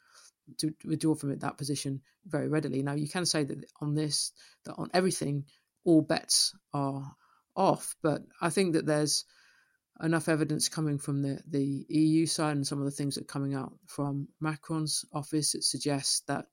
to 0.58 0.74
withdraw 0.84 1.14
from 1.14 1.30
it 1.30 1.40
that 1.40 1.56
position 1.56 2.02
very 2.26 2.48
readily. 2.48 2.82
Now 2.82 2.94
you 2.94 3.08
can 3.08 3.24
say 3.26 3.44
that 3.44 3.64
on 3.80 3.94
this, 3.94 4.32
that 4.64 4.74
on 4.74 4.90
everything, 4.92 5.44
all 5.84 6.02
bets 6.02 6.54
are 6.72 7.14
off, 7.56 7.96
but 8.02 8.22
I 8.40 8.50
think 8.50 8.74
that 8.74 8.86
there's 8.86 9.24
enough 10.02 10.28
evidence 10.28 10.68
coming 10.68 10.98
from 10.98 11.22
the, 11.22 11.40
the 11.48 11.86
EU 11.88 12.26
side 12.26 12.56
and 12.56 12.66
some 12.66 12.78
of 12.78 12.84
the 12.84 12.90
things 12.90 13.14
that 13.14 13.22
are 13.22 13.32
coming 13.32 13.54
out 13.54 13.72
from 13.86 14.28
Macron's 14.40 15.04
office 15.12 15.52
that 15.52 15.64
suggests 15.64 16.22
that 16.26 16.46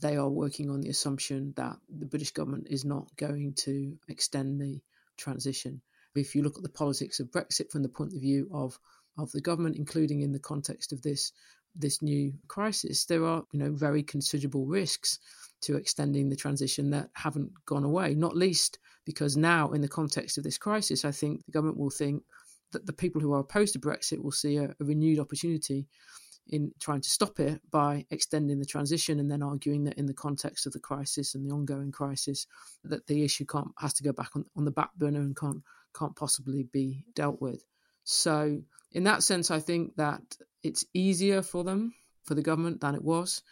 they 0.00 0.16
are 0.16 0.28
working 0.28 0.70
on 0.70 0.80
the 0.80 0.88
assumption 0.88 1.52
that 1.56 1.76
the 1.98 2.06
British 2.06 2.32
government 2.32 2.66
is 2.70 2.84
not 2.84 3.14
going 3.16 3.54
to 3.54 3.96
extend 4.08 4.60
the 4.60 4.80
transition. 5.16 5.80
If 6.14 6.34
you 6.34 6.42
look 6.42 6.56
at 6.56 6.62
the 6.62 6.68
politics 6.68 7.20
of 7.20 7.30
Brexit 7.30 7.70
from 7.70 7.82
the 7.82 7.88
point 7.88 8.12
of 8.12 8.20
view 8.20 8.48
of 8.52 8.78
of 9.18 9.30
the 9.32 9.40
government, 9.40 9.76
including 9.76 10.22
in 10.22 10.32
the 10.32 10.38
context 10.38 10.92
of 10.92 11.02
this 11.02 11.32
this 11.74 12.02
new 12.02 12.32
crisis, 12.48 13.04
there 13.06 13.24
are 13.24 13.42
you 13.52 13.58
know 13.58 13.72
very 13.72 14.02
considerable 14.02 14.66
risks 14.66 15.18
to 15.62 15.76
extending 15.76 16.28
the 16.28 16.36
transition 16.36 16.90
that 16.90 17.08
haven't 17.14 17.52
gone 17.66 17.84
away. 17.84 18.14
Not 18.14 18.36
least 18.36 18.78
because 19.04 19.36
now, 19.36 19.70
in 19.72 19.80
the 19.80 19.88
context 19.88 20.38
of 20.38 20.44
this 20.44 20.58
crisis, 20.58 21.04
I 21.04 21.12
think 21.12 21.44
the 21.44 21.52
government 21.52 21.78
will 21.78 21.90
think 21.90 22.22
that 22.72 22.86
the 22.86 22.92
people 22.92 23.20
who 23.20 23.32
are 23.32 23.40
opposed 23.40 23.74
to 23.74 23.78
Brexit 23.78 24.22
will 24.22 24.32
see 24.32 24.56
a, 24.56 24.64
a 24.64 24.84
renewed 24.84 25.18
opportunity 25.18 25.86
in 26.48 26.72
trying 26.80 27.00
to 27.00 27.08
stop 27.08 27.38
it 27.40 27.60
by 27.70 28.04
extending 28.10 28.58
the 28.58 28.66
transition 28.66 29.20
and 29.20 29.30
then 29.30 29.42
arguing 29.42 29.84
that 29.84 29.98
in 29.98 30.06
the 30.06 30.14
context 30.14 30.66
of 30.66 30.72
the 30.72 30.80
crisis 30.80 31.34
and 31.34 31.46
the 31.46 31.54
ongoing 31.54 31.92
crisis 31.92 32.46
that 32.84 33.06
the 33.06 33.24
issue 33.24 33.44
can't 33.44 33.68
has 33.78 33.94
to 33.94 34.02
go 34.02 34.12
back 34.12 34.30
on, 34.34 34.44
on 34.56 34.64
the 34.64 34.70
back 34.70 34.90
burner 34.96 35.20
and 35.20 35.36
can't 35.36 35.62
can't 35.96 36.16
possibly 36.16 36.64
be 36.64 37.04
dealt 37.14 37.40
with. 37.40 37.64
So 38.04 38.62
in 38.92 39.04
that 39.04 39.22
sense 39.22 39.50
I 39.50 39.60
think 39.60 39.96
that 39.96 40.22
it's 40.62 40.84
easier 40.94 41.42
for 41.42 41.64
them, 41.64 41.94
for 42.24 42.34
the 42.34 42.42
government 42.42 42.80
than 42.80 42.94
it 42.94 43.04
was 43.04 43.42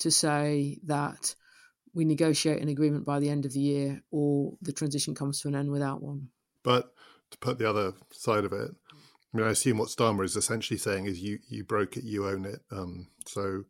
to 0.00 0.10
say 0.10 0.78
that 0.84 1.34
we 1.94 2.04
negotiate 2.04 2.62
an 2.62 2.68
agreement 2.68 3.04
by 3.04 3.20
the 3.20 3.28
end 3.28 3.44
of 3.44 3.52
the 3.52 3.60
year 3.60 4.02
or 4.10 4.54
the 4.62 4.72
transition 4.72 5.14
comes 5.14 5.40
to 5.40 5.48
an 5.48 5.54
end 5.54 5.70
without 5.70 6.02
one. 6.02 6.28
But 6.62 6.92
to 7.30 7.38
put 7.38 7.58
the 7.58 7.68
other 7.68 7.92
side 8.10 8.44
of 8.44 8.52
it, 8.52 8.70
I 9.32 9.36
mean, 9.36 9.46
I 9.46 9.50
assume 9.50 9.78
what 9.78 9.88
Starmer 9.88 10.24
is 10.24 10.36
essentially 10.36 10.78
saying 10.78 11.06
is 11.06 11.20
you 11.20 11.38
you 11.48 11.64
broke 11.64 11.96
it, 11.96 12.04
you 12.04 12.26
own 12.26 12.44
it. 12.44 12.60
Um, 12.70 13.08
so 13.26 13.64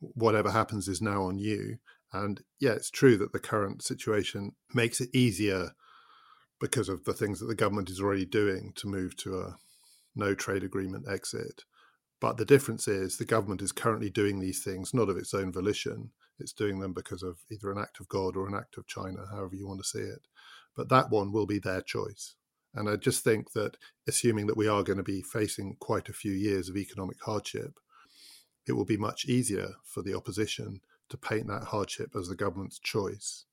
whatever 0.00 0.50
happens 0.50 0.88
is 0.88 1.02
now 1.02 1.24
on 1.24 1.38
you. 1.38 1.78
And 2.12 2.40
yeah, 2.60 2.72
it's 2.72 2.90
true 2.90 3.16
that 3.18 3.32
the 3.32 3.40
current 3.40 3.82
situation 3.82 4.52
makes 4.72 5.00
it 5.00 5.10
easier 5.12 5.72
because 6.60 6.88
of 6.88 7.04
the 7.04 7.12
things 7.12 7.40
that 7.40 7.46
the 7.46 7.54
government 7.54 7.90
is 7.90 8.00
already 8.00 8.24
doing 8.24 8.72
to 8.76 8.86
move 8.86 9.16
to 9.18 9.40
a 9.40 9.56
no 10.14 10.34
trade 10.34 10.62
agreement 10.62 11.06
exit. 11.08 11.64
But 12.20 12.36
the 12.36 12.44
difference 12.44 12.88
is 12.88 13.18
the 13.18 13.24
government 13.24 13.60
is 13.60 13.72
currently 13.72 14.08
doing 14.08 14.38
these 14.38 14.62
things 14.62 14.94
not 14.94 15.10
of 15.10 15.16
its 15.16 15.34
own 15.34 15.52
volition. 15.52 16.10
It's 16.38 16.52
doing 16.52 16.80
them 16.80 16.92
because 16.92 17.22
of 17.22 17.38
either 17.50 17.70
an 17.70 17.78
act 17.78 18.00
of 18.00 18.08
God 18.08 18.36
or 18.36 18.46
an 18.46 18.54
act 18.54 18.78
of 18.78 18.86
China, 18.86 19.26
however 19.30 19.54
you 19.54 19.66
want 19.66 19.80
to 19.80 19.88
see 19.88 19.98
it. 19.98 20.22
But 20.76 20.88
that 20.88 21.10
one 21.10 21.32
will 21.32 21.46
be 21.46 21.58
their 21.58 21.80
choice. 21.80 22.36
And 22.74 22.88
I 22.88 22.96
just 22.96 23.22
think 23.22 23.52
that, 23.52 23.76
assuming 24.08 24.46
that 24.48 24.56
we 24.56 24.66
are 24.66 24.82
going 24.82 24.96
to 24.96 25.04
be 25.04 25.22
facing 25.22 25.76
quite 25.78 26.08
a 26.08 26.14
few 26.14 26.32
years 26.32 26.68
of 26.68 26.76
economic 26.76 27.18
hardship, 27.22 27.78
it 28.66 28.72
will 28.72 28.84
be 28.84 28.96
much 28.96 29.26
easier 29.26 29.74
for 29.84 30.02
the 30.02 30.14
opposition 30.14 30.80
to 31.10 31.16
paint 31.16 31.46
that 31.48 31.64
hardship 31.64 32.10
as 32.18 32.28
the 32.28 32.34
government's 32.34 32.78
choice 32.78 33.44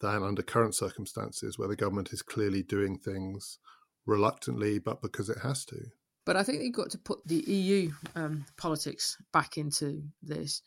than 0.00 0.22
under 0.22 0.42
current 0.42 0.74
circumstances 0.74 1.58
where 1.58 1.68
the 1.68 1.76
government 1.76 2.12
is 2.12 2.22
clearly 2.22 2.62
doing 2.62 2.98
things 2.98 3.58
reluctantly 4.06 4.78
but 4.78 5.02
because 5.02 5.28
it 5.28 5.38
has 5.42 5.64
to. 5.66 5.78
But 6.24 6.36
I 6.36 6.42
think 6.42 6.62
you've 6.62 6.74
got 6.74 6.90
to 6.90 6.98
put 6.98 7.26
the 7.26 7.44
EU 7.46 7.90
um, 8.14 8.46
politics 8.56 9.18
back 9.32 9.58
into 9.58 10.02
this 10.22 10.62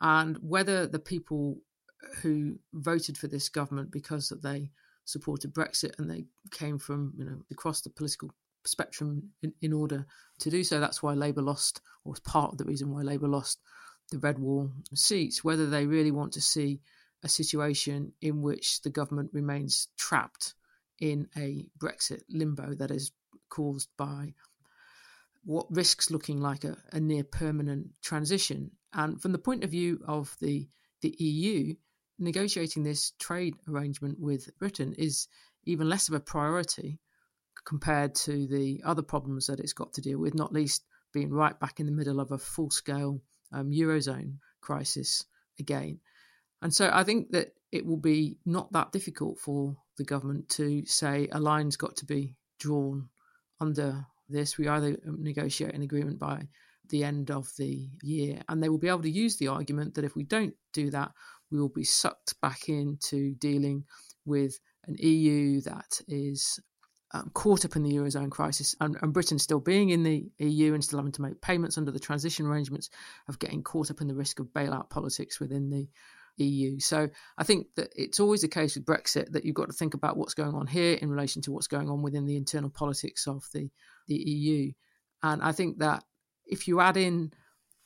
and 0.00 0.36
whether 0.36 0.86
the 0.86 0.98
people 0.98 1.58
who 2.20 2.58
voted 2.72 3.16
for 3.16 3.28
this 3.28 3.48
government 3.48 3.90
because 3.90 4.32
they 4.42 4.70
supported 5.04 5.54
Brexit 5.54 5.98
and 5.98 6.10
they 6.10 6.24
came 6.50 6.78
from 6.78 7.12
you 7.16 7.24
know 7.24 7.42
across 7.50 7.80
the 7.80 7.90
political 7.90 8.30
spectrum 8.64 9.30
in, 9.42 9.52
in 9.60 9.72
order 9.72 10.06
to 10.38 10.50
do 10.50 10.64
so. 10.64 10.80
That's 10.80 11.02
why 11.02 11.14
Labour 11.14 11.42
lost, 11.42 11.80
or 12.04 12.10
was 12.10 12.20
part 12.20 12.52
of 12.52 12.58
the 12.58 12.64
reason 12.64 12.90
why 12.90 13.02
Labour 13.02 13.28
lost 13.28 13.60
the 14.10 14.18
red 14.18 14.38
wall 14.38 14.70
seats. 14.94 15.42
Whether 15.42 15.68
they 15.68 15.86
really 15.86 16.10
want 16.10 16.32
to 16.32 16.40
see 16.40 16.80
a 17.22 17.28
situation 17.28 18.12
in 18.20 18.42
which 18.42 18.82
the 18.82 18.90
government 18.90 19.30
remains 19.32 19.88
trapped 19.96 20.54
in 21.00 21.28
a 21.36 21.66
Brexit 21.78 22.22
limbo 22.28 22.74
that 22.74 22.90
is 22.90 23.12
caused 23.48 23.88
by 23.96 24.34
what 25.44 25.66
risks 25.70 26.10
looking 26.10 26.40
like 26.40 26.64
a, 26.64 26.76
a 26.92 27.00
near 27.00 27.24
permanent 27.24 27.88
transition. 28.02 28.70
And 28.92 29.20
from 29.20 29.32
the 29.32 29.38
point 29.38 29.64
of 29.64 29.70
view 29.70 30.00
of 30.06 30.36
the 30.40 30.68
the 31.00 31.14
EU, 31.18 31.74
negotiating 32.22 32.82
this 32.82 33.12
trade 33.18 33.56
arrangement 33.68 34.18
with 34.18 34.56
Britain 34.58 34.94
is 34.96 35.28
even 35.64 35.88
less 35.88 36.08
of 36.08 36.14
a 36.14 36.20
priority 36.20 36.98
compared 37.64 38.14
to 38.14 38.46
the 38.46 38.80
other 38.84 39.02
problems 39.02 39.46
that 39.46 39.60
it's 39.60 39.72
got 39.72 39.92
to 39.94 40.00
deal 40.00 40.18
with, 40.18 40.34
not 40.34 40.52
least 40.52 40.84
being 41.12 41.30
right 41.30 41.58
back 41.60 41.78
in 41.78 41.86
the 41.86 41.92
middle 41.92 42.20
of 42.20 42.32
a 42.32 42.38
full 42.38 42.70
scale 42.70 43.20
um, 43.52 43.70
Eurozone 43.70 44.36
crisis 44.60 45.24
again. 45.58 46.00
And 46.62 46.72
so 46.72 46.90
I 46.92 47.04
think 47.04 47.32
that 47.32 47.54
it 47.70 47.84
will 47.84 47.98
be 47.98 48.38
not 48.46 48.72
that 48.72 48.92
difficult 48.92 49.38
for 49.38 49.76
the 49.98 50.04
government 50.04 50.48
to 50.50 50.84
say 50.86 51.28
a 51.32 51.40
line's 51.40 51.76
got 51.76 51.96
to 51.96 52.06
be 52.06 52.36
drawn 52.58 53.08
under 53.60 54.06
this. 54.28 54.58
We 54.58 54.68
either 54.68 54.96
negotiate 55.04 55.74
an 55.74 55.82
agreement 55.82 56.18
by 56.18 56.48
the 56.88 57.04
end 57.04 57.30
of 57.30 57.50
the 57.56 57.88
year, 58.02 58.42
and 58.48 58.62
they 58.62 58.68
will 58.68 58.78
be 58.78 58.88
able 58.88 59.02
to 59.02 59.10
use 59.10 59.36
the 59.36 59.48
argument 59.48 59.94
that 59.94 60.04
if 60.04 60.14
we 60.14 60.24
don't 60.24 60.54
do 60.72 60.90
that, 60.90 61.12
we 61.52 61.60
will 61.60 61.68
be 61.68 61.84
sucked 61.84 62.40
back 62.40 62.68
into 62.68 63.34
dealing 63.34 63.84
with 64.24 64.58
an 64.86 64.96
EU 64.98 65.60
that 65.60 66.00
is 66.08 66.58
um, 67.14 67.30
caught 67.34 67.64
up 67.64 67.76
in 67.76 67.82
the 67.82 67.92
eurozone 67.92 68.30
crisis, 68.30 68.74
and, 68.80 68.96
and, 69.02 69.12
Britain 69.12 69.38
still 69.38 69.60
being 69.60 69.90
in 69.90 70.02
the 70.02 70.30
EU 70.38 70.72
and 70.72 70.82
still 70.82 70.98
having 70.98 71.12
to 71.12 71.22
make 71.22 71.42
payments 71.42 71.76
under 71.76 71.90
the 71.90 72.00
transition 72.00 72.46
arrangements 72.46 72.88
of 73.28 73.38
getting 73.38 73.62
caught 73.62 73.90
up 73.90 74.00
in 74.00 74.08
the 74.08 74.14
risk 74.14 74.40
of 74.40 74.46
bailout 74.46 74.88
politics 74.88 75.38
within 75.38 75.68
the 75.68 75.86
EU. 76.42 76.80
So 76.80 77.10
I 77.36 77.44
think 77.44 77.66
that 77.76 77.92
it's 77.94 78.18
always 78.18 78.40
the 78.40 78.48
case 78.48 78.76
with 78.76 78.86
Brexit 78.86 79.32
that 79.32 79.44
you've 79.44 79.54
got 79.54 79.66
to 79.66 79.74
think 79.74 79.92
about 79.92 80.16
what's 80.16 80.32
going 80.32 80.54
on 80.54 80.66
here 80.66 80.94
in 80.94 81.10
relation 81.10 81.42
to 81.42 81.52
what's 81.52 81.66
going 81.66 81.90
on 81.90 82.00
within 82.00 82.24
the 82.24 82.36
internal 82.36 82.70
politics 82.70 83.26
of 83.26 83.44
the 83.52 83.70
the 84.08 84.16
EU, 84.16 84.72
and 85.22 85.42
I 85.42 85.52
think 85.52 85.78
that 85.78 86.02
if 86.46 86.66
you 86.66 86.80
add 86.80 86.96
in 86.96 87.32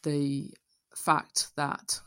the 0.05 0.55
fact 0.95 1.49
that 1.57 2.01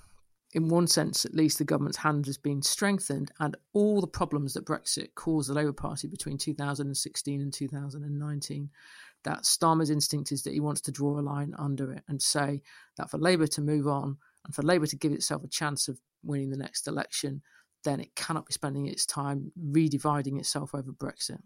in 0.53 0.67
one 0.67 0.87
sense, 0.87 1.25
at 1.25 1.35
least, 1.35 1.59
the 1.59 1.63
government's 1.63 1.97
hand 1.97 2.25
has 2.25 2.37
been 2.37 2.61
strengthened, 2.61 3.31
and 3.39 3.55
all 3.73 4.01
the 4.01 4.07
problems 4.07 4.53
that 4.53 4.65
Brexit 4.65 5.13
caused 5.15 5.49
the 5.49 5.53
Labour 5.53 5.73
Party 5.73 6.07
between 6.07 6.37
2016 6.37 7.41
and 7.41 7.53
2019. 7.53 8.69
That 9.25 9.43
Starmer's 9.43 9.89
instinct 9.89 10.31
is 10.31 10.43
that 10.43 10.53
he 10.53 10.59
wants 10.59 10.81
to 10.81 10.91
draw 10.91 11.19
a 11.19 11.21
line 11.21 11.53
under 11.59 11.91
it 11.91 12.03
and 12.07 12.21
say 12.21 12.61
that 12.97 13.11
for 13.11 13.17
Labour 13.17 13.47
to 13.47 13.61
move 13.61 13.87
on 13.87 14.17
and 14.45 14.55
for 14.55 14.63
Labour 14.63 14.87
to 14.87 14.95
give 14.95 15.11
itself 15.11 15.43
a 15.43 15.47
chance 15.47 15.87
of 15.87 15.99
winning 16.23 16.49
the 16.49 16.57
next 16.57 16.87
election, 16.87 17.41
then 17.83 17.99
it 17.99 18.15
cannot 18.15 18.45
be 18.45 18.53
spending 18.53 18.87
its 18.87 19.05
time 19.05 19.51
redividing 19.71 20.39
itself 20.39 20.73
over 20.73 20.91
Brexit. 20.91 21.41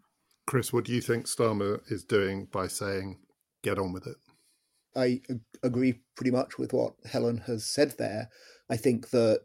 Chris, 0.46 0.72
what 0.72 0.86
do 0.86 0.94
you 0.94 1.02
think 1.02 1.26
Starmer 1.26 1.80
is 1.92 2.04
doing 2.04 2.46
by 2.52 2.68
saying, 2.68 3.18
get 3.64 3.80
on 3.80 3.92
with 3.92 4.08
it? 4.08 4.18
I 4.96 5.22
agree 5.64 6.02
pretty 6.16 6.32
much 6.32 6.58
with 6.58 6.74
what 6.74 6.94
Helen 7.06 7.38
has 7.48 7.66
said 7.66 7.96
there. 7.98 8.30
I 8.70 8.78
think 8.78 9.10
that 9.10 9.42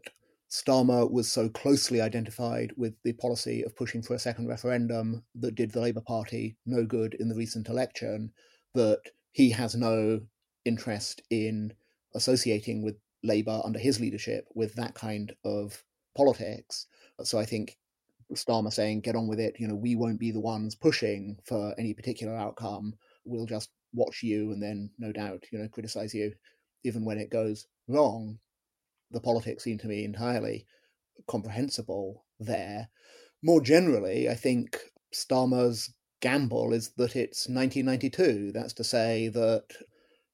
Starmer 0.49 1.09
was 1.09 1.31
so 1.31 1.49
closely 1.49 2.01
identified 2.01 2.73
with 2.75 2.95
the 3.03 3.13
policy 3.13 3.63
of 3.63 3.75
pushing 3.75 4.01
for 4.01 4.15
a 4.15 4.19
second 4.19 4.47
referendum 4.47 5.23
that 5.35 5.55
did 5.55 5.71
the 5.71 5.81
Labour 5.81 6.01
Party 6.01 6.57
no 6.65 6.85
good 6.85 7.13
in 7.15 7.29
the 7.29 7.35
recent 7.35 7.69
election 7.69 8.31
that 8.73 8.99
he 9.31 9.51
has 9.51 9.75
no 9.75 10.21
interest 10.65 11.21
in 11.29 11.73
associating 12.15 12.83
with 12.83 12.95
Labour 13.23 13.61
under 13.63 13.79
his 13.79 13.99
leadership 13.99 14.47
with 14.55 14.73
that 14.75 14.95
kind 14.95 15.35
of 15.43 15.83
politics. 16.15 16.87
So 17.23 17.37
I 17.37 17.45
think 17.45 17.77
Starmer 18.33 18.73
saying, 18.73 19.01
get 19.01 19.15
on 19.15 19.27
with 19.27 19.39
it, 19.39 19.55
you 19.59 19.67
know, 19.67 19.75
we 19.75 19.95
won't 19.95 20.19
be 20.19 20.31
the 20.31 20.39
ones 20.39 20.75
pushing 20.75 21.37
for 21.45 21.75
any 21.77 21.93
particular 21.93 22.35
outcome. 22.35 22.95
We'll 23.25 23.45
just 23.45 23.69
watch 23.93 24.23
you 24.23 24.51
and 24.51 24.61
then, 24.61 24.91
no 24.97 25.11
doubt, 25.11 25.43
you 25.51 25.59
know, 25.59 25.67
criticize 25.67 26.13
you 26.13 26.33
even 26.83 27.03
when 27.03 27.17
it 27.17 27.29
goes 27.29 27.67
wrong 27.87 28.39
the 29.11 29.19
politics 29.19 29.63
seem 29.63 29.77
to 29.79 29.87
me 29.87 30.03
entirely 30.03 30.65
comprehensible 31.27 32.25
there. 32.39 32.89
More 33.41 33.61
generally, 33.61 34.29
I 34.29 34.35
think 34.35 34.77
Starmer's 35.13 35.93
gamble 36.21 36.73
is 36.73 36.89
that 36.97 37.15
it's 37.15 37.47
1992. 37.47 38.51
That's 38.51 38.73
to 38.73 38.83
say 38.83 39.29
that 39.29 39.65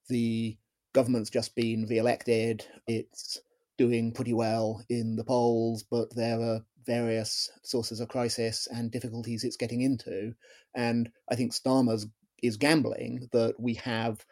the 0.09 0.57
government's 0.93 1.29
just 1.29 1.55
been 1.55 1.85
re-elected. 1.89 2.65
It's 2.87 3.39
doing 3.77 4.11
pretty 4.11 4.33
well 4.33 4.83
in 4.89 5.15
the 5.15 5.23
polls, 5.23 5.83
but 5.83 6.15
there 6.15 6.39
are 6.39 6.61
various 6.85 7.49
sources 7.63 7.99
of 7.99 8.09
crisis 8.09 8.67
and 8.71 8.91
difficulties 8.91 9.43
it's 9.43 9.57
getting 9.57 9.81
into. 9.81 10.33
And 10.75 11.09
I 11.29 11.35
think 11.35 11.53
Starmer's 11.53 12.07
is 12.41 12.57
gambling 12.57 13.29
that 13.31 13.55
we 13.59 13.73
have, 13.75 14.25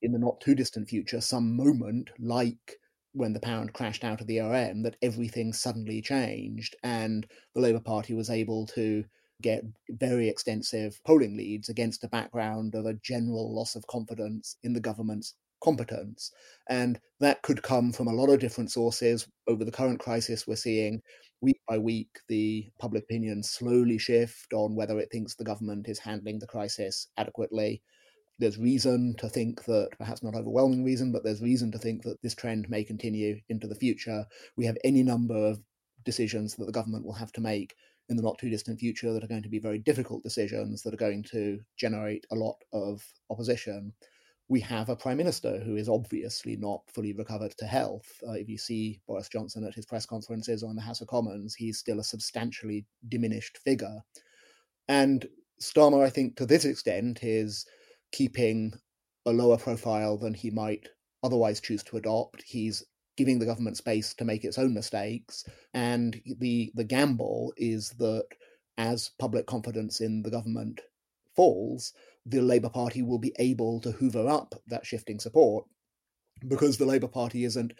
in 0.00 0.12
the 0.12 0.18
not 0.18 0.40
too 0.40 0.54
distant 0.54 0.88
future, 0.88 1.20
some 1.20 1.56
moment 1.56 2.10
like 2.18 2.78
when 3.12 3.32
the 3.32 3.40
pound 3.40 3.72
crashed 3.72 4.04
out 4.04 4.20
of 4.20 4.26
the 4.26 4.40
ERM 4.40 4.82
that 4.82 4.96
everything 5.02 5.52
suddenly 5.52 6.00
changed 6.00 6.74
and 6.82 7.26
the 7.54 7.60
Labour 7.60 7.80
Party 7.80 8.14
was 8.14 8.30
able 8.30 8.66
to 8.66 9.04
get 9.42 9.64
very 9.90 10.28
extensive 10.28 11.00
polling 11.04 11.36
leads 11.36 11.68
against 11.68 12.04
a 12.04 12.08
background 12.08 12.74
of 12.74 12.86
a 12.86 12.94
general 12.94 13.54
loss 13.54 13.74
of 13.74 13.86
confidence 13.86 14.56
in 14.62 14.72
the 14.72 14.80
government's 14.80 15.34
competence. 15.62 16.32
And 16.68 16.98
that 17.20 17.42
could 17.42 17.62
come 17.62 17.92
from 17.92 18.08
a 18.08 18.12
lot 18.12 18.30
of 18.30 18.40
different 18.40 18.70
sources. 18.70 19.26
Over 19.46 19.64
the 19.64 19.72
current 19.72 20.00
crisis, 20.00 20.46
we're 20.46 20.56
seeing 20.56 21.02
week 21.40 21.60
by 21.68 21.78
week 21.78 22.20
the 22.28 22.70
public 22.78 23.04
opinion 23.04 23.42
slowly 23.42 23.98
shift 23.98 24.52
on 24.52 24.76
whether 24.76 24.98
it 24.98 25.08
thinks 25.10 25.34
the 25.34 25.44
government 25.44 25.88
is 25.88 25.98
handling 25.98 26.38
the 26.38 26.46
crisis 26.46 27.08
adequately. 27.16 27.82
There's 28.38 28.58
reason 28.58 29.14
to 29.18 29.28
think 29.28 29.64
that, 29.64 29.90
perhaps 29.98 30.22
not 30.22 30.34
overwhelming 30.34 30.84
reason, 30.84 31.12
but 31.12 31.22
there's 31.22 31.42
reason 31.42 31.70
to 31.72 31.78
think 31.78 32.02
that 32.02 32.20
this 32.22 32.34
trend 32.34 32.68
may 32.68 32.82
continue 32.82 33.38
into 33.48 33.66
the 33.66 33.74
future. 33.74 34.24
We 34.56 34.66
have 34.66 34.78
any 34.84 35.02
number 35.02 35.36
of 35.36 35.60
decisions 36.04 36.56
that 36.56 36.64
the 36.64 36.72
government 36.72 37.04
will 37.04 37.12
have 37.12 37.32
to 37.32 37.40
make 37.40 37.74
in 38.08 38.16
the 38.16 38.22
not 38.22 38.38
too 38.38 38.50
distant 38.50 38.80
future 38.80 39.12
that 39.12 39.22
are 39.22 39.28
going 39.28 39.42
to 39.42 39.48
be 39.48 39.60
very 39.60 39.78
difficult 39.78 40.22
decisions 40.24 40.82
that 40.82 40.92
are 40.92 40.98
going 40.98 41.22
to 41.22 41.60
generate 41.76 42.26
a 42.32 42.34
lot 42.34 42.56
of 42.72 43.04
opposition 43.30 43.92
we 44.48 44.60
have 44.60 44.88
a 44.88 44.96
prime 44.96 45.16
minister 45.16 45.60
who 45.60 45.76
is 45.76 45.88
obviously 45.88 46.56
not 46.56 46.82
fully 46.92 47.12
recovered 47.12 47.52
to 47.58 47.64
health. 47.64 48.06
Uh, 48.26 48.32
if 48.32 48.48
you 48.48 48.58
see 48.58 49.00
Boris 49.06 49.28
Johnson 49.28 49.64
at 49.64 49.74
his 49.74 49.86
press 49.86 50.04
conferences 50.04 50.62
or 50.62 50.70
in 50.70 50.76
the 50.76 50.82
House 50.82 51.00
of 51.00 51.08
Commons, 51.08 51.54
he's 51.54 51.78
still 51.78 52.00
a 52.00 52.04
substantially 52.04 52.84
diminished 53.08 53.58
figure. 53.64 54.02
And 54.88 55.26
Starmer, 55.60 56.04
I 56.04 56.10
think, 56.10 56.36
to 56.36 56.46
this 56.46 56.64
extent, 56.64 57.20
is 57.22 57.64
keeping 58.10 58.74
a 59.24 59.32
lower 59.32 59.56
profile 59.56 60.18
than 60.18 60.34
he 60.34 60.50
might 60.50 60.88
otherwise 61.22 61.60
choose 61.60 61.82
to 61.84 61.96
adopt. 61.96 62.42
He's 62.46 62.84
giving 63.16 63.38
the 63.38 63.46
government 63.46 63.76
space 63.76 64.14
to 64.14 64.24
make 64.24 64.44
its 64.44 64.58
own 64.58 64.74
mistakes, 64.74 65.44
and 65.72 66.20
the 66.38 66.72
the 66.74 66.84
gamble 66.84 67.52
is 67.56 67.90
that 67.98 68.24
as 68.78 69.10
public 69.18 69.46
confidence 69.46 70.00
in 70.00 70.22
the 70.22 70.30
government 70.30 70.80
falls, 71.34 71.92
the 72.24 72.40
Labour 72.40 72.68
Party 72.68 73.02
will 73.02 73.18
be 73.18 73.34
able 73.38 73.80
to 73.80 73.92
hoover 73.92 74.28
up 74.28 74.54
that 74.66 74.86
shifting 74.86 75.18
support 75.18 75.64
because 76.46 76.78
the 76.78 76.86
Labour 76.86 77.08
Party 77.08 77.44
isn't 77.44 77.72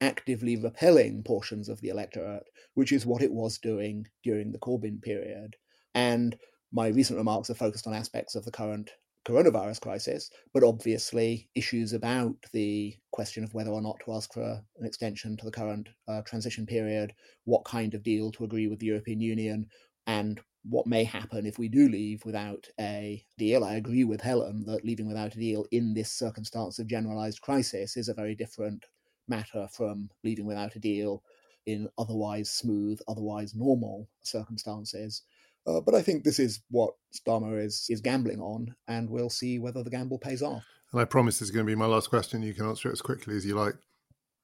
actively 0.00 0.56
repelling 0.56 1.22
portions 1.22 1.68
of 1.68 1.80
the 1.80 1.88
electorate, 1.88 2.44
which 2.74 2.92
is 2.92 3.06
what 3.06 3.22
it 3.22 3.32
was 3.32 3.58
doing 3.58 4.06
during 4.22 4.52
the 4.52 4.58
Corbyn 4.58 5.00
period. 5.00 5.56
And 5.94 6.36
my 6.72 6.88
recent 6.88 7.18
remarks 7.18 7.48
are 7.48 7.54
focused 7.54 7.86
on 7.86 7.94
aspects 7.94 8.34
of 8.34 8.44
the 8.44 8.50
current 8.50 8.90
coronavirus 9.26 9.80
crisis, 9.80 10.30
but 10.54 10.62
obviously 10.62 11.48
issues 11.54 11.92
about 11.92 12.36
the 12.52 12.94
question 13.10 13.42
of 13.42 13.52
whether 13.54 13.70
or 13.70 13.82
not 13.82 13.96
to 14.04 14.12
ask 14.12 14.32
for 14.32 14.62
an 14.78 14.86
extension 14.86 15.36
to 15.36 15.44
the 15.44 15.50
current 15.50 15.88
uh, 16.06 16.22
transition 16.22 16.64
period, 16.64 17.12
what 17.44 17.64
kind 17.64 17.94
of 17.94 18.04
deal 18.04 18.30
to 18.30 18.44
agree 18.44 18.68
with 18.68 18.78
the 18.78 18.86
European 18.86 19.20
Union, 19.20 19.66
and 20.06 20.40
what 20.68 20.86
may 20.86 21.04
happen 21.04 21.46
if 21.46 21.58
we 21.58 21.68
do 21.68 21.88
leave 21.88 22.24
without 22.24 22.68
a 22.80 23.24
deal. 23.38 23.64
I 23.64 23.74
agree 23.74 24.04
with 24.04 24.20
Helen 24.20 24.64
that 24.66 24.84
leaving 24.84 25.06
without 25.06 25.34
a 25.34 25.38
deal 25.38 25.66
in 25.70 25.94
this 25.94 26.10
circumstance 26.10 26.78
of 26.78 26.86
generalized 26.86 27.40
crisis 27.40 27.96
is 27.96 28.08
a 28.08 28.14
very 28.14 28.34
different 28.34 28.84
matter 29.28 29.68
from 29.70 30.10
leaving 30.24 30.46
without 30.46 30.76
a 30.76 30.80
deal 30.80 31.22
in 31.66 31.88
otherwise 31.98 32.50
smooth, 32.50 33.00
otherwise 33.08 33.54
normal 33.54 34.08
circumstances. 34.22 35.22
Uh, 35.66 35.80
but 35.80 35.94
I 35.94 36.02
think 36.02 36.22
this 36.22 36.38
is 36.38 36.60
what 36.70 36.94
Starmer 37.12 37.62
is 37.62 37.86
is 37.90 38.00
gambling 38.00 38.40
on, 38.40 38.74
and 38.86 39.10
we'll 39.10 39.30
see 39.30 39.58
whether 39.58 39.82
the 39.82 39.90
gamble 39.90 40.18
pays 40.18 40.42
off. 40.42 40.64
And 40.92 41.00
I 41.00 41.04
promise 41.04 41.38
this 41.38 41.48
is 41.48 41.50
going 41.50 41.66
to 41.66 41.70
be 41.70 41.74
my 41.74 41.86
last 41.86 42.08
question. 42.08 42.42
You 42.42 42.54
can 42.54 42.66
answer 42.66 42.88
it 42.88 42.92
as 42.92 43.02
quickly 43.02 43.36
as 43.36 43.44
you 43.44 43.54
like. 43.54 43.74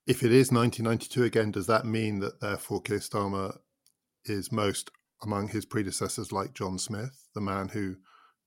If 0.04 0.24
it 0.24 0.32
is 0.32 0.50
1992 0.50 1.22
again, 1.22 1.52
does 1.52 1.68
that 1.68 1.86
mean 1.86 2.18
that 2.18 2.40
therefore 2.40 2.80
Keir 2.80 2.98
Starmer 2.98 3.58
is 4.24 4.50
most 4.50 4.90
among 5.22 5.48
his 5.48 5.64
predecessors 5.64 6.32
like 6.32 6.54
John 6.54 6.78
Smith, 6.78 7.28
the 7.34 7.40
man 7.40 7.68
who 7.68 7.96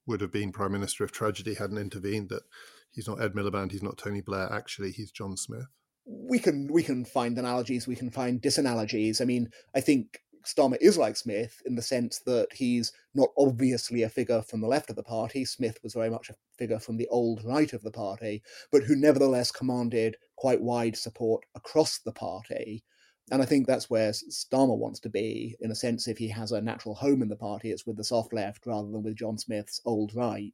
would 0.08 0.22
have 0.22 0.32
been 0.32 0.52
prime 0.52 0.72
minister 0.72 1.04
if 1.04 1.12
tragedy 1.12 1.56
hadn't 1.56 1.78
intervened. 1.78 2.30
That 2.30 2.44
he's 2.92 3.08
not 3.08 3.22
Ed 3.22 3.34
Miliband, 3.34 3.72
he's 3.72 3.84
not 3.84 3.98
Tony 3.98 4.22
Blair. 4.22 4.52
Actually, 4.52 4.92
he's 4.92 5.12
John 5.12 5.38
Smith. 5.38 5.68
We 6.06 6.38
can 6.40 6.72
we 6.72 6.84
can 6.84 7.06
find 7.06 7.38
analogies, 7.38 7.88
we 7.88 7.96
can 7.96 8.12
find 8.12 8.42
disanalogies. 8.42 9.22
I 9.22 9.26
mean, 9.26 9.50
I 9.74 9.82
think 9.82 10.20
Starmer 10.46 10.78
is 10.80 10.98
like 10.98 11.18
Smith 11.18 11.62
in 11.66 11.76
the 11.76 11.82
sense 11.82 12.20
that 12.20 12.48
he's 12.54 12.94
not 13.16 13.30
obviously 13.38 14.04
a 14.04 14.10
figure 14.10 14.44
from 14.44 14.62
the 14.62 14.68
left 14.68 14.92
of 14.92 14.96
the 14.96 15.04
party. 15.04 15.44
Smith 15.44 15.80
was 15.82 15.96
very 15.96 16.10
much 16.10 16.30
a 16.30 16.36
figure 16.58 16.80
from 16.80 16.98
the 16.98 17.08
old 17.08 17.44
right 17.44 17.74
of 17.74 17.82
the 17.82 17.92
party, 17.92 18.44
but 18.72 18.84
who 18.84 18.96
nevertheless 18.96 19.52
commanded 19.52 20.16
quite 20.36 20.62
wide 20.62 20.96
support 20.96 21.44
across 21.56 21.98
the 21.98 22.12
party. 22.12 22.84
And 23.32 23.42
I 23.42 23.46
think 23.46 23.66
that's 23.66 23.90
where 23.90 24.12
Starmer 24.12 24.78
wants 24.78 25.00
to 25.02 25.10
be. 25.10 25.56
In 25.60 25.72
a 25.72 25.76
sense, 25.76 26.08
if 26.08 26.18
he 26.18 26.28
has 26.28 26.52
a 26.52 26.62
natural 26.62 26.94
home 26.94 27.22
in 27.24 27.30
the 27.30 27.36
party, 27.36 27.72
it's 27.72 27.86
with 27.86 27.98
the 27.98 28.04
soft 28.04 28.34
left 28.34 28.68
rather 28.68 28.92
than 28.92 29.02
with 29.02 29.16
John 29.16 29.38
Smith's 29.38 29.82
old 29.86 30.14
right. 30.14 30.54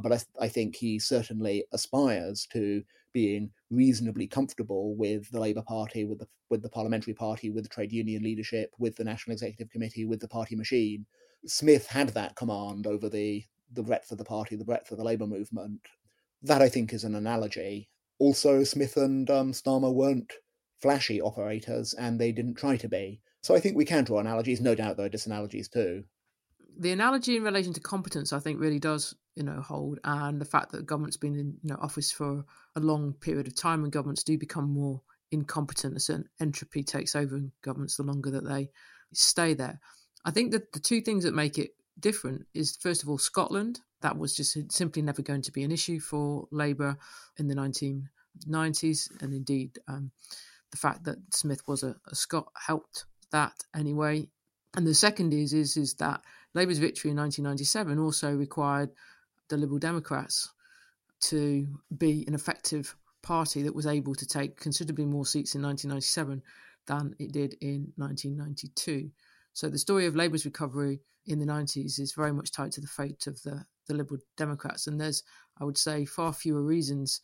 But 0.00 0.12
I, 0.12 0.16
th- 0.16 0.26
I 0.40 0.48
think 0.48 0.76
he 0.76 0.98
certainly 0.98 1.64
aspires 1.72 2.46
to 2.52 2.82
being 3.12 3.50
reasonably 3.70 4.26
comfortable 4.26 4.94
with 4.96 5.30
the 5.30 5.40
Labour 5.40 5.62
Party, 5.62 6.04
with 6.04 6.18
the 6.18 6.28
with 6.50 6.62
the 6.62 6.68
parliamentary 6.68 7.14
party, 7.14 7.50
with 7.50 7.64
the 7.64 7.70
trade 7.70 7.92
union 7.92 8.22
leadership, 8.22 8.70
with 8.78 8.96
the 8.96 9.04
National 9.04 9.32
Executive 9.32 9.70
Committee, 9.70 10.04
with 10.04 10.20
the 10.20 10.28
party 10.28 10.54
machine. 10.54 11.06
Smith 11.46 11.86
had 11.86 12.08
that 12.10 12.36
command 12.36 12.86
over 12.86 13.08
the 13.08 13.44
the 13.72 13.82
breadth 13.82 14.12
of 14.12 14.18
the 14.18 14.24
party, 14.24 14.56
the 14.56 14.64
breadth 14.64 14.90
of 14.90 14.98
the 14.98 15.04
Labour 15.04 15.26
movement. 15.26 15.80
That 16.42 16.62
I 16.62 16.68
think 16.68 16.92
is 16.92 17.04
an 17.04 17.14
analogy. 17.14 17.88
Also, 18.18 18.62
Smith 18.62 18.96
and 18.96 19.28
um, 19.30 19.52
Starmer 19.52 19.92
weren't 19.92 20.32
flashy 20.80 21.20
operators, 21.20 21.94
and 21.94 22.18
they 22.18 22.32
didn't 22.32 22.54
try 22.54 22.76
to 22.76 22.88
be. 22.88 23.20
So 23.42 23.54
I 23.54 23.60
think 23.60 23.76
we 23.76 23.84
can 23.84 24.04
draw 24.04 24.20
analogies. 24.20 24.60
No 24.60 24.74
doubt 24.74 24.96
there 24.96 25.06
are 25.06 25.10
disanalogies 25.10 25.70
too. 25.70 26.04
The 26.78 26.92
analogy 26.92 27.36
in 27.36 27.44
relation 27.44 27.72
to 27.74 27.80
competence, 27.80 28.32
I 28.32 28.40
think, 28.40 28.58
really 28.58 28.80
does, 28.80 29.14
you 29.36 29.42
know, 29.42 29.60
hold, 29.60 30.00
and 30.04 30.40
the 30.40 30.46
fact 30.46 30.72
that 30.72 30.86
government's 30.86 31.16
been 31.16 31.36
in 31.36 31.56
you 31.62 31.70
know, 31.70 31.78
office 31.80 32.10
for 32.10 32.44
a 32.74 32.80
long 32.80 33.12
period 33.14 33.46
of 33.46 33.54
time, 33.54 33.84
and 33.84 33.92
governments 33.92 34.24
do 34.24 34.38
become 34.38 34.70
more 34.70 35.00
incompetent. 35.30 35.96
A 35.96 36.00
certain 36.00 36.28
entropy 36.40 36.82
takes 36.82 37.14
over 37.14 37.36
in 37.36 37.52
governments 37.62 37.96
the 37.96 38.02
longer 38.02 38.30
that 38.30 38.48
they 38.48 38.70
stay 39.12 39.54
there. 39.54 39.80
I 40.24 40.30
think 40.30 40.52
that 40.52 40.72
the 40.72 40.80
two 40.80 41.00
things 41.00 41.24
that 41.24 41.34
make 41.34 41.58
it 41.58 41.72
different 42.00 42.46
is 42.54 42.76
first 42.76 43.02
of 43.02 43.08
all 43.08 43.18
Scotland. 43.18 43.80
That 44.00 44.18
was 44.18 44.34
just 44.34 44.72
simply 44.72 45.02
never 45.02 45.22
going 45.22 45.42
to 45.42 45.52
be 45.52 45.62
an 45.62 45.72
issue 45.72 46.00
for 46.00 46.46
Labour 46.50 46.96
in 47.38 47.48
the 47.48 47.54
1990s, 47.54 49.22
and 49.22 49.32
indeed 49.32 49.78
um, 49.88 50.10
the 50.74 50.78
fact 50.78 51.04
that 51.04 51.18
Smith 51.32 51.62
was 51.68 51.84
a, 51.84 51.94
a 52.10 52.16
Scot 52.16 52.48
helped 52.66 53.04
that 53.30 53.52
anyway. 53.76 54.28
And 54.76 54.84
the 54.84 54.92
second 54.92 55.32
is 55.32 55.52
is 55.52 55.76
is 55.76 55.94
that 55.94 56.20
Labour's 56.52 56.78
victory 56.78 57.12
in 57.12 57.16
1997 57.16 57.96
also 58.00 58.34
required 58.34 58.90
the 59.48 59.56
Liberal 59.56 59.78
Democrats 59.78 60.52
to 61.20 61.68
be 61.96 62.24
an 62.26 62.34
effective 62.34 62.96
party 63.22 63.62
that 63.62 63.74
was 63.74 63.86
able 63.86 64.16
to 64.16 64.26
take 64.26 64.58
considerably 64.58 65.06
more 65.06 65.24
seats 65.24 65.54
in 65.54 65.62
1997 65.62 66.42
than 66.88 67.14
it 67.20 67.30
did 67.30 67.54
in 67.60 67.92
1992. 67.96 69.10
So 69.52 69.68
the 69.68 69.78
story 69.78 70.06
of 70.06 70.16
Labour's 70.16 70.44
recovery 70.44 71.00
in 71.24 71.38
the 71.38 71.46
90s 71.46 72.00
is 72.00 72.14
very 72.16 72.32
much 72.32 72.50
tied 72.50 72.72
to 72.72 72.80
the 72.80 72.88
fate 72.88 73.28
of 73.28 73.40
the, 73.42 73.64
the 73.86 73.94
Liberal 73.94 74.20
Democrats. 74.36 74.88
And 74.88 75.00
there's, 75.00 75.22
I 75.60 75.64
would 75.64 75.78
say, 75.78 76.04
far 76.04 76.32
fewer 76.32 76.62
reasons 76.62 77.20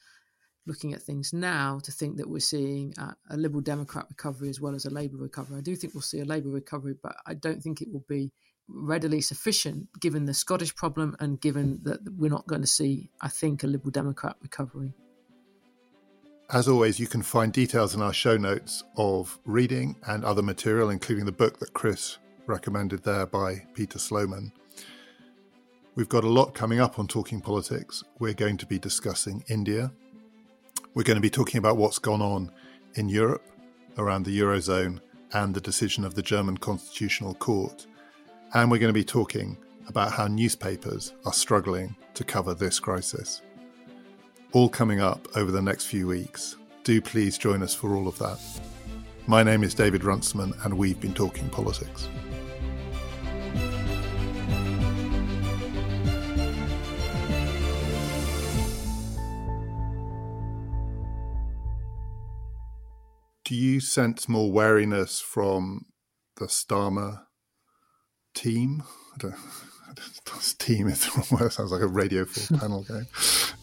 looking 0.70 0.94
at 0.94 1.02
things 1.02 1.32
now 1.32 1.80
to 1.82 1.90
think 1.90 2.16
that 2.16 2.30
we're 2.30 2.38
seeing 2.38 2.94
a, 2.96 3.16
a, 3.30 3.36
Liberal 3.36 3.60
Democrat 3.60 4.06
recovery 4.08 4.48
as 4.48 4.60
well 4.60 4.72
as 4.72 4.84
a 4.84 4.90
Labour 4.90 5.16
recovery. 5.16 5.58
I 5.58 5.62
do 5.62 5.74
think 5.74 5.94
we'll 5.94 6.00
see 6.02 6.20
a 6.20 6.24
Labour 6.24 6.48
recovery, 6.48 6.94
but 7.02 7.16
I 7.26 7.34
don't 7.34 7.60
think 7.60 7.82
it 7.82 7.92
will 7.92 8.04
be 8.08 8.30
readily 8.68 9.20
sufficient 9.20 9.88
given 9.98 10.26
the 10.26 10.32
Scottish 10.32 10.72
problem 10.76 11.16
and 11.18 11.40
given 11.40 11.80
that 11.82 11.98
we're 12.16 12.30
not 12.30 12.46
going 12.46 12.60
to 12.60 12.68
see, 12.68 13.10
I 13.20 13.26
think, 13.26 13.64
a 13.64 13.66
Liberal 13.66 13.90
Democrat 13.90 14.36
recovery. 14.42 14.94
As 16.52 16.68
always, 16.68 17.00
you 17.00 17.08
can 17.08 17.22
find 17.22 17.52
details 17.52 17.96
in 17.96 18.00
our 18.00 18.12
show 18.12 18.36
notes 18.36 18.84
of 18.96 19.40
reading 19.44 19.96
and 20.06 20.24
other 20.24 20.42
material, 20.42 20.90
including 20.90 21.24
the 21.24 21.32
book 21.32 21.58
that 21.58 21.72
Chris 21.72 22.18
recommended 22.46 23.02
there 23.02 23.26
by 23.26 23.66
Peter 23.74 23.98
Sloman. 23.98 24.52
We've 25.96 26.08
got 26.08 26.22
a 26.22 26.28
lot 26.28 26.54
coming 26.54 26.78
up 26.78 27.00
on 27.00 27.08
Talking 27.08 27.40
Politics. 27.40 28.04
We're 28.20 28.34
going 28.34 28.56
to 28.58 28.66
be 28.66 28.78
discussing 28.78 29.42
India, 29.48 29.90
we're 30.95 31.05
going 31.05 31.16
to 31.16 31.20
be 31.20 31.30
talking 31.30 31.59
about 31.59 31.76
what's 31.76 31.99
gone 31.99 32.22
on 32.22 32.51
in 32.95 33.09
Europe 33.09 33.45
around 33.97 34.24
the 34.24 34.41
Eurozone 34.41 35.01
and 35.32 35.55
the 35.55 35.61
decision 35.61 36.05
of 36.05 36.14
the 36.14 36.22
German 36.22 36.57
Constitutional 36.57 37.34
Court. 37.34 37.86
And 38.55 38.70
we're 38.70 38.78
going 38.78 38.93
to 38.93 38.99
be 38.99 39.05
talking 39.05 39.57
about 39.86 40.12
how 40.12 40.26
newspapers 40.26 41.14
are 41.24 41.32
struggling 41.32 41.95
to 42.14 42.24
cover 42.24 42.55
this 42.55 42.80
crisis. 42.80 43.43
All 44.53 44.68
coming 44.68 45.01
up 45.01 45.28
over 45.36 45.53
the 45.53 45.62
next 45.62 45.86
few 45.86 46.09
weeks. 46.09 46.57
Do 46.82 47.01
please 47.01 47.38
join 47.38 47.62
us 47.62 47.74
for 47.74 47.95
all 47.95 48.09
of 48.09 48.18
that. 48.18 48.41
My 49.26 49.45
name 49.45 49.62
is 49.62 49.74
David 49.74 50.03
Runciman, 50.03 50.55
and 50.64 50.76
we've 50.76 51.01
been 51.01 51.14
talking 51.14 51.49
politics. 51.51 52.09
Do 63.51 63.57
you 63.57 63.80
sense 63.80 64.28
more 64.28 64.53
wariness 64.53 65.18
from 65.20 65.86
the 66.36 66.44
Starmer 66.44 67.22
team? 68.32 68.84
I 69.12 69.18
don't, 69.18 69.34
I 69.88 69.92
don't, 69.92 70.55
team 70.61 70.86
is 70.86 71.05
the 71.05 71.11
wrong 71.16 71.26
word. 71.32 71.46
It 71.48 71.55
sounds 71.55 71.72
like 71.72 71.82
a 71.82 71.88
Radio 71.88 72.26
4 72.26 72.59
panel 72.61 72.84
game. 72.84 73.09